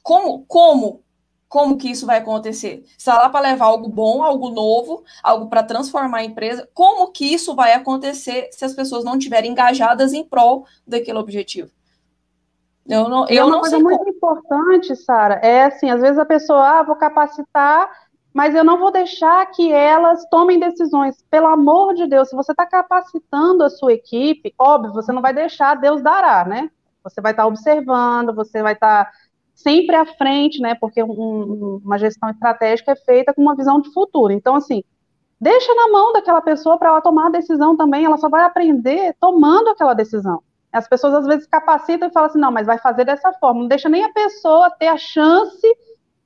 Como, 0.03 0.45
como, 0.47 1.03
como 1.49 1.77
que 1.77 1.91
isso 1.91 2.07
vai 2.07 2.19
acontecer? 2.19 2.85
Está 2.97 3.19
lá 3.19 3.29
para 3.29 3.51
levar 3.51 3.67
algo 3.67 3.89
bom, 3.89 4.23
algo 4.23 4.49
novo, 4.49 5.05
algo 5.23 5.49
para 5.49 5.63
transformar 5.63 6.19
a 6.19 6.25
empresa. 6.25 6.69
Como 6.73 7.11
que 7.13 7.27
isso 7.27 7.55
vai 7.55 7.73
acontecer 7.75 8.49
se 8.53 8.65
as 8.65 8.73
pessoas 8.73 9.05
não 9.05 9.19
estiverem 9.19 9.51
engajadas 9.51 10.13
em 10.13 10.25
prol 10.25 10.67
daquele 10.87 11.19
objetivo? 11.19 11.71
Eu 12.89 13.09
não, 13.09 13.27
eu 13.29 13.45
uma 13.47 13.53
não 13.53 13.61
coisa 13.61 13.79
muito 13.79 13.99
como. 13.99 14.11
importante, 14.11 14.97
Sara, 14.97 15.35
é 15.37 15.65
assim, 15.65 15.89
às 15.89 16.01
vezes 16.01 16.19
a 16.19 16.25
pessoa, 16.25 16.81
ah, 16.81 16.83
vou 16.83 16.97
capacitar, 16.97 17.89
mas 18.35 18.55
eu 18.55 18.65
não 18.65 18.79
vou 18.79 18.91
deixar 18.91 19.45
que 19.47 19.71
elas 19.71 20.25
tomem 20.31 20.59
decisões. 20.59 21.23
Pelo 21.31 21.47
amor 21.47 21.95
de 21.95 22.07
Deus, 22.07 22.29
se 22.29 22.37
você 22.37 22.53
está 22.53 22.67
capacitando 22.67 23.63
a 23.63 23.71
sua 23.71 23.93
equipe, 23.93 24.55
óbvio, 24.59 24.93
você 24.93 25.13
não 25.13 25.23
vai 25.23 25.33
deixar, 25.33 25.75
Deus 25.75 26.03
dará, 26.03 26.45
né? 26.45 26.71
Você 27.05 27.21
vai 27.21 27.33
estar 27.33 27.45
tá 27.45 27.49
observando, 27.49 28.35
você 28.35 28.63
vai 28.63 28.73
estar 28.73 29.05
tá 29.05 29.13
sempre 29.55 29.95
à 29.95 30.07
frente, 30.07 30.61
né? 30.61 30.75
Porque 30.75 31.03
um, 31.03 31.81
uma 31.85 31.99
gestão 31.99 32.31
estratégica 32.31 32.93
é 32.93 32.97
feita 32.97 33.35
com 33.35 33.43
uma 33.43 33.55
visão 33.55 33.81
de 33.81 33.93
futuro. 33.93 34.33
Então, 34.33 34.57
assim, 34.57 34.83
deixa 35.41 35.73
na 35.75 35.89
mão 35.89 36.13
daquela 36.13 36.41
pessoa 36.41 36.79
para 36.79 36.89
ela 36.89 37.01
tomar 37.01 37.27
a 37.27 37.31
decisão 37.31 37.77
também, 37.77 38.05
ela 38.05 38.19
só 38.19 38.29
vai 38.29 38.45
aprender 38.45 39.15
tomando 39.21 39.69
aquela 39.69 39.95
decisão. 39.95 40.43
As 40.73 40.89
pessoas 40.89 41.15
às 41.15 41.27
vezes 41.27 41.47
capacitam 41.47 42.09
e 42.09 42.13
falam 42.13 42.31
assim, 42.31 42.39
não, 42.39 42.51
mas 42.51 42.67
vai 42.67 42.79
fazer 42.79 43.05
dessa 43.05 43.33
forma. 43.35 43.61
Não 43.61 43.69
deixa 43.69 43.89
nem 43.89 44.05
a 44.05 44.13
pessoa 44.13 44.71
ter 44.71 44.89
a 44.89 44.97
chance 44.97 45.67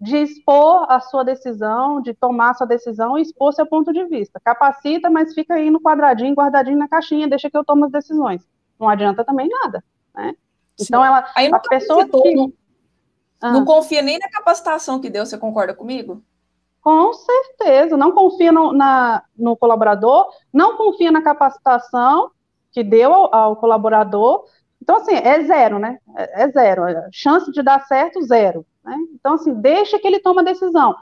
de 0.01 0.19
expor 0.19 0.87
a 0.91 1.01
sua 1.01 1.25
decisão, 1.25 2.01
de 2.01 2.15
tomar 2.15 2.51
a 2.51 2.55
sua 2.55 2.67
decisão 2.67 3.19
e 3.19 3.23
expor 3.23 3.53
seu 3.53 3.67
ponto 3.67 3.93
de 3.93 4.05
vista. 4.05 4.39
Capacita, 4.45 5.11
mas 5.11 5.35
fica 5.35 5.55
aí 5.55 5.71
no 5.71 5.81
quadradinho, 5.81 6.35
guardadinho 6.35 6.79
na 6.79 6.89
caixinha, 6.89 7.27
deixa 7.27 7.51
que 7.51 7.57
eu 7.57 7.65
tomo 7.65 7.87
as 7.87 7.93
decisões. 7.93 8.47
Não 8.79 8.89
adianta 8.89 9.25
também 9.25 9.49
nada, 9.49 9.83
né? 10.15 10.35
Então 10.79 11.05
ela, 11.05 11.25
aí 11.35 11.51
a 11.53 11.59
pessoa 11.59 12.07
que 12.07 12.35
não, 12.35 12.53
ah. 13.41 13.53
não 13.53 13.65
confia 13.65 14.03
nem 14.03 14.19
na 14.19 14.29
capacitação 14.29 15.01
que 15.01 15.09
deu, 15.09 15.25
você 15.25 15.39
concorda 15.39 15.73
comigo? 15.73 16.23
Com 16.83 17.13
certeza, 17.15 17.97
não 17.97 18.13
confia 18.13 18.53
no, 18.53 18.73
na, 18.73 19.23
no 19.37 19.57
colaborador, 19.57 20.29
não 20.53 20.77
confia 20.77 21.11
na 21.11 21.23
capacitação 21.23 22.31
que 22.77 22.85
deu 22.85 23.11
ao, 23.11 23.35
ao 23.35 23.57
colaborador. 23.57 24.45
Então, 24.83 24.97
assim, 24.97 25.15
é 25.15 25.43
zero, 25.45 25.79
né? 25.79 25.99
É, 26.15 26.43
é 26.43 26.51
zero. 26.51 26.85
A 26.85 27.09
chance 27.11 27.51
de 27.51 27.63
dar 27.63 27.81
certo, 27.87 28.21
zero. 28.21 28.67
Né? 28.85 28.95
Então, 29.15 29.33
assim, 29.33 29.55
deixa 29.55 29.99
que 29.99 30.07
ele 30.07 30.21
tome 30.21 30.43
a 30.43 30.45
decisão. 30.45 30.95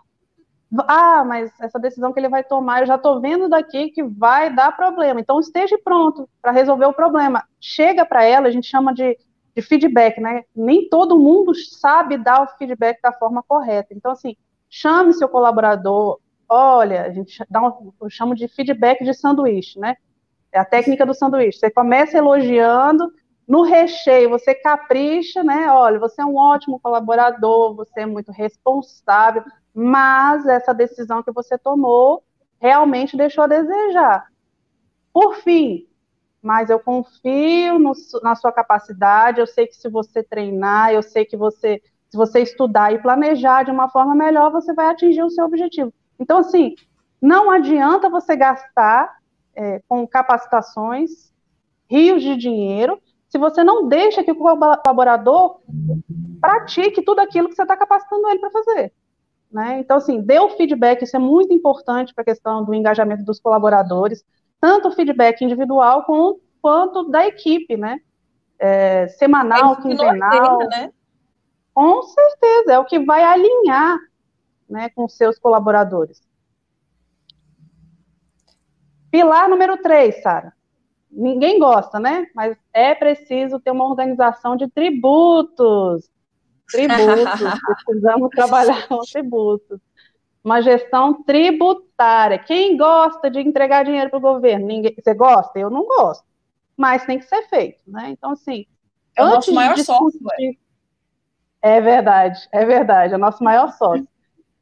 Ah, 0.87 1.25
mas 1.25 1.51
essa 1.61 1.77
decisão 1.81 2.13
que 2.13 2.21
ele 2.21 2.29
vai 2.29 2.45
tomar, 2.45 2.83
eu 2.83 2.87
já 2.87 2.95
estou 2.95 3.21
vendo 3.21 3.49
daqui 3.49 3.91
que 3.91 4.05
vai 4.05 4.55
dar 4.55 4.77
problema. 4.77 5.21
Então, 5.21 5.41
esteja 5.41 5.77
pronto 5.83 6.29
para 6.41 6.53
resolver 6.53 6.87
o 6.87 6.93
problema. 6.93 7.43
Chega 7.61 8.07
para 8.07 8.23
ela, 8.23 8.47
a 8.47 8.53
gente 8.53 8.69
chama 8.69 8.95
de, 8.95 9.19
de 9.57 9.61
feedback, 9.61 10.21
né? 10.21 10.45
Nem 10.55 10.89
todo 10.89 11.19
mundo 11.19 11.53
sabe 11.57 12.17
dar 12.17 12.41
o 12.45 12.57
feedback 12.57 13.03
da 13.03 13.13
forma 13.13 13.43
correta. 13.43 13.93
Então, 13.93 14.13
assim, 14.13 14.37
chame 14.71 15.13
seu 15.13 15.29
colaborador. 15.29 16.21
Olha, 16.49 17.03
a 17.03 17.11
gente 17.11 17.45
dá 17.51 17.61
um, 17.61 17.93
eu 18.01 18.09
chamo 18.09 18.33
de 18.33 18.47
feedback 18.47 19.03
de 19.03 19.13
sanduíche, 19.13 19.81
né? 19.81 19.97
É 20.55 20.61
a 20.61 20.65
técnica 20.65 21.05
do 21.05 21.13
sanduíche. 21.13 21.59
Você 21.59 21.69
começa 21.69 22.17
elogiando, 22.17 23.13
no 23.47 23.63
recheio 23.63 24.31
você 24.31 24.55
capricha, 24.55 25.43
né? 25.43 25.69
Olha, 25.69 25.99
você 25.99 26.23
é 26.23 26.25
um 26.25 26.37
ótimo 26.37 26.79
colaborador, 26.79 27.75
você 27.75 28.03
é 28.03 28.07
muito 28.07 28.31
responsável, 28.31 29.43
mas 29.75 30.47
essa 30.47 30.73
decisão 30.73 31.25
que 31.25 31.33
você 31.33 31.59
tomou 31.59 32.23
realmente 32.61 33.17
deixou 33.17 33.43
a 33.43 33.49
desejar. 33.49 34.29
Por 35.13 35.35
fim, 35.39 35.89
mas 36.41 36.71
eu 36.71 36.79
confio 36.79 37.81
no, 37.81 37.93
na 38.23 38.37
sua 38.37 38.53
capacidade, 38.53 39.41
eu 39.41 39.49
sei 39.49 39.67
que 39.67 39.75
se 39.75 39.89
você 39.89 40.23
treinar, 40.23 40.93
eu 40.93 41.03
sei 41.03 41.25
que 41.25 41.37
você, 41.37 41.83
se 42.09 42.17
você 42.17 42.43
estudar 42.43 42.93
e 42.93 43.03
planejar 43.03 43.65
de 43.65 43.73
uma 43.73 43.89
forma 43.89 44.15
melhor, 44.15 44.53
você 44.53 44.73
vai 44.73 44.87
atingir 44.87 45.25
o 45.25 45.31
seu 45.31 45.47
objetivo. 45.47 45.93
Então, 46.17 46.39
assim, 46.39 46.77
não 47.21 47.51
adianta 47.51 48.09
você 48.09 48.37
gastar 48.37 49.17
é, 49.57 49.81
com 49.89 50.07
capacitações, 50.07 51.33
rios 51.89 52.23
de 52.23 52.37
dinheiro, 52.37 53.01
se 53.29 53.39
você 53.39 53.65
não 53.65 53.89
deixa 53.89 54.23
que 54.23 54.31
o 54.31 54.37
colaborador 54.37 55.61
pratique 56.41 57.03
tudo 57.03 57.21
aquilo 57.21 57.49
que 57.49 57.55
você 57.55 57.63
está 57.63 57.77
capacitando 57.77 58.29
ele 58.29 58.39
para 58.39 58.51
fazer. 58.51 58.93
Né? 59.51 59.79
Então, 59.79 59.97
assim, 59.97 60.21
dê 60.21 60.39
o 60.39 60.51
feedback, 60.51 61.03
isso 61.03 61.17
é 61.17 61.19
muito 61.19 61.53
importante 61.53 62.13
para 62.13 62.23
a 62.23 62.25
questão 62.25 62.65
do 62.65 62.75
engajamento 62.75 63.25
dos 63.25 63.41
colaboradores, 63.41 64.25
tanto 64.61 64.89
o 64.89 64.93
feedback 64.93 65.43
individual 65.45 66.05
com, 66.05 66.39
quanto 66.61 67.09
da 67.11 67.27
equipe, 67.27 67.77
né? 67.77 68.01
É, 68.59 69.09
semanal, 69.09 69.75
é 69.75 69.83
quinzenal. 69.83 70.59
né? 70.69 70.93
Com 71.75 72.03
certeza, 72.03 72.73
é 72.73 72.79
o 72.79 72.85
que 72.85 72.99
vai 72.99 73.23
alinhar 73.23 73.99
né, 74.69 74.89
com 74.91 75.09
seus 75.09 75.39
colaboradores. 75.39 76.23
Pilar 79.15 79.49
número 79.49 79.77
3, 79.77 80.23
Sara. 80.23 80.53
Ninguém 81.09 81.57
gosta, 81.61 82.01
né? 82.01 82.27
Mas 82.35 82.57
é 82.73 82.97
preciso 82.97 83.61
ter 83.61 83.71
uma 83.71 83.87
organização 83.87 84.57
de 84.57 84.67
tributos. 84.67 86.11
Tributos. 86.69 86.99
Precisamos 87.87 88.29
trabalhar 88.31 88.89
com 88.89 88.99
tributos. 89.03 89.79
uma 90.43 90.61
gestão 90.61 91.23
tributária. 91.23 92.41
Quem 92.41 92.77
gosta 92.77 93.31
de 93.31 93.39
entregar 93.39 93.85
dinheiro 93.85 94.11
para 94.11 94.19
o 94.19 94.21
governo? 94.21 94.67
Ninguém, 94.67 94.93
você 95.01 95.15
gosta? 95.15 95.61
Eu 95.61 95.71
não 95.71 95.87
gosto. 95.87 96.25
Mas 96.77 97.07
tem 97.07 97.21
que 97.21 97.27
ser 97.27 97.43
feito, 97.43 97.85
né? 97.87 98.09
Então, 98.09 98.33
assim, 98.33 98.67
é 99.17 99.23
o 99.23 99.29
nosso 99.29 99.55
maior 99.55 99.77
discutir, 99.77 100.19
sócio. 100.19 100.59
É 101.63 101.81
verdade, 101.81 102.49
é 102.51 102.67
verdade, 102.67 103.15
é 103.15 103.17
o 103.17 103.21
nosso 103.21 103.45
maior 103.45 103.71
sócio. 103.75 104.09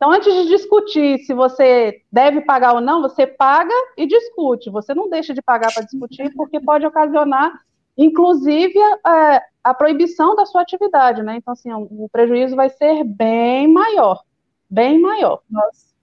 Então, 0.02 0.10
antes 0.10 0.34
de 0.34 0.48
discutir 0.48 1.18
se 1.20 1.32
você 1.32 2.02
deve 2.10 2.40
pagar 2.40 2.74
ou 2.74 2.80
não, 2.80 3.00
você 3.00 3.24
paga 3.24 3.72
e 3.96 4.04
discute. 4.04 4.68
Você 4.68 4.92
não 4.92 5.08
deixa 5.08 5.32
de 5.32 5.40
pagar 5.40 5.72
para 5.72 5.84
discutir, 5.84 6.34
porque 6.34 6.58
pode 6.58 6.84
ocasionar, 6.84 7.52
inclusive, 7.96 8.76
a, 9.04 9.40
a, 9.62 9.72
proibição 9.72 10.34
da 10.34 10.44
sua 10.44 10.62
atividade, 10.62 11.22
né? 11.22 11.36
Então, 11.36 11.52
assim, 11.52 11.72
o 11.72 12.08
prejuízo 12.10 12.56
vai 12.56 12.68
ser 12.68 13.04
bem 13.04 13.72
maior, 13.72 14.24
bem 14.68 15.00
maior. 15.00 15.40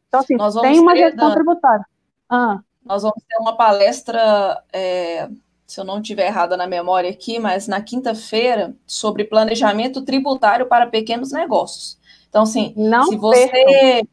então, 0.07 0.21
assim, 0.21 0.37
tem 0.61 0.79
uma 0.79 0.95
gestão 0.95 1.33
tributária. 1.33 1.85
Ah. 2.29 2.61
Nós 2.85 3.03
vamos 3.03 3.21
ter 3.27 3.35
uma 3.41 3.57
palestra, 3.57 4.63
é, 4.71 5.27
se 5.67 5.77
eu 5.77 5.83
não 5.83 5.99
estiver 5.99 6.27
errada 6.27 6.55
na 6.55 6.67
memória 6.67 7.09
aqui, 7.09 7.37
mas 7.37 7.67
na 7.67 7.81
quinta-feira, 7.81 8.73
sobre 8.87 9.25
planejamento 9.25 10.01
tributário 10.05 10.67
para 10.67 10.87
pequenos 10.87 11.33
negócios. 11.33 11.98
Então, 12.29 12.43
assim, 12.43 12.73
Não 12.75 13.07
se 13.07 13.17
você, 13.17 14.03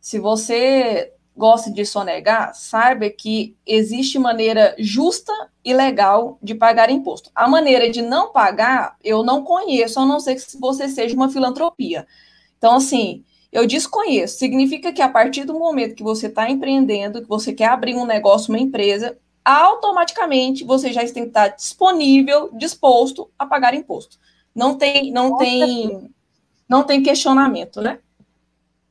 se 0.00 0.18
você 0.18 1.12
gosta 1.36 1.70
de 1.70 1.84
sonegar, 1.84 2.54
saiba 2.54 3.08
que 3.08 3.56
existe 3.66 4.18
maneira 4.18 4.74
justa 4.78 5.32
e 5.64 5.72
legal 5.72 6.38
de 6.42 6.54
pagar 6.54 6.90
imposto. 6.90 7.30
A 7.34 7.48
maneira 7.48 7.90
de 7.90 8.02
não 8.02 8.32
pagar, 8.32 8.96
eu 9.02 9.22
não 9.22 9.42
conheço, 9.42 9.98
a 9.98 10.06
não 10.06 10.20
ser 10.20 10.34
que 10.34 10.58
você 10.58 10.88
seja 10.88 11.14
uma 11.14 11.30
filantropia. 11.30 12.06
Então, 12.58 12.76
assim, 12.76 13.24
eu 13.50 13.66
desconheço. 13.66 14.38
Significa 14.38 14.92
que 14.92 15.02
a 15.02 15.08
partir 15.08 15.44
do 15.44 15.58
momento 15.58 15.94
que 15.94 16.02
você 16.02 16.26
está 16.26 16.50
empreendendo, 16.50 17.22
que 17.22 17.28
você 17.28 17.52
quer 17.52 17.68
abrir 17.68 17.94
um 17.94 18.06
negócio, 18.06 18.52
uma 18.52 18.60
empresa, 18.60 19.16
automaticamente 19.44 20.64
você 20.64 20.92
já 20.92 21.00
tem 21.00 21.24
que 21.24 21.28
estar 21.28 21.48
disponível, 21.48 22.50
disposto 22.52 23.30
a 23.38 23.46
pagar 23.46 23.74
imposto. 23.74 24.18
Não 24.54 24.76
tem, 24.76 25.10
não 25.10 25.36
tem 25.38 26.11
não 26.72 26.82
tem 26.82 27.02
questionamento, 27.02 27.82
né? 27.82 27.98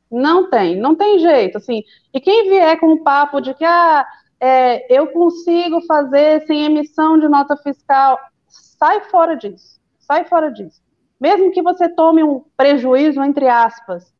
Não 0.08 0.48
tem, 0.48 0.76
não 0.76 0.94
tem 0.94 1.18
jeito, 1.18 1.58
assim. 1.58 1.82
E 2.14 2.20
quem 2.20 2.48
vier 2.48 2.78
com 2.78 2.92
o 2.92 3.02
papo 3.02 3.40
de 3.40 3.52
que 3.54 3.64
ah, 3.64 4.06
é, 4.38 4.86
eu 4.94 5.08
consigo 5.08 5.80
fazer 5.80 6.46
sem 6.46 6.64
emissão 6.64 7.18
de 7.18 7.26
nota 7.26 7.56
fiscal, 7.56 8.16
sai 8.46 9.00
fora 9.10 9.34
disso, 9.34 9.80
sai 9.98 10.24
fora 10.26 10.48
disso. 10.48 10.80
Mesmo 11.20 11.50
que 11.50 11.60
você 11.60 11.88
tome 11.88 12.22
um 12.22 12.44
prejuízo, 12.56 13.20
entre 13.20 13.48
aspas, 13.48 14.14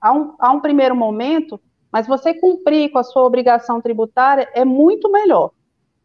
a 0.00 0.12
um, 0.12 0.36
a 0.38 0.52
um 0.52 0.60
primeiro 0.60 0.94
momento, 0.94 1.60
mas 1.90 2.06
você 2.06 2.32
cumprir 2.32 2.92
com 2.92 3.00
a 3.00 3.04
sua 3.04 3.24
obrigação 3.24 3.80
tributária 3.80 4.48
é 4.54 4.64
muito 4.64 5.10
melhor, 5.10 5.50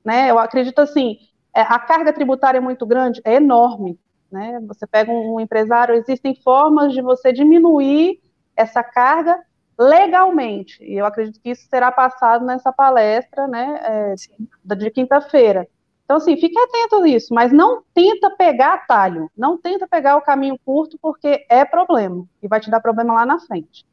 né? 0.04 0.32
Eu 0.32 0.40
acredito 0.40 0.80
assim, 0.80 1.18
é, 1.56 1.62
a 1.62 1.78
carga 1.78 2.12
tributária 2.12 2.58
é 2.58 2.62
muito 2.62 2.88
grande, 2.88 3.22
é 3.24 3.36
enorme, 3.36 4.00
né? 4.34 4.60
Você 4.68 4.86
pega 4.86 5.12
um, 5.12 5.40
empresário, 5.40 5.96
existem 5.96 6.36
formas 6.36 6.92
de 6.92 7.02
você 7.02 7.32
diminuir 7.32 8.20
essa 8.56 8.84
carga 8.84 9.40
legalmente. 9.80 10.84
E 10.84 10.96
eu 10.96 11.06
acredito 11.06 11.40
que 11.40 11.52
isso 11.52 11.68
será 11.70 11.92
passado 11.92 12.46
nessa 12.46 12.72
palestra, 12.72 13.48
né, 13.48 13.80
é, 13.84 14.76
de 14.76 14.92
quinta-feira. 14.92 15.68
Então, 16.04 16.18
assim, 16.18 16.36
fique 16.36 16.60
atento 16.60 16.98
a 16.98 17.08
isso, 17.08 17.34
mas 17.34 17.52
não 17.52 17.82
tenta 17.94 18.30
pegar 18.32 18.74
atalho, 18.74 19.32
não 19.38 19.58
tenta 19.58 19.88
pegar 19.88 20.18
o 20.18 20.22
caminho 20.22 20.60
curto, 20.66 20.98
porque 21.02 21.46
é 21.50 21.64
problema, 21.64 22.26
e 22.42 22.48
vai 22.48 22.60
te 22.60 22.70
dar 22.70 22.82
problema 22.82 23.14
lá 23.14 23.26
na 23.26 23.40
frente. 23.40 23.86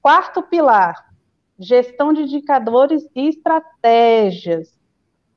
Quarto 0.00 0.42
pilar, 0.42 1.12
gestão 1.58 2.12
de 2.12 2.22
indicadores 2.22 3.06
e 3.14 3.28
estratégias. 3.28 4.78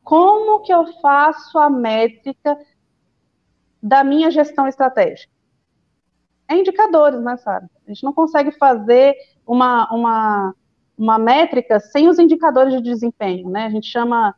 Como 0.03 0.62
que 0.62 0.71
eu 0.71 0.86
faço 1.01 1.58
a 1.58 1.69
métrica 1.69 2.58
da 3.85 4.03
minha 4.03 4.31
gestão 4.31 4.67
estratégica? 4.67 5.31
É 6.47 6.57
indicadores, 6.57 7.21
né, 7.21 7.37
Sara? 7.37 7.69
A 7.85 7.89
gente 7.91 8.03
não 8.03 8.13
consegue 8.13 8.51
fazer 8.51 9.15
uma, 9.45 9.87
uma, 9.93 10.55
uma 10.97 11.19
métrica 11.19 11.79
sem 11.79 12.09
os 12.09 12.17
indicadores 12.17 12.73
de 12.73 12.81
desempenho, 12.81 13.47
né? 13.47 13.67
A 13.67 13.69
gente 13.69 13.87
chama 13.87 14.33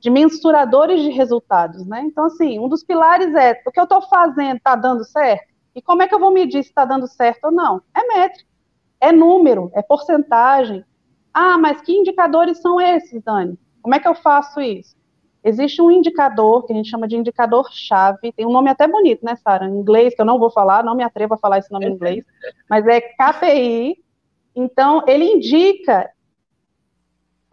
de 0.00 0.10
mensuradores 0.10 1.00
de 1.00 1.10
resultados, 1.10 1.86
né? 1.86 2.02
Então, 2.02 2.24
assim, 2.24 2.58
um 2.58 2.68
dos 2.68 2.82
pilares 2.82 3.32
é 3.36 3.60
o 3.64 3.70
que 3.70 3.78
eu 3.78 3.84
estou 3.84 4.02
fazendo 4.02 4.56
está 4.56 4.74
dando 4.74 5.04
certo? 5.04 5.46
E 5.76 5.80
como 5.80 6.02
é 6.02 6.08
que 6.08 6.14
eu 6.14 6.18
vou 6.18 6.32
medir 6.32 6.64
se 6.64 6.70
está 6.70 6.84
dando 6.84 7.06
certo 7.06 7.44
ou 7.44 7.52
não? 7.52 7.80
É 7.94 8.04
métrica, 8.04 8.50
é 9.00 9.12
número, 9.12 9.70
é 9.74 9.82
porcentagem. 9.82 10.84
Ah, 11.32 11.56
mas 11.56 11.80
que 11.80 11.92
indicadores 11.92 12.58
são 12.58 12.80
esses, 12.80 13.22
Dani? 13.22 13.56
Como 13.80 13.94
é 13.94 14.00
que 14.00 14.08
eu 14.08 14.14
faço 14.16 14.60
isso? 14.60 14.96
Existe 15.42 15.80
um 15.80 15.90
indicador 15.90 16.66
que 16.66 16.72
a 16.72 16.76
gente 16.76 16.90
chama 16.90 17.06
de 17.06 17.16
indicador-chave, 17.16 18.32
tem 18.32 18.44
um 18.44 18.52
nome 18.52 18.70
até 18.70 18.88
bonito, 18.88 19.24
né, 19.24 19.36
Sara? 19.36 19.66
Em 19.66 19.78
inglês, 19.78 20.14
que 20.14 20.20
eu 20.20 20.26
não 20.26 20.38
vou 20.38 20.50
falar, 20.50 20.84
não 20.84 20.94
me 20.94 21.04
atrevo 21.04 21.34
a 21.34 21.38
falar 21.38 21.58
esse 21.58 21.70
nome 21.70 21.86
em 21.86 21.92
inglês, 21.92 22.24
mas 22.68 22.86
é 22.86 23.00
KPI. 23.00 24.02
Então, 24.54 25.04
ele 25.06 25.24
indica 25.24 26.10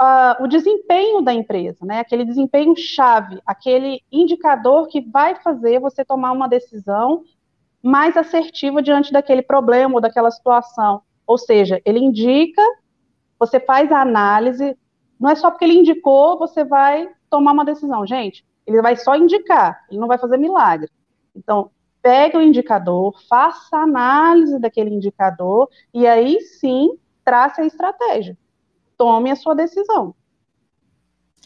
uh, 0.02 0.43
o 0.43 0.48
desempenho 0.48 1.21
da 1.21 1.34
empresa, 1.34 1.86
né? 1.86 2.00
Aquele 2.00 2.26
desempenho-chave, 2.26 3.39
aquele 3.45 4.02
indicador 4.12 4.88
que 4.88 5.02
vai 5.02 5.36
fazer 5.36 5.80
você 5.80 6.04
tomar 6.04 6.32
uma 6.32 6.48
decisão 6.48 7.24
mais 7.82 8.17
assertiva 8.17 8.82
diante 8.82 9.13
daquele 9.13 9.43
problema 9.43 9.95
ou 9.95 10.02
daquela 10.02 10.32
situação. 10.32 11.02
Ou 11.28 11.38
seja, 11.38 11.80
ele 11.86 12.00
indica, 12.00 12.62
você 13.38 13.60
faz 13.60 13.91
a 13.91 14.02
análise, 14.02 14.76
não 15.19 15.30
é 15.30 15.36
só 15.36 15.50
porque 15.50 15.65
ele 15.65 15.78
indicou, 15.78 16.38
você 16.38 16.63
vai 16.63 17.08
tomar 17.36 17.52
uma 17.52 17.65
decisão. 17.65 18.08
Gente, 18.08 18.45
ele 18.65 18.82
vai 18.82 18.95
só 18.95 19.13
indicar, 19.17 19.84
ele 19.89 20.00
não 20.00 20.08
vai 20.08 20.17
fazer 20.17 20.38
milagre. 20.38 20.89
Então, 21.36 21.69
pegue 22.02 22.38
o 22.38 22.41
indicador, 22.41 23.13
faça 23.28 23.76
análise 23.76 24.58
daquele 24.58 24.89
indicador 24.89 25.69
e 25.93 26.08
aí 26.08 26.39
sim 26.39 26.98
trace 27.26 27.60
a 27.60 27.65
estratégia. 27.65 28.38
Tome 28.98 29.32
a 29.32 29.36
sua 29.36 29.54
decisão. 29.54 30.15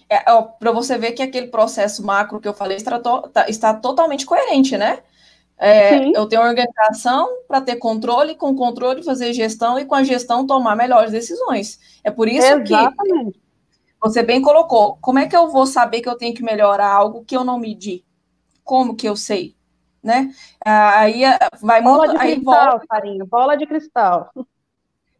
É, 0.07 0.19
para 0.59 0.71
você 0.71 0.95
ver 0.95 1.13
que 1.13 1.23
aquele 1.23 1.47
processo 1.47 2.05
macro 2.05 2.39
que 2.39 2.47
eu 2.47 2.53
falei 2.53 2.77
está, 2.77 2.99
tá, 2.99 3.49
está 3.49 3.73
totalmente 3.73 4.27
coerente, 4.27 4.77
né? 4.77 4.99
É, 5.57 6.17
eu 6.17 6.25
tenho 6.27 6.41
organização 6.41 7.27
para 7.47 7.61
ter 7.61 7.75
controle, 7.77 8.35
com 8.35 8.55
controle 8.55 9.03
fazer 9.03 9.33
gestão 9.33 9.77
e 9.77 9.85
com 9.85 9.95
a 9.95 10.03
gestão 10.03 10.45
tomar 10.45 10.75
melhores 10.75 11.11
decisões. 11.11 11.79
É 12.03 12.11
por 12.11 12.27
isso 12.27 12.47
Exatamente. 12.47 13.33
que 13.33 13.48
você 14.01 14.23
bem 14.23 14.41
colocou. 14.41 14.97
Como 15.01 15.19
é 15.19 15.27
que 15.27 15.35
eu 15.35 15.49
vou 15.49 15.65
saber 15.65 16.01
que 16.01 16.09
eu 16.09 16.17
tenho 16.17 16.33
que 16.33 16.43
melhorar 16.43 16.91
algo 16.91 17.23
que 17.25 17.35
eu 17.35 17.43
não 17.43 17.59
medi? 17.59 18.03
Como 18.63 18.95
que 18.95 19.07
eu 19.07 19.15
sei? 19.15 19.55
Né? 20.01 20.33
Aí 20.63 21.25
eh, 21.25 21.37
vai 21.61 21.81
bola 21.81 22.07
muito, 22.07 22.11
de 22.11 22.17
aí 22.23 22.35
cristal, 22.35 22.71
volta... 22.71 22.85
Farinha, 22.87 23.25
bola 23.25 23.57
de 23.57 23.67
cristal. 23.67 24.31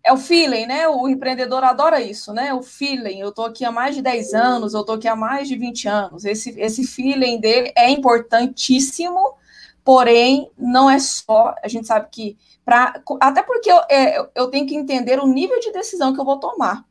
É 0.02 0.14
o 0.14 0.18
feeling, 0.18 0.66
né? 0.66 0.88
O 0.88 1.10
empreendedor 1.10 1.64
adora 1.64 2.00
isso, 2.00 2.34
né? 2.34 2.54
O 2.54 2.64
feeling. 2.64 3.20
Eu 3.20 3.34
tô 3.34 3.44
aqui 3.44 3.66
há 3.66 3.72
mais 3.72 3.96
de 3.96 4.02
10 4.02 4.34
anos, 4.34 4.74
eu 4.74 4.86
tô 4.86 4.94
aqui 4.94 5.08
há 5.08 5.16
mais 5.16 5.48
de 5.48 5.58
20 5.58 5.88
anos. 5.90 6.24
Esse, 6.24 6.58
esse 6.60 6.88
feeling 6.88 7.40
dele 7.40 7.74
é 7.76 7.90
importantíssimo, 7.90 9.36
porém, 9.84 10.50
não 10.58 10.90
é 10.90 10.98
só. 11.00 11.54
A 11.62 11.68
gente 11.68 11.86
sabe 11.86 12.08
que. 12.10 12.38
Pra, 12.64 13.02
até 13.20 13.44
porque 13.44 13.70
eu, 13.70 13.82
é, 13.90 14.30
eu 14.36 14.48
tenho 14.50 14.66
que 14.66 14.76
entender 14.76 15.20
o 15.20 15.28
nível 15.28 15.60
de 15.60 15.72
decisão 15.74 16.14
que 16.14 16.22
eu 16.22 16.26
vou 16.26 16.40
tomar. 16.40 16.86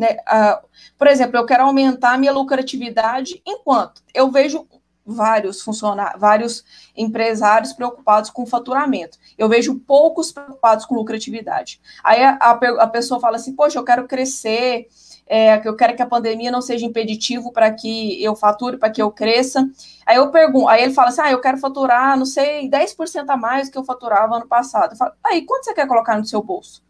Né? 0.00 0.16
Por 0.96 1.06
exemplo, 1.06 1.36
eu 1.36 1.44
quero 1.44 1.64
aumentar 1.64 2.14
a 2.14 2.18
minha 2.18 2.32
lucratividade 2.32 3.42
enquanto 3.46 4.02
eu 4.14 4.30
vejo 4.30 4.66
vários 5.04 5.60
funcionários, 5.60 6.18
vários 6.18 6.64
empresários 6.96 7.74
preocupados 7.74 8.30
com 8.30 8.46
faturamento. 8.46 9.18
Eu 9.36 9.46
vejo 9.46 9.78
poucos 9.80 10.32
preocupados 10.32 10.86
com 10.86 10.94
lucratividade. 10.94 11.80
Aí 12.02 12.22
a, 12.22 12.38
a, 12.40 12.50
a 12.52 12.86
pessoa 12.86 13.20
fala 13.20 13.36
assim, 13.36 13.54
poxa, 13.54 13.78
eu 13.78 13.84
quero 13.84 14.06
crescer, 14.08 14.86
é, 15.26 15.60
eu 15.68 15.76
quero 15.76 15.94
que 15.94 16.02
a 16.02 16.06
pandemia 16.06 16.50
não 16.50 16.62
seja 16.62 16.86
impeditivo 16.86 17.52
para 17.52 17.70
que 17.70 18.22
eu 18.22 18.34
fature, 18.34 18.78
para 18.78 18.90
que 18.90 19.02
eu 19.02 19.10
cresça. 19.10 19.68
Aí 20.06 20.16
eu 20.16 20.30
pergunto, 20.30 20.68
aí 20.68 20.82
ele 20.82 20.94
fala 20.94 21.08
assim, 21.08 21.20
ah, 21.20 21.30
eu 21.30 21.42
quero 21.42 21.58
faturar, 21.58 22.16
não 22.16 22.26
sei, 22.26 22.70
10% 22.70 23.28
a 23.28 23.36
mais 23.36 23.68
do 23.68 23.72
que 23.72 23.78
eu 23.78 23.84
faturava 23.84 24.36
ano 24.36 24.46
passado. 24.46 24.92
Eu 24.92 24.96
falo, 24.96 25.12
aí, 25.22 25.42
quanto 25.42 25.64
você 25.64 25.74
quer 25.74 25.86
colocar 25.86 26.16
no 26.16 26.24
seu 26.24 26.42
bolso? 26.42 26.82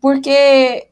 Porque 0.00 0.89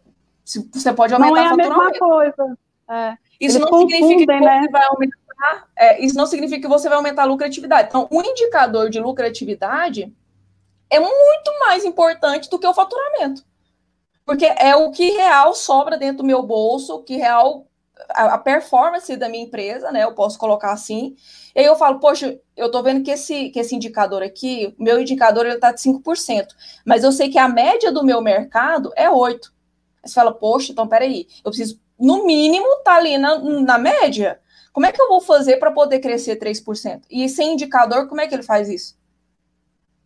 você 0.72 0.92
pode 0.92 1.14
aumentar 1.14 1.34
não 1.34 1.36
é 1.36 1.48
a 1.48 1.56
mesma 1.56 1.92
coisa. 1.98 2.58
É. 2.88 3.16
Isso 3.40 3.58
Eles 3.58 3.70
não 3.70 3.78
significa 3.80 4.32
que 4.32 4.40
né? 4.40 4.60
você 4.62 4.70
vai 4.70 4.84
aumentar. 4.86 5.68
É, 5.76 6.04
isso 6.04 6.16
não 6.16 6.26
significa 6.26 6.62
que 6.62 6.68
você 6.68 6.88
vai 6.88 6.96
aumentar 6.96 7.22
a 7.22 7.26
lucratividade. 7.26 7.88
Então, 7.88 8.08
o 8.10 8.20
indicador 8.22 8.90
de 8.90 8.98
lucratividade 8.98 10.12
é 10.90 10.98
muito 10.98 11.50
mais 11.60 11.84
importante 11.84 12.48
do 12.50 12.58
que 12.58 12.66
o 12.66 12.74
faturamento. 12.74 13.44
Porque 14.24 14.46
é 14.46 14.74
o 14.74 14.90
que 14.90 15.10
real 15.10 15.54
sobra 15.54 15.96
dentro 15.96 16.18
do 16.18 16.24
meu 16.24 16.42
bolso, 16.42 16.96
o 16.96 17.02
que 17.02 17.16
real 17.16 17.68
a, 18.10 18.38
performance 18.38 19.16
da 19.16 19.28
minha 19.28 19.44
empresa, 19.44 19.90
né? 19.90 20.04
Eu 20.04 20.14
posso 20.14 20.38
colocar 20.38 20.72
assim. 20.72 21.16
E 21.54 21.60
aí 21.60 21.66
eu 21.66 21.76
falo, 21.76 21.98
poxa, 21.98 22.38
eu 22.56 22.70
tô 22.70 22.82
vendo 22.82 23.02
que 23.02 23.10
esse, 23.10 23.50
que 23.50 23.58
esse 23.58 23.74
indicador 23.74 24.22
aqui, 24.22 24.74
meu 24.78 25.00
indicador 25.00 25.46
ele 25.46 25.58
tá 25.58 25.72
de 25.72 25.80
5%, 25.80 26.48
mas 26.84 27.04
eu 27.04 27.12
sei 27.12 27.28
que 27.28 27.38
a 27.38 27.48
média 27.48 27.90
do 27.92 28.04
meu 28.04 28.20
mercado 28.20 28.92
é 28.96 29.08
8%. 29.08 29.50
Você 30.08 30.14
fala, 30.14 30.32
poxa, 30.32 30.72
então 30.72 30.88
peraí, 30.88 31.26
eu 31.44 31.50
preciso, 31.50 31.80
no 31.98 32.24
mínimo, 32.24 32.66
tá 32.84 32.96
ali 32.96 33.18
na, 33.18 33.38
na 33.38 33.78
média. 33.78 34.40
Como 34.72 34.86
é 34.86 34.92
que 34.92 35.00
eu 35.00 35.08
vou 35.08 35.20
fazer 35.20 35.56
para 35.56 35.70
poder 35.70 36.00
crescer 36.00 36.36
3%? 36.36 37.02
E 37.10 37.28
sem 37.28 37.52
indicador, 37.52 38.08
como 38.08 38.20
é 38.20 38.26
que 38.26 38.34
ele 38.34 38.42
faz 38.42 38.68
isso? 38.68 38.96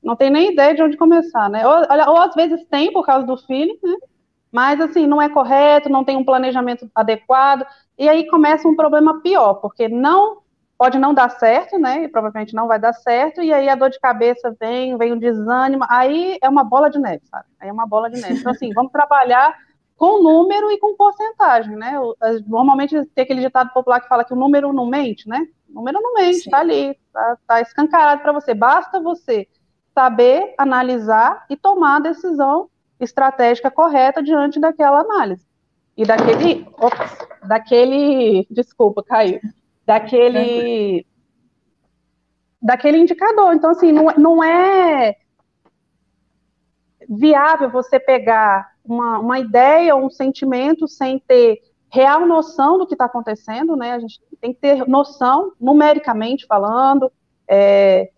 Não 0.03 0.17
tem 0.17 0.31
nem 0.31 0.53
ideia 0.53 0.75
de 0.75 0.83
onde 0.83 0.97
começar, 0.97 1.49
né? 1.49 1.67
Ou, 1.67 1.75
ou 2.09 2.19
às 2.19 2.35
vezes 2.35 2.65
tem 2.69 2.93
por 2.93 3.07
causa 3.07 3.27
do 3.27 3.37
filho, 3.37 3.79
né? 3.83 3.97
Mas 4.51 4.81
assim, 4.81 5.07
não 5.07 5.23
é 5.23 5.29
correto, 5.29 5.89
não 5.89 6.05
tem 6.05 6.17
um 6.17 6.25
planejamento 6.25 6.91
adequado, 6.95 7.67
e 7.99 8.09
aí 8.09 8.27
começa 8.29 8.69
um 8.69 8.77
problema 8.77 9.23
pior, 9.23 9.55
porque 9.55 9.89
não 9.89 10.43
pode 10.77 10.99
não 10.99 11.15
dar 11.15 11.31
certo, 11.31 11.79
né? 11.79 12.05
E 12.05 12.09
provavelmente 12.09 12.55
não 12.55 12.67
vai 12.67 12.79
dar 12.79 12.93
certo, 12.93 13.41
e 13.41 13.53
aí 13.53 13.69
a 13.69 13.75
dor 13.75 13.89
de 13.89 14.01
cabeça 14.01 14.55
vem, 14.61 14.97
vem 14.99 15.13
o 15.13 15.19
desânimo, 15.19 15.85
aí 15.89 16.39
é 16.43 16.49
uma 16.49 16.65
bola 16.65 16.91
de 16.91 16.99
neve, 16.99 17.23
sabe? 17.27 17.45
Aí 17.61 17.69
é 17.69 17.73
uma 17.73 17.87
bola 17.87 18.11
de 18.11 18.21
neve. 18.21 18.41
Então, 18.41 18.53
assim, 18.53 18.73
vamos 18.75 18.93
trabalhar 18.93 19.57
com 20.03 20.21
número 20.21 20.69
e 20.73 20.79
com 20.79 20.97
porcentagem, 20.97 21.77
né? 21.77 21.93
Normalmente 22.49 23.07
tem 23.15 23.23
aquele 23.23 23.41
ditado 23.41 23.73
popular 23.73 24.01
que 24.01 24.09
fala 24.09 24.25
que 24.25 24.33
o 24.33 24.37
número 24.37 24.73
não 24.73 24.85
mente, 24.85 25.29
né? 25.29 25.47
O 25.71 25.75
número 25.75 26.01
não 26.03 26.15
mente, 26.15 26.39
está 26.39 26.59
ali, 26.59 26.91
está 26.91 27.39
tá 27.47 27.61
escancarado 27.61 28.21
para 28.21 28.33
você. 28.33 28.53
Basta 28.53 29.01
você 29.01 29.47
saber 29.95 30.57
analisar 30.59 31.47
e 31.49 31.57
tomar 31.57 31.99
a 31.99 32.01
decisão 32.01 32.69
estratégica 32.99 33.71
correta 33.71 34.21
diante 34.21 34.59
daquela 34.59 35.03
análise. 35.03 35.47
E 35.97 36.05
daquele, 36.05 36.67
ops, 36.79 37.19
daquele, 37.47 38.45
desculpa, 38.51 39.05
caiu, 39.05 39.39
daquele, 39.87 41.07
daquele 42.61 42.99
indicador. 42.99 43.55
Então, 43.55 43.71
assim, 43.71 43.93
não, 43.93 44.07
não 44.19 44.43
é 44.43 45.15
viável 47.09 47.71
você 47.71 48.01
pegar 48.01 48.72
uma, 48.85 49.19
uma 49.19 49.39
ideia 49.39 49.97
um 49.97 50.11
sentimento 50.11 50.89
sem 50.89 51.19
ter 51.19 51.61
real 51.93 52.27
noção 52.27 52.79
do 52.79 52.87
que 52.87 52.95
está 52.95 53.05
acontecendo, 53.05 53.77
né? 53.77 53.93
A 53.93 53.99
gente 53.99 54.21
tem 54.41 54.55
que 54.55 54.61
ter 54.61 54.89
noção, 54.89 55.53
numericamente 55.61 56.47
falando, 56.47 57.13
é, 57.47 58.11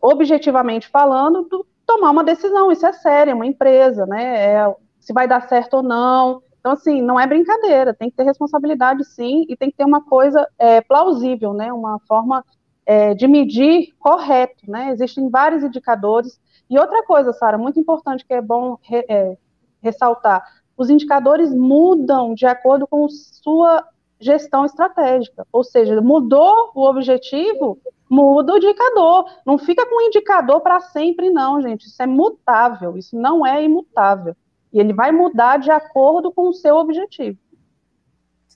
objetivamente 0.00 0.88
falando, 0.88 1.42
do, 1.44 1.66
tomar 1.84 2.10
uma 2.10 2.22
decisão. 2.22 2.70
Isso 2.70 2.86
é 2.86 2.92
sério, 2.92 3.32
é 3.32 3.34
uma 3.34 3.46
empresa, 3.46 4.06
né? 4.06 4.52
É, 4.52 4.74
se 5.00 5.12
vai 5.12 5.26
dar 5.26 5.48
certo 5.48 5.78
ou 5.78 5.82
não. 5.82 6.42
Então, 6.60 6.72
assim, 6.72 7.02
não 7.02 7.18
é 7.18 7.26
brincadeira, 7.26 7.92
tem 7.92 8.10
que 8.10 8.16
ter 8.16 8.22
responsabilidade 8.22 9.04
sim, 9.04 9.46
e 9.48 9.56
tem 9.56 9.70
que 9.70 9.76
ter 9.76 9.84
uma 9.84 10.04
coisa 10.04 10.46
é, 10.58 10.80
plausível, 10.80 11.52
né? 11.52 11.72
Uma 11.72 11.98
forma 12.06 12.44
é, 12.86 13.14
de 13.14 13.26
medir 13.26 13.94
correto, 13.98 14.70
né? 14.70 14.90
Existem 14.90 15.28
vários 15.28 15.64
indicadores. 15.64 16.40
E 16.68 16.78
outra 16.78 17.02
coisa, 17.02 17.32
Sara, 17.32 17.58
muito 17.58 17.80
importante 17.80 18.24
que 18.24 18.32
é 18.32 18.40
bom 18.40 18.78
é, 18.92 19.36
ressaltar: 19.82 20.42
os 20.76 20.88
indicadores 20.88 21.54
mudam 21.54 22.34
de 22.34 22.46
acordo 22.46 22.86
com 22.86 23.08
sua 23.08 23.86
gestão 24.20 24.64
estratégica. 24.64 25.46
Ou 25.52 25.64
seja, 25.64 26.00
mudou 26.00 26.70
o 26.74 26.86
objetivo, 26.88 27.80
muda 28.08 28.52
o 28.52 28.56
indicador. 28.58 29.24
Não 29.44 29.58
fica 29.58 29.86
com 29.86 29.96
o 29.96 30.06
indicador 30.06 30.60
para 30.60 30.80
sempre, 30.80 31.30
não, 31.30 31.60
gente. 31.60 31.86
Isso 31.86 32.02
é 32.02 32.06
mutável, 32.06 32.96
isso 32.96 33.16
não 33.16 33.46
é 33.46 33.62
imutável. 33.64 34.36
E 34.72 34.78
ele 34.78 34.92
vai 34.92 35.10
mudar 35.10 35.58
de 35.58 35.70
acordo 35.70 36.30
com 36.30 36.48
o 36.48 36.52
seu 36.52 36.76
objetivo. 36.76 37.38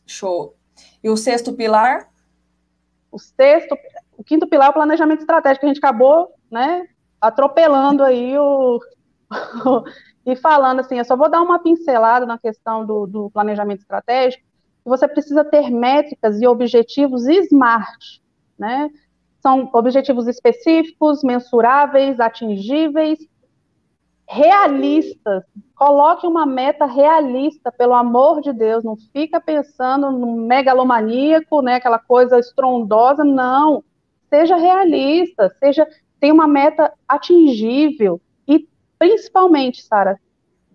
Show. 0.06 0.54
E 1.02 1.08
o 1.08 1.16
sexto 1.16 1.52
pilar? 1.54 2.08
O 3.10 3.18
sexto, 3.18 3.76
o 4.16 4.24
quinto 4.24 4.46
pilar 4.46 4.68
é 4.68 4.70
o 4.70 4.74
planejamento 4.74 5.20
estratégico. 5.20 5.64
A 5.64 5.68
gente 5.68 5.78
acabou, 5.78 6.32
né, 6.50 6.86
atropelando 7.20 8.02
aí 8.02 8.36
o, 8.38 8.80
e 10.26 10.34
falando 10.36 10.80
assim, 10.80 10.98
eu 10.98 11.04
só 11.04 11.16
vou 11.16 11.28
dar 11.28 11.42
uma 11.42 11.58
pincelada 11.58 12.24
na 12.24 12.38
questão 12.38 12.84
do, 12.84 13.06
do 13.06 13.30
planejamento 13.30 13.80
estratégico, 13.80 14.42
você 14.84 15.08
precisa 15.08 15.44
ter 15.44 15.70
métricas 15.70 16.40
e 16.40 16.46
objetivos 16.46 17.26
SMART, 17.26 18.20
né? 18.58 18.90
São 19.40 19.68
objetivos 19.72 20.26
específicos, 20.26 21.22
mensuráveis, 21.22 22.20
atingíveis, 22.20 23.18
realistas. 24.28 25.44
Coloque 25.74 26.26
uma 26.26 26.46
meta 26.46 26.86
realista, 26.86 27.70
pelo 27.72 27.94
amor 27.94 28.40
de 28.40 28.52
Deus. 28.52 28.84
Não 28.84 28.96
fica 29.12 29.40
pensando 29.40 30.10
no 30.10 30.36
megalomaníaco, 30.36 31.60
né? 31.60 31.76
Aquela 31.76 31.98
coisa 31.98 32.38
estrondosa. 32.38 33.24
Não. 33.24 33.84
Seja 34.30 34.56
realista, 34.56 35.54
seja 35.58 35.86
tenha 36.18 36.32
uma 36.32 36.48
meta 36.48 36.90
atingível 37.06 38.18
principalmente, 38.98 39.82
Sara, 39.82 40.18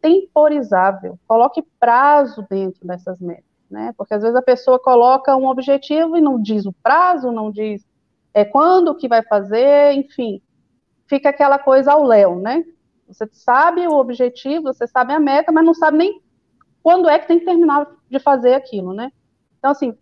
temporizável. 0.01 1.19
Coloque 1.27 1.63
prazo 1.79 2.45
dentro 2.49 2.85
dessas 2.87 3.19
metas, 3.19 3.43
né? 3.69 3.93
Porque 3.97 4.13
às 4.13 4.21
vezes 4.21 4.35
a 4.35 4.41
pessoa 4.41 4.79
coloca 4.79 5.35
um 5.35 5.47
objetivo 5.47 6.17
e 6.17 6.21
não 6.21 6.41
diz 6.41 6.65
o 6.65 6.73
prazo, 6.73 7.31
não 7.31 7.51
diz 7.51 7.85
é, 8.33 8.45
quando 8.45 8.95
que 8.95 9.07
vai 9.07 9.23
fazer, 9.23 9.93
enfim, 9.93 10.41
fica 11.07 11.29
aquela 11.29 11.59
coisa 11.59 11.91
ao 11.93 12.03
léu, 12.03 12.39
né? 12.39 12.63
Você 13.07 13.27
sabe 13.31 13.87
o 13.87 13.95
objetivo, 13.95 14.63
você 14.63 14.87
sabe 14.87 15.13
a 15.13 15.19
meta, 15.19 15.51
mas 15.51 15.65
não 15.65 15.73
sabe 15.73 15.97
nem 15.97 16.21
quando 16.83 17.09
é 17.09 17.17
que 17.19 17.27
tem 17.27 17.39
que 17.39 17.45
terminar 17.45 17.87
de 18.09 18.19
fazer 18.19 18.53
aquilo, 18.53 18.93
né? 18.93 19.11
Então, 19.57 19.71
assim, 19.71 19.97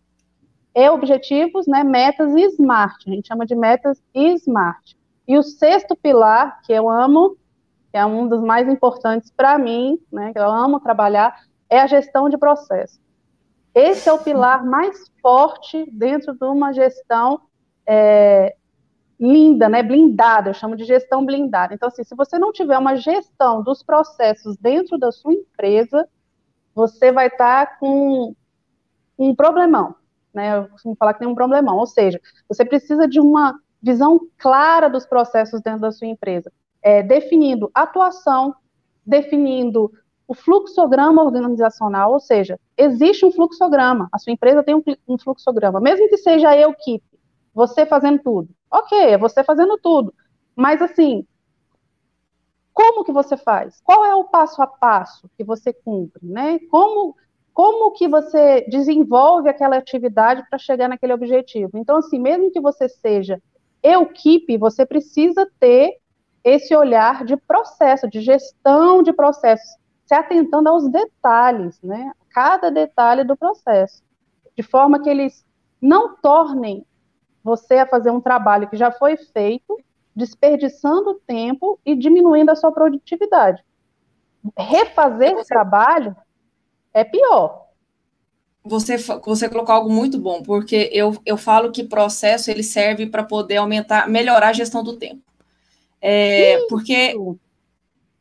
é 0.76 0.92
objetivos, 0.92 1.66
né, 1.66 1.84
metas 1.84 2.36
SMART, 2.36 3.08
a 3.08 3.10
gente 3.10 3.28
chama 3.28 3.46
de 3.46 3.56
metas 3.56 4.04
SMART. 4.14 4.96
E 5.28 5.38
o 5.38 5.44
sexto 5.44 5.96
pilar, 5.96 6.62
que 6.62 6.72
eu 6.72 6.88
amo, 6.88 7.36
que 7.98 8.00
é 8.00 8.06
um 8.06 8.28
dos 8.28 8.42
mais 8.42 8.70
importantes 8.70 9.32
para 9.36 9.58
mim, 9.58 9.98
né, 10.12 10.32
que 10.32 10.38
eu 10.38 10.48
amo 10.48 10.80
trabalhar, 10.80 11.36
é 11.68 11.80
a 11.80 11.88
gestão 11.88 12.30
de 12.30 12.38
processo. 12.38 13.00
Esse 13.74 14.08
é 14.08 14.14
o 14.14 14.20
pilar 14.20 14.64
mais 14.64 15.12
forte 15.20 15.90
dentro 15.92 16.36
de 16.36 16.46
uma 16.46 16.72
gestão 16.72 17.42
é, 17.88 18.56
linda, 19.20 19.68
né, 19.68 19.82
blindada, 19.82 20.52
eu 20.52 20.54
chamo 20.54 20.76
de 20.76 20.84
gestão 20.84 21.26
blindada. 21.26 21.74
Então, 21.74 21.88
assim, 21.88 22.04
se 22.04 22.16
você 22.16 22.38
não 22.38 22.52
tiver 22.52 22.78
uma 22.78 22.96
gestão 22.96 23.64
dos 23.64 23.82
processos 23.82 24.56
dentro 24.58 25.00
da 25.00 25.12
sua 25.12 25.34
empresa, 25.34 26.08
você 26.76 27.12
vai 27.12 27.28
estar 27.28 27.66
tá 27.66 27.78
com 27.80 28.36
um 29.18 29.34
problemão, 29.34 29.96
né, 30.32 30.56
eu 30.56 30.68
costumo 30.68 30.96
falar 30.96 31.14
que 31.14 31.20
tem 31.20 31.28
um 31.28 31.34
problemão, 31.34 31.78
ou 31.78 31.88
seja, 31.88 32.22
você 32.48 32.64
precisa 32.64 33.08
de 33.08 33.20
uma 33.20 33.60
visão 33.82 34.20
clara 34.38 34.88
dos 34.88 35.08
processos 35.08 35.62
dentro 35.62 35.82
da 35.82 35.92
sua 35.92 36.06
empresa 36.06 36.52
é, 36.88 37.04
definindo 37.04 37.70
atuação, 37.74 38.56
definindo 39.06 39.92
o 40.26 40.34
fluxograma 40.34 41.22
organizacional, 41.22 42.14
ou 42.14 42.20
seja, 42.22 42.58
existe 42.78 43.26
um 43.26 43.32
fluxograma, 43.32 44.08
a 44.10 44.18
sua 44.18 44.32
empresa 44.32 44.64
tem 44.64 44.74
um, 44.74 44.82
um 45.06 45.18
fluxograma, 45.18 45.82
mesmo 45.82 46.08
que 46.08 46.16
seja 46.16 46.56
eu 46.56 46.74
que 46.74 47.04
você 47.54 47.86
fazendo 47.86 48.20
tudo. 48.24 48.48
Ok, 48.72 48.98
é 48.98 49.18
você 49.18 49.44
fazendo 49.44 49.78
tudo. 49.78 50.14
Mas 50.56 50.82
assim, 50.82 51.28
como 52.74 53.04
que 53.04 53.12
você 53.12 53.36
faz? 53.36 53.82
Qual 53.84 54.06
é 54.06 54.16
o 54.16 54.24
passo 54.24 54.62
a 54.62 54.68
passo 54.68 55.30
que 55.38 55.44
você 55.44 55.74
cumpre, 55.74 56.26
né? 56.26 56.58
Como 56.72 57.18
como 57.54 57.92
que 57.92 58.08
você 58.08 58.62
desenvolve 58.70 59.50
aquela 59.50 59.78
atividade 59.78 60.46
para 60.50 60.60
chegar 60.60 60.88
naquele 60.88 61.12
objetivo? 61.12 61.72
Então, 61.74 61.98
assim, 61.98 62.20
mesmo 62.20 62.52
que 62.52 62.62
você 62.62 62.88
seja 62.88 63.42
equipe, 63.84 64.58
você 64.58 64.86
precisa 64.86 65.46
ter 65.60 65.98
esse 66.48 66.74
olhar 66.74 67.26
de 67.26 67.36
processo, 67.36 68.08
de 68.08 68.22
gestão 68.22 69.04
de 69.04 69.12
processos, 69.12 69.78
se 70.06 70.14
atentando 70.14 70.70
aos 70.70 70.90
detalhes, 70.90 71.78
né? 71.82 72.12
Cada 72.30 72.72
detalhe 72.72 73.26
do 73.26 73.36
processo, 73.36 74.02
de 74.56 74.64
forma 74.64 75.02
que 75.02 75.10
eles 75.10 75.46
não 75.82 76.16
tornem 76.16 76.86
você 77.44 77.76
a 77.76 77.86
fazer 77.86 78.12
um 78.12 78.22
trabalho 78.22 78.70
que 78.70 78.78
já 78.78 78.92
foi 78.92 79.18
feito, 79.18 79.78
desperdiçando 80.16 81.22
tempo 81.28 81.80
e 81.86 81.96
diminuindo 81.96 82.50
a 82.50 82.56
sua 82.56 82.72
produtividade. 82.72 83.64
Refazer 84.58 85.38
o 85.38 85.44
trabalho 85.44 86.16
é 86.94 87.04
pior. 87.04 87.68
Você, 88.64 88.98
você 88.98 89.50
colocou 89.50 89.76
algo 89.76 89.90
muito 89.90 90.18
bom, 90.18 90.42
porque 90.42 90.90
eu, 90.94 91.16
eu 91.26 91.38
falo 91.38 91.72
que 91.72 91.84
processo 91.84 92.50
ele 92.50 92.64
serve 92.64 93.06
para 93.06 93.24
poder 93.24 93.58
aumentar, 93.58 94.10
melhorar 94.10 94.50
a 94.50 94.54
gestão 94.54 94.84
do 94.84 94.98
tempo. 94.98 95.22
É, 96.02 96.66
porque 96.70 97.16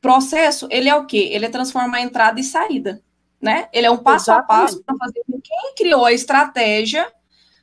processo, 0.01 0.69
ele 0.71 0.89
é 0.89 0.95
o 0.95 1.05
quê? 1.05 1.31
Ele 1.33 1.47
é 1.47 1.49
transformar 1.49 2.01
entrada 2.01 2.39
e 2.39 2.45
saída, 2.45 3.03
né? 3.41 3.69
Ele 3.73 3.87
é 3.87 3.91
um 3.91 3.99
passo 3.99 4.31
Exatamente. 4.31 4.53
a 4.53 4.63
passo 4.63 4.83
para 4.85 4.97
fazer 4.97 5.23
com 5.31 5.41
quem 5.41 5.75
criou 5.77 6.05
a 6.05 6.13
estratégia, 6.13 7.11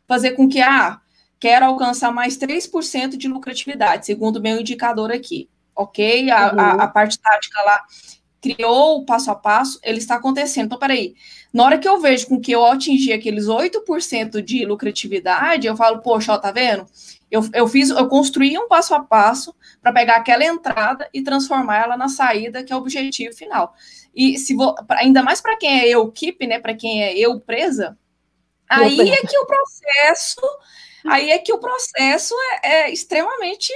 fazer 0.07 0.31
com 0.31 0.49
que, 0.49 0.61
ah, 0.61 0.99
quero 1.39 1.65
alcançar 1.65 2.11
mais 2.11 2.37
3% 2.37 3.15
de 3.15 3.27
lucratividade, 3.27 4.05
segundo 4.05 4.37
o 4.37 4.41
meu 4.41 4.59
indicador 4.59 5.11
aqui, 5.11 5.49
ok? 5.75 6.29
A, 6.31 6.51
uhum. 6.51 6.59
a, 6.59 6.71
a 6.83 6.87
parte 6.87 7.19
tática 7.19 7.61
lá 7.61 7.81
criou 8.41 8.97
o 8.97 9.05
passo 9.05 9.31
a 9.31 9.35
passo, 9.35 9.79
ele 9.81 9.99
está 9.99 10.15
acontecendo. 10.15 10.65
Então, 10.65 10.77
peraí, 10.77 11.15
na 11.53 11.63
hora 11.63 11.77
que 11.77 11.87
eu 11.87 12.01
vejo 12.01 12.27
com 12.27 12.41
que 12.41 12.51
eu 12.51 12.65
atingi 12.65 13.13
aqueles 13.13 13.45
8% 13.45 14.41
de 14.41 14.65
lucratividade, 14.65 15.65
eu 15.65 15.77
falo, 15.77 15.99
poxa, 15.99 16.33
ó, 16.33 16.37
tá 16.37 16.51
vendo? 16.51 16.85
Eu, 17.33 17.41
eu 17.51 17.67
fiz, 17.67 17.89
eu 17.89 18.07
construí 18.07 18.55
um 18.59 18.67
passo 18.67 18.93
a 18.93 19.03
passo 19.03 19.55
para 19.81 19.91
pegar 19.91 20.17
aquela 20.17 20.45
entrada 20.45 21.09
e 21.11 21.23
transformar 21.23 21.83
ela 21.83 21.97
na 21.97 22.07
saída, 22.07 22.63
que 22.63 22.71
é 22.71 22.75
o 22.75 22.79
objetivo 22.79 23.35
final. 23.35 23.73
E 24.13 24.37
se 24.37 24.53
vou, 24.53 24.75
ainda 24.89 25.23
mais 25.23 25.41
para 25.41 25.57
quem 25.57 25.79
é 25.79 25.89
eu 25.89 26.11
keep, 26.11 26.45
né? 26.45 26.59
Para 26.59 26.75
quem 26.75 27.03
é 27.03 27.17
eu 27.17 27.39
presa, 27.39 27.97
aí 28.69 29.09
é 29.09 29.21
que 29.21 29.35
o 29.35 29.47
processo, 29.47 30.41
aí 31.07 31.31
é 31.31 31.39
que 31.39 31.51
o 31.51 31.57
processo 31.57 32.35
é, 32.61 32.83
é 32.83 32.93
extremamente 32.93 33.73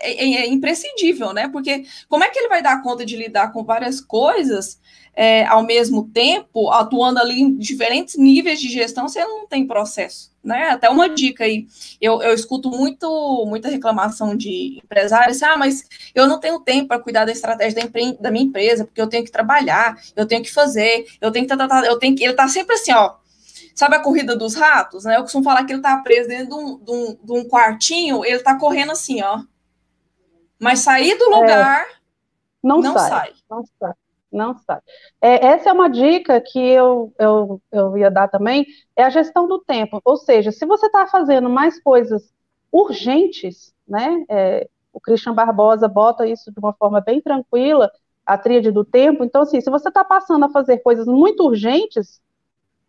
é, 0.00 0.24
é, 0.24 0.34
é, 0.42 0.48
imprescindível, 0.48 1.32
né? 1.32 1.48
Porque 1.48 1.84
como 2.08 2.24
é 2.24 2.30
que 2.30 2.38
ele 2.38 2.48
vai 2.48 2.62
dar 2.62 2.82
conta 2.82 3.06
de 3.06 3.16
lidar 3.16 3.52
com 3.52 3.64
várias 3.64 4.00
coisas 4.00 4.80
é, 5.14 5.44
ao 5.46 5.62
mesmo 5.62 6.08
tempo, 6.12 6.70
atuando 6.70 7.20
ali 7.20 7.40
em 7.40 7.56
diferentes 7.56 8.16
níveis 8.16 8.60
de 8.60 8.68
gestão, 8.68 9.08
se 9.08 9.20
ele 9.20 9.28
não 9.28 9.46
tem 9.46 9.66
processo? 9.66 10.32
Né? 10.42 10.68
Até 10.68 10.90
uma 10.90 11.08
dica 11.08 11.44
aí, 11.44 11.66
eu, 12.00 12.20
eu 12.20 12.34
escuto 12.34 12.70
muito, 12.70 13.46
muita 13.46 13.70
reclamação 13.70 14.36
de 14.36 14.80
empresários, 14.84 15.42
ah, 15.42 15.56
mas 15.56 15.84
eu 16.14 16.26
não 16.26 16.38
tenho 16.38 16.60
tempo 16.60 16.88
para 16.88 16.98
cuidar 16.98 17.24
da 17.24 17.32
estratégia 17.32 17.82
da, 17.82 18.12
da, 18.20 18.30
minha 18.30 18.44
empresa, 18.44 18.84
porque 18.84 19.00
eu 19.00 19.06
tenho 19.06 19.24
que 19.24 19.30
trabalhar, 19.30 19.96
eu 20.14 20.26
tenho 20.26 20.42
que 20.42 20.52
fazer, 20.52 21.06
eu 21.18 21.30
tenho 21.30 21.46
que, 21.46 21.52
eu 21.88 21.98
tenho 21.98 22.14
que, 22.14 22.24
ele 22.24 22.34
tá 22.34 22.46
sempre 22.46 22.74
assim, 22.74 22.92
ó, 22.92 23.14
sabe 23.74 23.96
a 23.96 24.00
corrida 24.00 24.36
dos 24.36 24.54
ratos, 24.54 25.04
né? 25.04 25.16
Eu 25.16 25.22
costumo 25.22 25.42
falar 25.42 25.64
que 25.64 25.72
ele 25.72 25.80
tá 25.80 25.96
preso 25.98 26.28
dentro 26.28 26.48
de 26.48 26.54
um, 26.54 26.78
de 26.78 26.92
um, 26.92 27.18
de 27.24 27.32
um 27.32 27.48
quartinho, 27.48 28.22
ele 28.22 28.40
tá 28.40 28.58
correndo 28.58 28.92
assim, 28.92 29.22
ó, 29.22 29.40
mas 30.58 30.80
sair 30.80 31.16
do 31.16 31.26
lugar 31.26 31.82
é, 31.82 31.94
não, 32.62 32.80
não 32.80 32.92
sai, 32.94 33.08
sai, 33.08 33.32
Não 33.50 33.64
sai. 33.78 33.92
Não 34.32 34.58
sai. 34.58 34.80
É, 35.20 35.46
essa 35.46 35.70
é 35.70 35.72
uma 35.72 35.88
dica 35.88 36.40
que 36.40 36.58
eu, 36.58 37.12
eu, 37.18 37.62
eu 37.70 37.96
ia 37.96 38.10
dar 38.10 38.26
também, 38.26 38.66
é 38.96 39.04
a 39.04 39.10
gestão 39.10 39.46
do 39.46 39.60
tempo. 39.60 40.00
Ou 40.04 40.16
seja, 40.16 40.50
se 40.50 40.66
você 40.66 40.86
está 40.86 41.06
fazendo 41.06 41.48
mais 41.48 41.80
coisas 41.80 42.34
urgentes, 42.72 43.72
né? 43.86 44.24
É, 44.28 44.68
o 44.92 45.00
Christian 45.00 45.34
Barbosa 45.34 45.88
bota 45.88 46.26
isso 46.26 46.52
de 46.52 46.58
uma 46.58 46.72
forma 46.72 47.00
bem 47.00 47.20
tranquila, 47.20 47.90
a 48.24 48.38
tríade 48.38 48.70
do 48.70 48.84
tempo. 48.84 49.24
Então, 49.24 49.42
assim, 49.42 49.60
se 49.60 49.70
você 49.70 49.88
está 49.88 50.04
passando 50.04 50.44
a 50.44 50.48
fazer 50.48 50.78
coisas 50.78 51.06
muito 51.06 51.44
urgentes, 51.44 52.20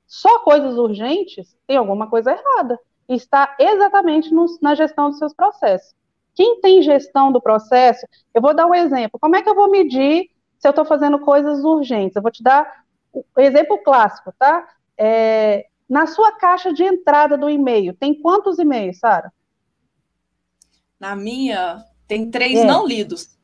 só 0.07 0.39
coisas 0.39 0.77
urgentes, 0.77 1.55
tem 1.67 1.77
alguma 1.77 2.09
coisa 2.09 2.31
errada. 2.31 2.79
E 3.07 3.15
está 3.15 3.55
exatamente 3.59 4.33
no, 4.33 4.45
na 4.61 4.73
gestão 4.73 5.09
dos 5.09 5.19
seus 5.19 5.33
processos. 5.33 5.93
Quem 6.35 6.59
tem 6.59 6.81
gestão 6.81 7.31
do 7.31 7.41
processo, 7.41 8.05
eu 8.33 8.41
vou 8.41 8.53
dar 8.53 8.67
um 8.67 8.75
exemplo. 8.75 9.17
Como 9.19 9.35
é 9.35 9.41
que 9.41 9.49
eu 9.49 9.55
vou 9.55 9.71
medir 9.71 10.29
se 10.59 10.67
eu 10.67 10.71
estou 10.71 10.85
fazendo 10.85 11.17
coisas 11.19 11.63
urgentes? 11.63 12.15
Eu 12.15 12.21
vou 12.21 12.31
te 12.31 12.43
dar 12.43 12.83
o 13.13 13.23
um 13.37 13.41
exemplo 13.41 13.81
clássico, 13.81 14.33
tá? 14.37 14.67
É, 14.97 15.65
na 15.89 16.05
sua 16.05 16.33
caixa 16.33 16.73
de 16.73 16.83
entrada 16.83 17.37
do 17.37 17.49
e-mail, 17.49 17.93
tem 17.93 18.13
quantos 18.13 18.59
e-mails, 18.59 18.99
Sara? 18.99 19.31
Na 20.99 21.15
minha, 21.15 21.83
tem 22.07 22.29
três 22.29 22.59
é. 22.59 22.65
não 22.65 22.85
lidos. 22.85 23.37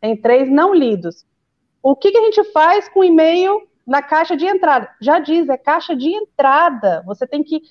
Tem 0.00 0.16
três 0.16 0.50
não 0.50 0.74
lidos. 0.74 1.24
O 1.82 1.96
que, 1.96 2.10
que 2.10 2.18
a 2.18 2.22
gente 2.22 2.44
faz 2.52 2.88
com 2.88 3.00
o 3.00 3.04
e-mail 3.04 3.66
na 3.86 4.02
caixa 4.02 4.36
de 4.36 4.44
entrada? 4.44 4.90
Já 5.00 5.18
diz, 5.18 5.48
é 5.48 5.56
caixa 5.56 5.94
de 5.96 6.08
entrada. 6.08 7.02
Você 7.06 7.26
tem 7.26 7.42
que 7.42 7.62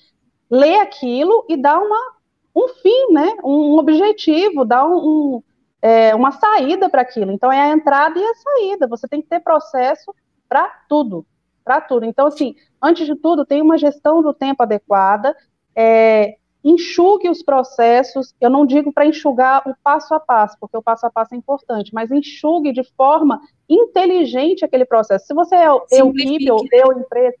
ler 0.50 0.80
aquilo 0.80 1.44
e 1.48 1.56
dar 1.56 1.78
uma 1.78 2.15
um 2.56 2.68
fim, 2.68 3.12
né? 3.12 3.36
Um 3.44 3.76
objetivo, 3.78 4.64
dar 4.64 4.86
um, 4.86 4.96
um 4.96 5.42
é, 5.82 6.14
uma 6.14 6.32
saída 6.32 6.88
para 6.88 7.02
aquilo. 7.02 7.30
Então 7.30 7.52
é 7.52 7.60
a 7.60 7.68
entrada 7.68 8.18
e 8.18 8.24
a 8.24 8.34
saída. 8.34 8.88
Você 8.88 9.06
tem 9.06 9.20
que 9.20 9.28
ter 9.28 9.40
processo 9.40 10.14
para 10.48 10.66
tudo, 10.88 11.26
para 11.62 11.82
tudo. 11.82 12.06
Então 12.06 12.26
assim, 12.26 12.56
antes 12.82 13.06
de 13.06 13.14
tudo, 13.14 13.44
tem 13.44 13.60
uma 13.60 13.76
gestão 13.76 14.22
do 14.22 14.32
tempo 14.32 14.62
adequada. 14.62 15.36
É, 15.74 16.36
enxugue 16.64 17.28
os 17.28 17.42
processos. 17.42 18.34
Eu 18.40 18.48
não 18.48 18.64
digo 18.64 18.90
para 18.90 19.04
enxugar 19.04 19.62
o 19.68 19.74
passo 19.84 20.14
a 20.14 20.18
passo, 20.18 20.56
porque 20.58 20.78
o 20.78 20.82
passo 20.82 21.06
a 21.06 21.10
passo 21.10 21.34
é 21.34 21.36
importante, 21.38 21.92
mas 21.92 22.10
enxugue 22.10 22.72
de 22.72 22.82
forma 22.96 23.38
inteligente 23.68 24.64
aquele 24.64 24.86
processo. 24.86 25.26
Se 25.26 25.34
você 25.34 25.56
é 25.56 25.68
eu 25.68 25.84
equipe 25.90 26.50
ou 26.50 26.64
eu 26.72 26.98
empresa, 26.98 27.36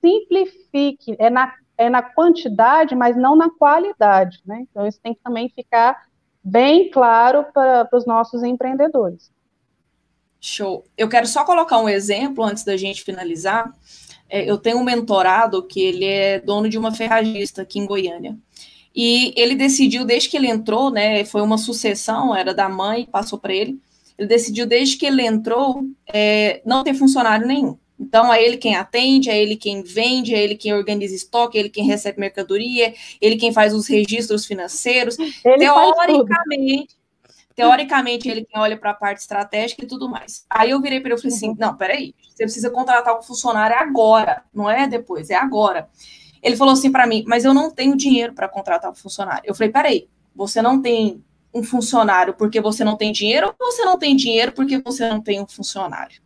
simplifique. 0.00 1.16
É 1.18 1.28
na 1.28 1.52
é 1.76 1.90
na 1.90 2.02
quantidade, 2.02 2.94
mas 2.94 3.16
não 3.16 3.36
na 3.36 3.50
qualidade, 3.50 4.40
né? 4.46 4.64
Então 4.70 4.86
isso 4.86 5.00
tem 5.02 5.14
que 5.14 5.20
também 5.22 5.48
ficar 5.48 6.06
bem 6.42 6.90
claro 6.90 7.46
para 7.52 7.88
os 7.92 8.06
nossos 8.06 8.42
empreendedores. 8.42 9.32
Show. 10.40 10.84
Eu 10.96 11.08
quero 11.08 11.26
só 11.26 11.44
colocar 11.44 11.78
um 11.78 11.88
exemplo 11.88 12.44
antes 12.44 12.64
da 12.64 12.76
gente 12.76 13.02
finalizar. 13.02 13.72
É, 14.28 14.48
eu 14.48 14.58
tenho 14.58 14.78
um 14.78 14.84
mentorado 14.84 15.66
que 15.66 15.80
ele 15.80 16.04
é 16.04 16.38
dono 16.38 16.68
de 16.68 16.76
uma 16.76 16.92
ferragista 16.92 17.62
aqui 17.62 17.78
em 17.78 17.86
Goiânia. 17.86 18.36
E 18.94 19.32
ele 19.36 19.54
decidiu, 19.54 20.04
desde 20.04 20.28
que 20.28 20.36
ele 20.36 20.46
entrou, 20.46 20.90
né? 20.90 21.24
Foi 21.24 21.42
uma 21.42 21.58
sucessão, 21.58 22.34
era 22.34 22.54
da 22.54 22.68
mãe, 22.68 23.08
passou 23.10 23.38
para 23.38 23.54
ele. 23.54 23.80
Ele 24.16 24.28
decidiu, 24.28 24.66
desde 24.66 24.96
que 24.96 25.06
ele 25.06 25.26
entrou, 25.26 25.82
é, 26.06 26.60
não 26.64 26.84
ter 26.84 26.94
funcionário 26.94 27.46
nenhum. 27.46 27.76
Então, 27.98 28.32
é 28.32 28.42
ele 28.42 28.56
quem 28.56 28.74
atende, 28.74 29.30
é 29.30 29.40
ele 29.40 29.56
quem 29.56 29.82
vende, 29.82 30.34
é 30.34 30.42
ele 30.42 30.56
quem 30.56 30.72
organiza 30.72 31.14
estoque, 31.14 31.56
é 31.56 31.60
ele 31.60 31.70
quem 31.70 31.86
recebe 31.86 32.18
mercadoria, 32.18 32.88
é 32.88 32.94
ele 33.20 33.36
quem 33.36 33.52
faz 33.52 33.72
os 33.72 33.86
registros 33.86 34.44
financeiros. 34.46 35.16
Ele 35.18 35.58
teoricamente, 35.58 36.96
teoricamente, 37.54 38.28
ele 38.28 38.44
quem 38.44 38.60
olha 38.60 38.76
para 38.76 38.90
a 38.90 38.94
parte 38.94 39.18
estratégica 39.20 39.84
e 39.84 39.86
tudo 39.86 40.08
mais. 40.08 40.44
Aí 40.50 40.70
eu 40.70 40.80
virei 40.80 41.00
para 41.00 41.10
ele 41.10 41.18
e 41.18 41.22
falei 41.22 41.36
assim: 41.36 41.48
uhum. 41.50 41.56
não, 41.58 41.76
peraí, 41.76 42.14
você 42.28 42.42
precisa 42.42 42.68
contratar 42.68 43.16
um 43.16 43.22
funcionário 43.22 43.76
agora, 43.76 44.42
não 44.52 44.68
é 44.68 44.88
depois, 44.88 45.30
é 45.30 45.36
agora. 45.36 45.88
Ele 46.42 46.56
falou 46.56 46.74
assim 46.74 46.92
para 46.92 47.06
mim, 47.06 47.24
mas 47.26 47.44
eu 47.44 47.54
não 47.54 47.70
tenho 47.70 47.96
dinheiro 47.96 48.34
para 48.34 48.48
contratar 48.48 48.90
um 48.90 48.94
funcionário. 48.94 49.44
Eu 49.46 49.54
falei, 49.54 49.72
peraí, 49.72 50.08
você 50.34 50.60
não 50.60 50.82
tem 50.82 51.24
um 51.54 51.62
funcionário 51.62 52.34
porque 52.34 52.60
você 52.60 52.82
não 52.84 52.96
tem 52.96 53.12
dinheiro 53.12 53.54
ou 53.58 53.72
você 53.72 53.84
não 53.84 53.96
tem 53.96 54.16
dinheiro 54.16 54.52
porque 54.52 54.78
você 54.78 55.08
não 55.08 55.22
tem 55.22 55.40
um 55.40 55.46
funcionário? 55.46 56.23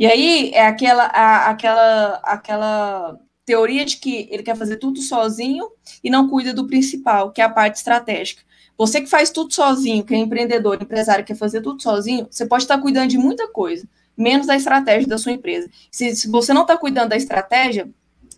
E 0.00 0.06
aí 0.06 0.50
é 0.54 0.66
aquela, 0.66 1.04
a, 1.04 1.50
aquela, 1.50 2.20
aquela 2.24 3.20
teoria 3.44 3.84
de 3.84 3.98
que 3.98 4.26
ele 4.30 4.42
quer 4.42 4.56
fazer 4.56 4.78
tudo 4.78 4.98
sozinho 4.98 5.70
e 6.02 6.08
não 6.08 6.26
cuida 6.26 6.54
do 6.54 6.66
principal, 6.66 7.30
que 7.30 7.42
é 7.42 7.44
a 7.44 7.50
parte 7.50 7.76
estratégica. 7.76 8.42
Você 8.78 9.02
que 9.02 9.06
faz 9.06 9.28
tudo 9.28 9.52
sozinho, 9.52 10.02
que 10.02 10.14
é 10.14 10.16
empreendedor, 10.16 10.80
empresário, 10.80 11.22
quer 11.22 11.36
fazer 11.36 11.60
tudo 11.60 11.82
sozinho, 11.82 12.26
você 12.30 12.46
pode 12.46 12.64
estar 12.64 12.78
cuidando 12.78 13.10
de 13.10 13.18
muita 13.18 13.46
coisa, 13.48 13.86
menos 14.16 14.46
da 14.46 14.56
estratégia 14.56 15.06
da 15.06 15.18
sua 15.18 15.32
empresa. 15.32 15.68
Se, 15.90 16.16
se 16.16 16.28
você 16.30 16.54
não 16.54 16.62
está 16.62 16.78
cuidando 16.78 17.10
da 17.10 17.16
estratégia, 17.16 17.86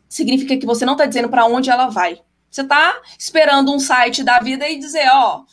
significa 0.08 0.56
que 0.56 0.66
você 0.66 0.84
não 0.84 0.94
está 0.94 1.06
dizendo 1.06 1.28
para 1.28 1.46
onde 1.46 1.70
ela 1.70 1.88
vai. 1.88 2.20
Você 2.50 2.62
está 2.62 3.00
esperando 3.16 3.72
um 3.72 3.78
site 3.78 4.24
da 4.24 4.40
vida 4.40 4.68
e 4.68 4.80
dizer, 4.80 5.08
ó, 5.12 5.44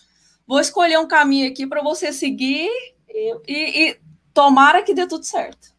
vou 0.48 0.60
escolher 0.60 0.98
um 0.98 1.08
caminho 1.08 1.52
aqui 1.52 1.68
para 1.68 1.84
você 1.84 2.12
seguir 2.12 2.68
e, 3.08 3.36
e, 3.48 3.90
e 3.90 4.00
tomara 4.34 4.82
que 4.82 4.96
dê 4.96 5.06
tudo 5.06 5.24
certo 5.24 5.78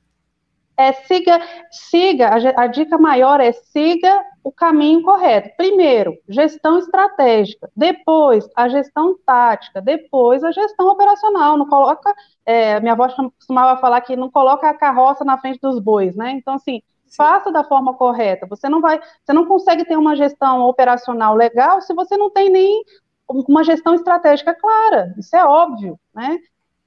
é 0.80 0.92
siga, 0.92 1.40
siga, 1.70 2.28
a, 2.28 2.62
a 2.64 2.66
dica 2.66 2.96
maior 2.96 3.40
é 3.40 3.52
siga 3.52 4.24
o 4.42 4.50
caminho 4.50 5.02
correto. 5.02 5.50
Primeiro, 5.56 6.16
gestão 6.28 6.78
estratégica, 6.78 7.70
depois 7.76 8.48
a 8.56 8.68
gestão 8.68 9.16
tática, 9.26 9.82
depois 9.82 10.42
a 10.42 10.50
gestão 10.50 10.88
operacional. 10.88 11.58
Não 11.58 11.68
coloca, 11.68 12.14
é, 12.46 12.80
minha 12.80 12.94
avó 12.94 13.06
costumava 13.08 13.80
falar 13.80 14.00
que 14.00 14.16
não 14.16 14.30
coloca 14.30 14.68
a 14.68 14.74
carroça 14.74 15.24
na 15.24 15.36
frente 15.36 15.60
dos 15.60 15.78
bois, 15.78 16.16
né? 16.16 16.30
Então, 16.32 16.54
assim, 16.54 16.80
faça 17.14 17.52
da 17.52 17.62
forma 17.62 17.94
correta. 17.94 18.46
Você 18.46 18.68
não 18.68 18.80
vai, 18.80 18.98
você 19.22 19.32
não 19.32 19.44
consegue 19.44 19.84
ter 19.84 19.96
uma 19.96 20.16
gestão 20.16 20.62
operacional 20.62 21.34
legal 21.34 21.82
se 21.82 21.92
você 21.92 22.16
não 22.16 22.30
tem 22.30 22.48
nem 22.48 22.82
uma 23.28 23.62
gestão 23.62 23.94
estratégica 23.94 24.54
clara. 24.54 25.14
Isso 25.18 25.36
é 25.36 25.44
óbvio, 25.44 25.98
né? 26.14 26.38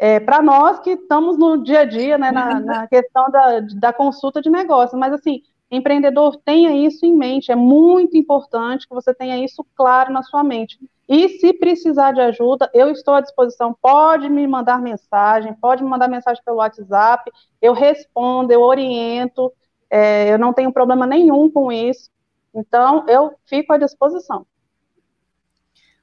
É, 0.04 0.20
para 0.20 0.42
nós 0.42 0.82
que 0.82 0.90
estamos 0.90 1.38
no 1.38 1.64
dia 1.64 1.80
a 1.80 1.86
dia, 1.86 2.18
né, 2.18 2.30
na, 2.30 2.60
na 2.60 2.88
questão 2.88 3.32
da, 3.32 3.62
da 3.62 3.94
consulta 3.94 4.42
de 4.42 4.50
negócio. 4.50 5.00
Mas, 5.00 5.14
assim, 5.14 5.42
empreendedor, 5.72 6.36
tenha 6.44 6.76
isso 6.76 7.06
em 7.06 7.16
mente. 7.16 7.54
É 7.54 7.56
muito 7.56 8.18
importante 8.18 8.86
que 8.86 8.94
você 8.94 9.14
tenha 9.14 9.42
isso 9.42 9.66
claro 9.74 10.12
na 10.12 10.22
sua 10.22 10.44
mente. 10.44 10.78
E 11.08 11.30
se 11.40 11.54
precisar 11.54 12.12
de 12.12 12.20
ajuda, 12.20 12.70
eu 12.74 12.90
estou 12.90 13.14
à 13.14 13.22
disposição. 13.22 13.74
Pode 13.82 14.28
me 14.28 14.46
mandar 14.46 14.82
mensagem, 14.82 15.54
pode 15.54 15.82
me 15.82 15.90
mandar 15.90 16.10
mensagem 16.10 16.44
pelo 16.44 16.58
WhatsApp. 16.58 17.32
Eu 17.62 17.72
respondo, 17.72 18.52
eu 18.52 18.60
oriento. 18.60 19.54
É, 19.90 20.34
eu 20.34 20.38
não 20.38 20.52
tenho 20.52 20.74
problema 20.74 21.08
nenhum 21.08 21.50
com 21.50 21.72
isso. 21.72 22.10
Então, 22.54 23.06
eu 23.08 23.36
fico 23.46 23.72
à 23.72 23.78
disposição. 23.78 24.46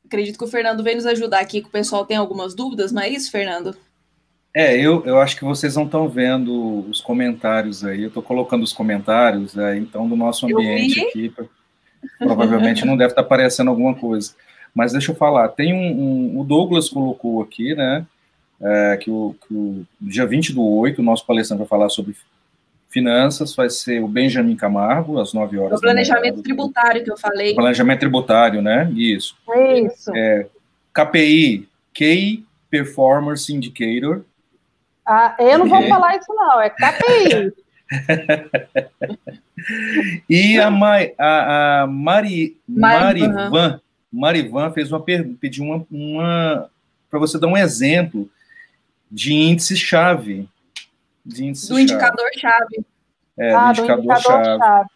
Acredito 0.07 0.39
que 0.39 0.45
o 0.45 0.49
Fernando 0.49 0.83
veio 0.83 0.97
nos 0.97 1.07
ajudar 1.07 1.41
aqui, 1.41 1.61
que 1.61 1.69
o 1.69 1.71
pessoal 1.71 2.07
tem 2.07 2.17
algumas 2.17 2.55
dúvidas, 2.55 2.93
não 2.93 3.03
é 3.03 3.11
isso, 3.11 3.31
Fernando? 3.31 3.77
É, 4.55 4.77
eu, 4.77 5.05
eu 5.07 5.21
acho 5.21 5.37
que 5.37 5.45
vocês 5.45 5.77
não 5.77 5.85
estão 5.85 6.09
vendo 6.09 6.85
os 6.89 7.01
comentários 7.01 7.85
aí. 7.85 8.03
Eu 8.03 8.09
estou 8.09 8.23
colocando 8.23 8.63
os 8.63 8.73
comentários, 8.73 9.57
aí, 9.59 9.79
então, 9.79 10.09
do 10.09 10.17
nosso 10.17 10.47
ambiente 10.47 11.01
aqui. 11.01 11.33
Provavelmente 12.19 12.85
não 12.85 12.97
deve 12.97 13.13
estar 13.13 13.23
tá 13.23 13.27
aparecendo 13.27 13.69
alguma 13.69 13.95
coisa. 13.95 14.33
Mas 14.75 14.93
deixa 14.93 15.13
eu 15.13 15.17
falar, 15.17 15.49
tem 15.49 15.73
um, 15.73 16.35
um 16.35 16.41
o 16.41 16.45
Douglas 16.45 16.89
colocou 16.89 17.43
aqui, 17.43 17.75
né? 17.75 18.07
É, 18.61 18.97
que, 18.99 19.11
o, 19.11 19.35
que 19.47 19.55
o 19.55 19.87
dia 20.01 20.27
20 20.27 20.53
do 20.53 20.63
8, 20.63 21.01
o 21.01 21.05
nosso 21.05 21.25
palestrante 21.25 21.61
vai 21.61 21.69
falar 21.69 21.89
sobre 21.89 22.15
Finanças 22.91 23.55
vai 23.55 23.71
ser 23.71 24.03
o 24.03 24.09
Benjamin 24.09 24.57
Camargo, 24.57 25.21
às 25.21 25.33
9 25.33 25.57
horas. 25.59 25.79
O 25.79 25.81
planejamento 25.81 26.43
tributário 26.43 27.05
que 27.05 27.11
eu 27.11 27.17
falei. 27.17 27.55
Planejamento 27.55 28.01
tributário, 28.01 28.61
né? 28.61 28.91
Isso. 28.97 29.37
Isso. 29.87 30.11
É, 30.13 30.49
KPI, 30.93 31.69
Key 31.95 32.45
Performance 32.69 33.55
Indicator. 33.55 34.25
Ah, 35.07 35.37
eu 35.39 35.59
não 35.59 35.69
vou 35.69 35.87
falar 35.89 36.17
isso 36.17 36.35
não, 36.35 36.61
é 36.61 36.71
KPI. 36.71 37.53
e 40.31 40.59
a, 40.59 40.71
a, 41.19 41.83
a 41.83 41.87
Mari, 41.87 42.59
Marivan, 42.69 43.81
Marivan 44.13 44.73
fez 44.73 44.93
uma 44.93 45.01
pediu 45.01 45.65
uma, 45.65 45.87
uma 45.91 46.71
para 47.11 47.19
você 47.19 47.39
dar 47.39 47.49
um 47.49 47.57
exemplo 47.57 48.31
de 49.11 49.35
índice-chave. 49.35 50.49
De 51.27 51.45
índice 51.45 51.69
do 51.69 51.79
indicador-chave. 51.79 52.87
É, 53.37 53.55
ah, 53.55 53.73
do 53.73 53.81
indicador-chave. 53.81 54.89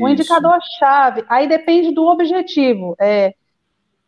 o 0.00 0.08
indicador-chave, 0.08 1.24
aí 1.28 1.46
depende 1.46 1.92
do 1.92 2.06
objetivo. 2.06 2.96
É, 2.98 3.34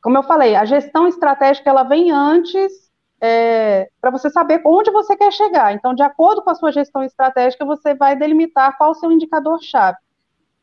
como 0.01 0.16
eu 0.16 0.22
falei, 0.22 0.57
a 0.57 0.64
gestão 0.64 1.07
estratégica 1.07 1.68
ela 1.68 1.82
vem 1.82 2.11
antes 2.11 2.90
é, 3.25 3.89
para 4.01 4.11
você 4.11 4.29
saber 4.29 4.61
onde 4.66 4.91
você 4.91 5.16
quer 5.16 5.33
chegar. 5.33 5.73
Então, 5.73 5.95
de 5.95 6.03
acordo 6.03 6.43
com 6.43 6.51
a 6.51 6.55
sua 6.57 6.73
gestão 6.73 7.05
estratégica, 7.05 7.64
você 7.64 7.95
vai 7.95 8.16
delimitar 8.16 8.77
qual 8.77 8.91
o 8.91 8.95
seu 8.95 9.12
indicador-chave. 9.12 9.97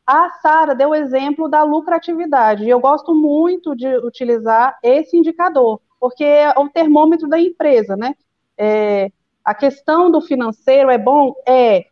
A 0.06 0.28
Sara 0.42 0.74
deu 0.74 0.90
o 0.90 0.94
exemplo 0.94 1.48
da 1.48 1.62
lucratividade, 1.62 2.64
e 2.64 2.68
eu 2.68 2.78
gosto 2.78 3.14
muito 3.14 3.74
de 3.74 3.88
utilizar 3.98 4.78
esse 4.82 5.16
indicador, 5.16 5.80
porque 5.98 6.24
é 6.24 6.50
o 6.50 6.68
termômetro 6.68 7.28
da 7.28 7.40
empresa, 7.40 7.96
né? 7.96 8.14
É, 8.58 9.10
a 9.42 9.54
questão 9.54 10.10
do 10.10 10.20
financeiro 10.20 10.90
é 10.90 10.98
bom? 10.98 11.32
É. 11.48 11.86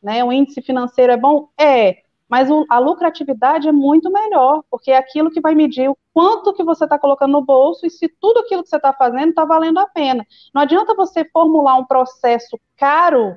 Né? 0.00 0.22
O 0.22 0.32
índice 0.32 0.62
financeiro 0.62 1.12
é 1.12 1.16
bom? 1.16 1.48
É. 1.58 2.01
Mas 2.32 2.48
a 2.70 2.78
lucratividade 2.78 3.68
é 3.68 3.72
muito 3.72 4.10
melhor, 4.10 4.64
porque 4.70 4.90
é 4.90 4.96
aquilo 4.96 5.30
que 5.30 5.38
vai 5.38 5.54
medir 5.54 5.90
o 5.90 5.98
quanto 6.14 6.54
que 6.54 6.64
você 6.64 6.84
está 6.84 6.98
colocando 6.98 7.32
no 7.32 7.42
bolso 7.42 7.84
e 7.84 7.90
se 7.90 8.08
tudo 8.08 8.40
aquilo 8.40 8.62
que 8.62 8.70
você 8.70 8.76
está 8.76 8.90
fazendo 8.90 9.28
está 9.28 9.44
valendo 9.44 9.78
a 9.78 9.86
pena. 9.86 10.26
Não 10.54 10.62
adianta 10.62 10.94
você 10.94 11.26
formular 11.26 11.76
um 11.76 11.84
processo 11.84 12.58
caro, 12.74 13.36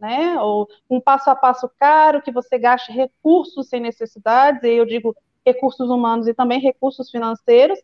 né, 0.00 0.40
ou 0.40 0.66
um 0.90 1.00
passo 1.00 1.30
a 1.30 1.36
passo 1.36 1.70
caro, 1.78 2.20
que 2.20 2.32
você 2.32 2.58
gaste 2.58 2.90
recursos 2.90 3.68
sem 3.68 3.78
necessidades, 3.80 4.64
e 4.64 4.70
eu 4.70 4.86
digo 4.86 5.14
recursos 5.46 5.88
humanos 5.88 6.26
e 6.26 6.34
também 6.34 6.58
recursos 6.58 7.12
financeiros, 7.12 7.78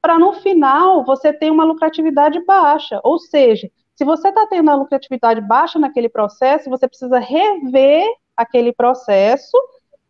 para 0.00 0.18
no 0.18 0.32
final 0.32 1.04
você 1.04 1.34
ter 1.34 1.50
uma 1.50 1.64
lucratividade 1.64 2.42
baixa. 2.46 2.98
Ou 3.04 3.18
seja, 3.18 3.70
se 3.94 4.06
você 4.06 4.30
está 4.30 4.46
tendo 4.46 4.70
a 4.70 4.74
lucratividade 4.74 5.42
baixa 5.42 5.78
naquele 5.78 6.08
processo, 6.08 6.70
você 6.70 6.88
precisa 6.88 7.18
rever 7.18 8.06
aquele 8.34 8.72
processo 8.72 9.54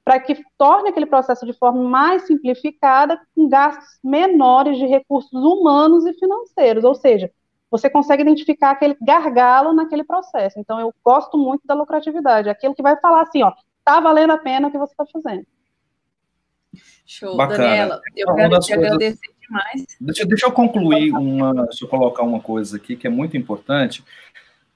para 0.05 0.19
que 0.19 0.43
torne 0.59 0.89
aquele 0.89 1.07
processo 1.07 1.47
de 1.47 1.53
forma 1.53 1.83
mais 1.83 2.27
simplificada, 2.27 3.21
com 3.35 3.49
gastos 3.49 3.99
menores 4.03 4.77
de 4.77 4.87
recursos 4.87 5.33
humanos 5.33 6.05
e 6.07 6.13
financeiros. 6.15 6.85
Ou 6.85 6.95
seja, 6.95 7.31
você 7.71 7.89
consegue 7.89 8.23
identificar 8.23 8.71
aquele 8.73 8.97
gargalo 9.01 9.73
naquele 9.73 10.05
processo. 10.05 10.59
Então, 10.59 10.79
eu 10.81 10.93
gosto 11.05 11.39
muito 11.39 11.63
da 11.67 11.75
lucratividade, 11.75 12.49
aquilo 12.49 12.75
que 12.75 12.83
vai 12.83 12.99
falar 13.01 13.23
assim, 13.23 13.43
ó, 13.43 13.53
tá 13.85 14.01
valendo 14.01 14.33
a 14.33 14.39
pena 14.39 14.69
o 14.69 14.71
que 14.71 14.79
você 14.79 14.93
está 14.93 15.07
fazendo. 15.07 15.47
Show, 17.07 17.37
Bacana. 17.37 17.65
Daniela. 17.65 18.01
Eu 18.17 18.29
uma 18.29 18.37
quero 18.37 18.61
te 18.61 18.75
coisas... 18.75 18.93
agradecer 18.93 19.35
demais. 19.41 19.87
Deixa, 20.01 20.27
deixa 20.27 20.47
eu 20.47 20.53
concluir 20.53 21.13
uma, 21.13 21.67
deixa 21.67 21.85
eu 21.85 21.89
colocar 21.89 22.23
uma 22.23 22.41
coisa 22.41 22.77
aqui 22.77 22.97
que 22.97 23.07
é 23.07 23.11
muito 23.11 23.37
importante, 23.37 24.05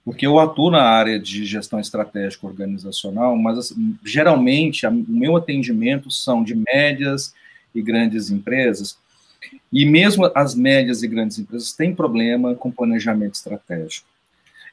porque 0.07 0.25
eu 0.25 0.39
atuo 0.39 0.71
na 0.71 0.85
área 0.85 1.19
de 1.19 1.45
gestão 1.45 1.81
estratégica 1.81 2.47
organizacional, 2.47 3.37
mas 3.37 3.59
assim, 3.59 3.99
geralmente 4.05 4.87
o 4.87 4.93
meu 5.09 5.37
atendimento 5.37 6.13
são 6.13 6.45
de 6.45 6.55
médias 6.55 7.35
e 7.75 7.83
grandes 7.83 8.31
empresas, 8.31 8.97
e 9.73 9.85
mesmo 9.85 10.31
as 10.33 10.55
médias 10.55 11.03
e 11.03 11.09
grandes 11.09 11.41
empresas 11.41 11.73
têm 11.73 11.93
problema 11.93 12.55
com 12.55 12.71
planejamento 12.71 13.35
estratégico. 13.35 14.07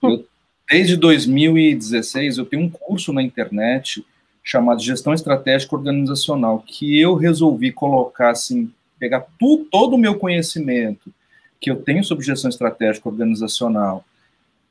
Eu, 0.03 0.23
desde 0.69 0.95
2016 0.95 2.37
eu 2.37 2.45
tenho 2.45 2.61
um 2.61 2.69
curso 2.69 3.11
na 3.11 3.23
internet 3.23 4.05
chamado 4.43 4.83
Gestão 4.83 5.15
Estratégica 5.15 5.75
Organizacional, 5.75 6.63
que 6.65 6.99
eu 6.99 7.15
resolvi 7.15 7.71
colocar 7.71 8.29
assim, 8.29 8.71
pegar 8.99 9.25
tu, 9.39 9.67
todo 9.71 9.95
o 9.95 9.99
meu 9.99 10.13
conhecimento 10.13 11.11
que 11.59 11.71
eu 11.71 11.77
tenho 11.77 12.03
sobre 12.03 12.23
gestão 12.23 12.49
estratégica 12.49 13.09
organizacional 13.09 14.05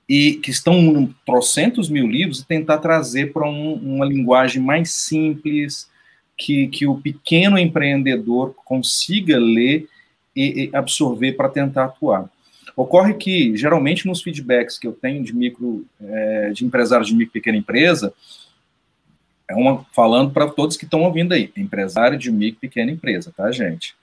e 0.09 0.35
que 0.35 0.51
estão 0.51 0.75
em 0.75 1.15
trocentos 1.25 1.89
mil 1.89 2.07
livros 2.07 2.41
e 2.41 2.47
tentar 2.47 2.79
trazer 2.79 3.33
para 3.33 3.49
um, 3.49 3.75
uma 3.75 4.05
linguagem 4.05 4.63
mais 4.63 4.91
simples, 4.91 5.89
que, 6.37 6.67
que 6.69 6.87
o 6.87 6.97
pequeno 6.97 7.59
empreendedor 7.59 8.55
consiga 8.65 9.39
ler 9.39 9.89
e, 10.35 10.65
e 10.65 10.77
absorver 10.77 11.33
para 11.33 11.49
tentar 11.49 11.85
atuar. 11.85 12.29
Ocorre 12.77 13.15
que, 13.15 13.57
geralmente, 13.57 14.07
nos 14.07 14.23
feedbacks 14.23 14.79
que 14.79 14.87
eu 14.87 14.93
tenho 14.93 15.23
de 15.23 15.35
micro, 15.35 15.85
é, 16.01 16.51
de 16.51 16.65
empresários 16.65 17.09
de 17.09 17.15
micro 17.15 17.33
pequena 17.33 17.59
empresa, 17.59 18.13
é 19.49 19.55
uma, 19.55 19.85
falando 19.93 20.31
para 20.31 20.49
todos 20.49 20.77
que 20.77 20.85
estão 20.85 21.03
ouvindo 21.03 21.33
aí, 21.33 21.53
empresário 21.57 22.19
de 22.19 22.31
micro 22.33 22.61
pequena 22.61 22.91
empresa, 22.91 23.33
tá, 23.37 23.51
gente? 23.53 23.95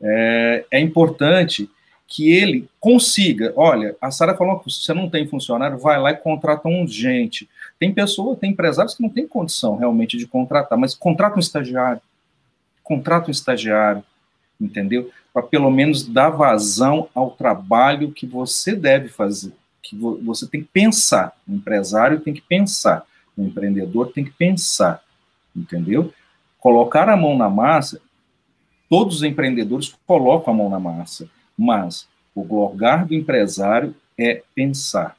É, 0.00 0.64
é 0.72 0.80
importante 0.80 1.70
que 2.12 2.30
ele 2.30 2.68
consiga, 2.78 3.54
olha, 3.56 3.96
a 3.98 4.10
Sara 4.10 4.36
falou 4.36 4.58
que 4.58 4.70
você 4.70 4.92
não 4.92 5.08
tem 5.08 5.26
funcionário, 5.26 5.78
vai 5.78 5.98
lá 5.98 6.10
e 6.10 6.16
contrata 6.16 6.68
um 6.68 6.86
gente. 6.86 7.48
Tem 7.78 7.90
pessoas, 7.90 8.38
tem 8.38 8.50
empresários 8.50 8.94
que 8.94 9.02
não 9.02 9.08
têm 9.08 9.26
condição 9.26 9.76
realmente 9.76 10.18
de 10.18 10.26
contratar, 10.26 10.78
mas 10.78 10.94
contrata 10.94 11.36
um 11.36 11.40
estagiário, 11.40 12.02
contrata 12.84 13.28
um 13.28 13.30
estagiário, 13.30 14.04
entendeu? 14.60 15.10
Para 15.32 15.42
pelo 15.42 15.70
menos 15.70 16.06
dar 16.06 16.28
vazão 16.28 17.08
ao 17.14 17.30
trabalho 17.30 18.12
que 18.12 18.26
você 18.26 18.76
deve 18.76 19.08
fazer, 19.08 19.54
que 19.82 19.96
você 19.96 20.46
tem 20.46 20.60
que 20.60 20.68
pensar, 20.70 21.34
o 21.48 21.54
empresário 21.54 22.20
tem 22.20 22.34
que 22.34 22.42
pensar. 22.42 23.06
O 23.34 23.42
empreendedor 23.42 24.12
tem 24.12 24.22
que 24.22 24.32
pensar, 24.32 25.02
entendeu? 25.56 26.12
Colocar 26.60 27.08
a 27.08 27.16
mão 27.16 27.38
na 27.38 27.48
massa, 27.48 28.02
todos 28.86 29.16
os 29.16 29.22
empreendedores 29.22 29.96
colocam 30.06 30.52
a 30.52 30.56
mão 30.58 30.68
na 30.68 30.78
massa, 30.78 31.26
mas 31.56 32.08
o 32.34 32.42
lugar 32.42 33.04
do 33.06 33.14
empresário 33.14 33.94
é 34.18 34.42
pensar, 34.54 35.16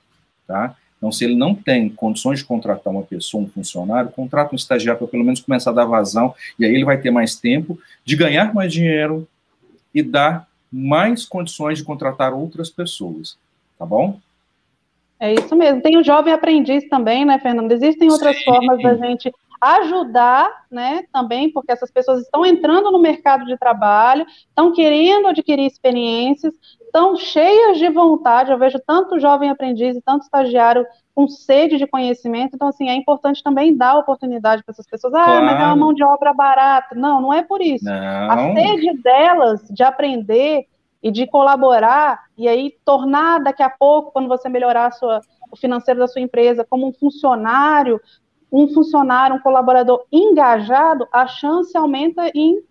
tá? 0.48 0.76
Então, 0.98 1.12
se 1.12 1.26
ele 1.26 1.36
não 1.36 1.54
tem 1.54 1.90
condições 1.90 2.40
de 2.40 2.46
contratar 2.46 2.94
uma 2.94 3.04
pessoa, 3.04 3.44
um 3.44 3.48
funcionário, 3.48 4.10
contrata 4.10 4.54
um 4.54 4.56
estagiário 4.56 5.00
para 5.00 5.08
pelo 5.10 5.26
menos 5.26 5.42
começar 5.42 5.72
a 5.72 5.74
dar 5.74 5.86
vazão, 5.86 6.34
e 6.58 6.64
aí 6.64 6.74
ele 6.74 6.86
vai 6.86 6.98
ter 6.98 7.12
mais 7.12 7.36
tempo 7.36 7.78
de 8.06 8.16
ganhar 8.16 8.54
mais 8.54 8.72
dinheiro 8.72 9.28
e 9.94 10.02
dar 10.02 10.48
mais 10.72 11.26
condições 11.26 11.78
de 11.78 11.84
contratar 11.84 12.34
outras 12.34 12.70
pessoas, 12.70 13.38
tá 13.78 13.86
bom? 13.86 14.18
É 15.20 15.34
isso 15.34 15.56
mesmo. 15.56 15.82
Tem 15.82 15.98
o 15.98 16.04
jovem 16.04 16.34
aprendiz 16.34 16.88
também, 16.90 17.26
né, 17.26 17.38
Fernando? 17.40 17.72
Existem 17.72 18.10
outras 18.10 18.38
Sim. 18.38 18.46
formas 18.46 18.82
da 18.82 18.96
gente 18.96 19.32
ajudar, 19.64 20.66
né, 20.70 21.06
também, 21.12 21.52
porque 21.52 21.72
essas 21.72 21.90
pessoas 21.90 22.22
estão 22.22 22.46
entrando 22.46 22.92
no 22.92 23.00
mercado 23.00 23.46
de 23.46 23.58
trabalho, 23.58 24.26
estão 24.48 24.74
querendo 24.74 25.28
adquirir 25.28 25.66
experiências, 25.66 26.54
estão 26.82 27.16
cheias 27.16 27.78
de 27.78 27.90
vontade. 27.90 28.52
Eu 28.52 28.58
vejo 28.58 28.80
tanto 28.86 29.20
jovem 29.20 29.50
aprendiz 29.50 29.96
e 29.96 30.02
tanto 30.02 30.24
estagiário 30.24 30.86
com 31.16 31.28
sede 31.28 31.78
de 31.78 31.88
conhecimento. 31.88 32.56
Então, 32.56 32.68
assim, 32.68 32.90
é 32.90 32.94
importante 32.94 33.42
também 33.42 33.76
dar 33.76 33.98
oportunidade 33.98 34.64
para 34.64 34.74
essas 34.74 34.86
pessoas. 34.86 35.14
Ah, 35.14 35.26
claro. 35.26 35.46
mas 35.46 35.60
é 35.60 35.66
uma 35.66 35.76
mão 35.76 35.94
de 35.94 36.04
obra 36.04 36.34
barata. 36.34 36.94
Não, 36.96 37.22
não 37.22 37.34
é 37.34 37.42
por 37.42 37.62
isso. 37.62 37.86
Não. 37.86 38.32
A 38.32 38.54
sede 38.54 39.02
delas 39.02 39.68
de 39.70 39.84
aprender 39.84 40.68
e 41.02 41.12
de 41.12 41.28
colaborar 41.28 42.24
e 42.38 42.48
aí 42.48 42.74
tornar 42.86 43.40
daqui 43.40 43.62
a 43.62 43.70
pouco, 43.70 44.12
quando 44.12 44.28
você 44.28 44.48
melhorar 44.48 44.92
sua, 44.92 45.20
o 45.52 45.58
financeiro 45.58 46.00
da 46.00 46.08
sua 46.08 46.22
empresa, 46.22 46.66
como 46.68 46.88
um 46.88 46.94
funcionário, 46.94 48.00
um 48.54 48.68
funcionário, 48.72 49.36
um 49.36 49.40
colaborador 49.40 50.06
engajado, 50.12 51.08
a 51.12 51.26
chance 51.26 51.76
aumenta 51.76 52.32
em 52.36 52.62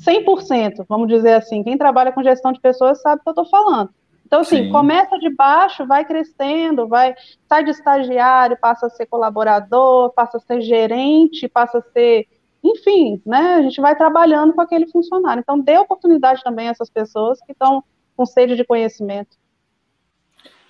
100%, 0.00 0.86
vamos 0.88 1.06
dizer 1.06 1.34
assim. 1.34 1.62
Quem 1.62 1.76
trabalha 1.76 2.10
com 2.10 2.22
gestão 2.22 2.50
de 2.50 2.60
pessoas 2.60 3.02
sabe 3.02 3.20
o 3.20 3.22
que 3.22 3.28
eu 3.28 3.42
estou 3.42 3.44
falando. 3.44 3.90
Então, 4.26 4.40
assim, 4.40 4.64
Sim. 4.64 4.72
começa 4.72 5.18
de 5.18 5.28
baixo, 5.28 5.86
vai 5.86 6.06
crescendo, 6.06 6.88
vai, 6.88 7.14
sai 7.46 7.62
de 7.62 7.70
estagiário, 7.70 8.56
passa 8.58 8.86
a 8.86 8.90
ser 8.90 9.04
colaborador, 9.04 10.10
passa 10.14 10.38
a 10.38 10.40
ser 10.40 10.62
gerente, 10.62 11.46
passa 11.46 11.78
a 11.78 11.82
ser 11.82 12.26
enfim, 12.64 13.20
né, 13.26 13.56
a 13.56 13.62
gente 13.62 13.80
vai 13.80 13.96
trabalhando 13.96 14.52
com 14.52 14.60
aquele 14.60 14.86
funcionário. 14.86 15.40
Então, 15.40 15.58
dê 15.58 15.76
oportunidade 15.78 16.42
também 16.44 16.68
a 16.68 16.70
essas 16.70 16.88
pessoas 16.88 17.40
que 17.40 17.50
estão 17.50 17.82
com 18.16 18.24
sede 18.24 18.54
de 18.54 18.64
conhecimento. 18.64 19.36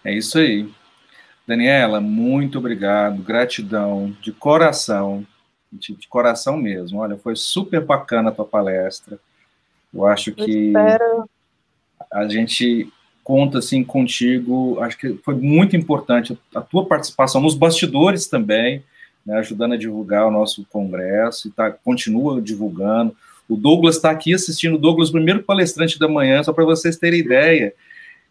É 0.03 0.14
isso 0.14 0.38
aí. 0.38 0.72
Daniela, 1.47 2.01
muito 2.01 2.59
obrigado, 2.59 3.22
gratidão, 3.22 4.16
de 4.20 4.32
coração, 4.32 5.26
de, 5.72 5.95
de 5.95 6.09
coração 6.09 6.57
mesmo. 6.57 6.99
Olha, 7.01 7.16
foi 7.16 7.34
super 7.36 7.84
bacana 7.84 8.28
a 8.30 8.32
tua 8.32 8.45
palestra. 8.45 9.18
Eu 9.93 10.07
acho 10.07 10.32
que 10.32 10.72
Eu 10.72 11.28
a 12.12 12.28
gente 12.28 12.93
conta 13.24 13.59
assim 13.59 13.82
contigo. 13.82 14.78
Acho 14.80 14.99
que 14.99 15.14
foi 15.24 15.34
muito 15.34 15.76
importante 15.76 16.38
a 16.55 16.61
tua 16.61 16.84
participação 16.84 17.40
nos 17.40 17.55
bastidores 17.55 18.26
também 18.26 18.82
né, 19.24 19.38
ajudando 19.38 19.72
a 19.72 19.76
divulgar 19.76 20.26
o 20.26 20.30
nosso 20.30 20.64
congresso, 20.70 21.49
e 21.49 21.51
tá, 21.51 21.70
continua 21.70 22.40
divulgando. 22.40 23.16
O 23.49 23.57
Douglas 23.57 23.97
está 23.97 24.11
aqui 24.11 24.34
assistindo, 24.34 24.74
o 24.74 24.78
Douglas, 24.78 25.11
primeiro 25.11 25.43
palestrante 25.43 25.99
da 25.99 26.09
manhã, 26.09 26.43
só 26.43 26.53
para 26.53 26.64
vocês 26.64 26.97
terem 26.97 27.20
ideia. 27.20 27.74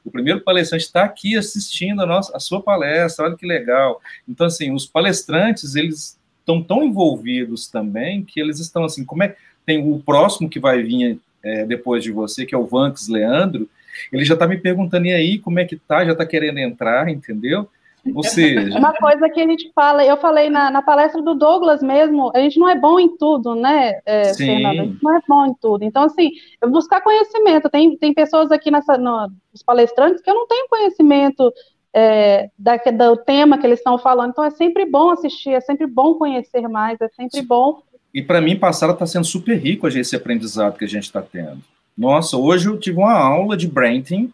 O 0.03 0.11
primeiro 0.11 0.41
palestrante 0.41 0.85
está 0.85 1.03
aqui 1.03 1.37
assistindo 1.37 2.01
a, 2.01 2.05
nossa, 2.05 2.35
a 2.35 2.39
sua 2.39 2.61
palestra, 2.61 3.25
olha 3.25 3.37
que 3.37 3.45
legal. 3.45 4.01
Então, 4.27 4.47
assim, 4.47 4.73
os 4.73 4.85
palestrantes, 4.85 5.75
eles 5.75 6.19
estão 6.39 6.61
tão 6.61 6.83
envolvidos 6.83 7.67
também 7.67 8.23
que 8.23 8.39
eles 8.39 8.59
estão 8.59 8.83
assim, 8.83 9.05
como 9.05 9.23
é 9.23 9.35
tem 9.65 9.77
o 9.79 9.99
próximo 9.99 10.49
que 10.49 10.59
vai 10.59 10.81
vir 10.81 11.19
é, 11.43 11.65
depois 11.65 12.03
de 12.03 12.11
você, 12.11 12.45
que 12.45 12.55
é 12.55 12.57
o 12.57 12.65
Vanks 12.65 13.07
Leandro, 13.07 13.69
ele 14.11 14.25
já 14.25 14.33
está 14.33 14.47
me 14.47 14.57
perguntando, 14.57 15.05
e 15.05 15.13
aí, 15.13 15.37
como 15.37 15.59
é 15.59 15.65
que 15.65 15.75
tá? 15.75 16.03
Já 16.05 16.13
está 16.13 16.25
querendo 16.25 16.57
entrar, 16.57 17.09
entendeu? 17.09 17.69
Ou 18.15 18.23
seja... 18.23 18.77
Uma 18.77 18.93
coisa 18.93 19.29
que 19.29 19.39
a 19.39 19.47
gente 19.47 19.71
fala, 19.73 20.03
eu 20.03 20.17
falei 20.17 20.49
na, 20.49 20.71
na 20.71 20.81
palestra 20.81 21.21
do 21.21 21.35
Douglas 21.35 21.83
mesmo, 21.83 22.31
a 22.33 22.39
gente 22.39 22.59
não 22.59 22.67
é 22.67 22.75
bom 22.75 22.99
em 22.99 23.15
tudo, 23.15 23.53
né, 23.53 23.99
é, 24.05 24.33
Sim. 24.33 24.45
Fernanda? 24.45 24.81
A 24.81 24.85
gente 24.85 25.03
não 25.03 25.15
é 25.15 25.19
bom 25.27 25.45
em 25.45 25.53
tudo. 25.53 25.83
Então, 25.83 26.03
assim, 26.03 26.31
buscar 26.67 27.01
conhecimento. 27.01 27.69
Tem, 27.69 27.95
tem 27.97 28.13
pessoas 28.13 28.51
aqui 28.51 28.71
nessa, 28.71 28.97
no, 28.97 29.31
nos 29.51 29.61
palestrantes 29.63 30.21
que 30.21 30.29
eu 30.29 30.35
não 30.35 30.47
tenho 30.47 30.67
conhecimento 30.67 31.53
é, 31.93 32.49
da, 32.57 32.77
do 32.77 33.17
tema 33.17 33.57
que 33.57 33.67
eles 33.67 33.79
estão 33.79 33.97
falando. 33.97 34.31
Então, 34.31 34.43
é 34.43 34.51
sempre 34.51 34.85
bom 34.85 35.11
assistir, 35.11 35.51
é 35.51 35.61
sempre 35.61 35.85
bom 35.85 36.15
conhecer 36.15 36.67
mais, 36.67 36.99
é 37.01 37.07
sempre 37.09 37.41
bom. 37.41 37.83
E 38.13 38.21
para 38.21 38.41
mim, 38.41 38.57
passada 38.57 38.93
está 38.93 39.05
sendo 39.05 39.25
super 39.25 39.57
rico 39.57 39.87
esse 39.87 40.15
aprendizado 40.15 40.77
que 40.77 40.85
a 40.85 40.87
gente 40.87 41.03
está 41.03 41.21
tendo. 41.21 41.59
Nossa, 41.97 42.35
hoje 42.35 42.67
eu 42.67 42.79
tive 42.79 42.97
uma 42.97 43.13
aula 43.13 43.55
de 43.55 43.67
branding 43.67 44.33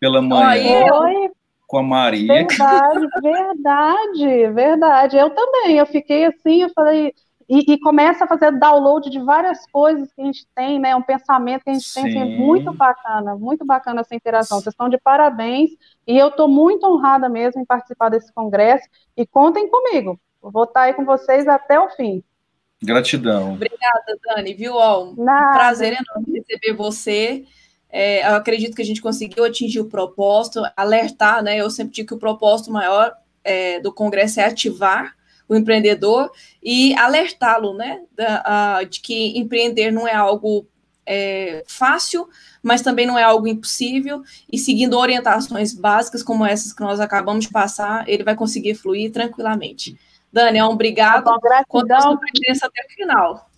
pela 0.00 0.22
manhã. 0.22 0.92
Oi, 0.92 1.30
com 1.66 1.78
a 1.78 1.82
Maria. 1.82 2.26
Verdade, 2.26 3.06
verdade, 3.20 4.46
verdade. 4.52 5.16
Eu 5.16 5.30
também, 5.30 5.78
eu 5.78 5.86
fiquei 5.86 6.24
assim, 6.24 6.62
eu 6.62 6.70
falei, 6.70 7.12
e, 7.48 7.72
e, 7.72 7.78
começa 7.78 8.24
a 8.24 8.28
fazer 8.28 8.50
download 8.58 9.08
de 9.08 9.20
várias 9.20 9.64
coisas 9.70 10.12
que 10.12 10.20
a 10.20 10.24
gente 10.24 10.46
tem, 10.54 10.80
né? 10.80 10.96
Um 10.96 11.02
pensamento 11.02 11.62
que 11.62 11.70
a 11.70 11.74
gente 11.74 11.88
Sim. 11.88 12.02
tem, 12.02 12.22
assim, 12.22 12.34
é 12.34 12.38
muito 12.38 12.72
bacana, 12.72 13.36
muito 13.36 13.64
bacana 13.64 14.00
essa 14.00 14.16
interação. 14.16 14.60
Vocês 14.60 14.72
estão 14.72 14.88
de 14.88 14.98
parabéns 14.98 15.70
e 16.06 16.18
eu 16.18 16.28
estou 16.28 16.48
muito 16.48 16.84
honrada 16.86 17.28
mesmo 17.28 17.62
em 17.62 17.64
participar 17.64 18.08
desse 18.08 18.32
congresso. 18.32 18.88
E 19.16 19.24
contem 19.24 19.68
comigo, 19.68 20.18
eu 20.42 20.50
vou 20.50 20.64
estar 20.64 20.82
aí 20.82 20.94
com 20.94 21.04
vocês 21.04 21.46
até 21.46 21.78
o 21.78 21.88
fim. 21.90 22.22
Gratidão. 22.82 23.54
Obrigada, 23.54 24.18
Dani, 24.24 24.52
viu? 24.52 24.74
Ó, 24.74 25.04
um 25.04 25.14
prazer 25.14 25.92
enorme 25.92 26.40
receber 26.40 26.72
você. 26.74 27.44
É, 27.98 28.28
eu 28.30 28.34
acredito 28.34 28.76
que 28.76 28.82
a 28.82 28.84
gente 28.84 29.00
conseguiu 29.00 29.42
atingir 29.42 29.80
o 29.80 29.88
propósito, 29.88 30.62
alertar, 30.76 31.42
né? 31.42 31.56
Eu 31.56 31.70
sempre 31.70 31.94
digo 31.94 32.08
que 32.08 32.14
o 32.14 32.18
propósito 32.18 32.70
maior 32.70 33.10
é, 33.42 33.80
do 33.80 33.90
Congresso 33.90 34.38
é 34.38 34.44
ativar 34.44 35.16
o 35.48 35.56
empreendedor 35.56 36.30
e 36.62 36.94
alertá-lo, 36.94 37.72
né, 37.72 38.02
da, 38.14 38.82
de 38.82 39.00
que 39.00 39.38
empreender 39.38 39.90
não 39.90 40.06
é 40.06 40.14
algo 40.14 40.66
é, 41.06 41.64
fácil, 41.66 42.28
mas 42.62 42.82
também 42.82 43.06
não 43.06 43.18
é 43.18 43.22
algo 43.22 43.46
impossível, 43.46 44.22
e 44.52 44.58
seguindo 44.58 44.98
orientações 44.98 45.72
básicas 45.72 46.22
como 46.22 46.44
essas 46.44 46.74
que 46.74 46.82
nós 46.82 47.00
acabamos 47.00 47.46
de 47.46 47.50
passar, 47.50 48.06
ele 48.06 48.24
vai 48.24 48.34
conseguir 48.34 48.74
fluir 48.74 49.10
tranquilamente. 49.10 49.98
Dani, 50.30 50.60
um 50.60 50.66
obrigado. 50.66 51.24
Tá 51.24 51.32
bom, 51.32 51.40
gratidão. 51.40 52.18
presença 52.18 52.66
até 52.66 52.84
o 52.84 52.94
final. 52.94 53.48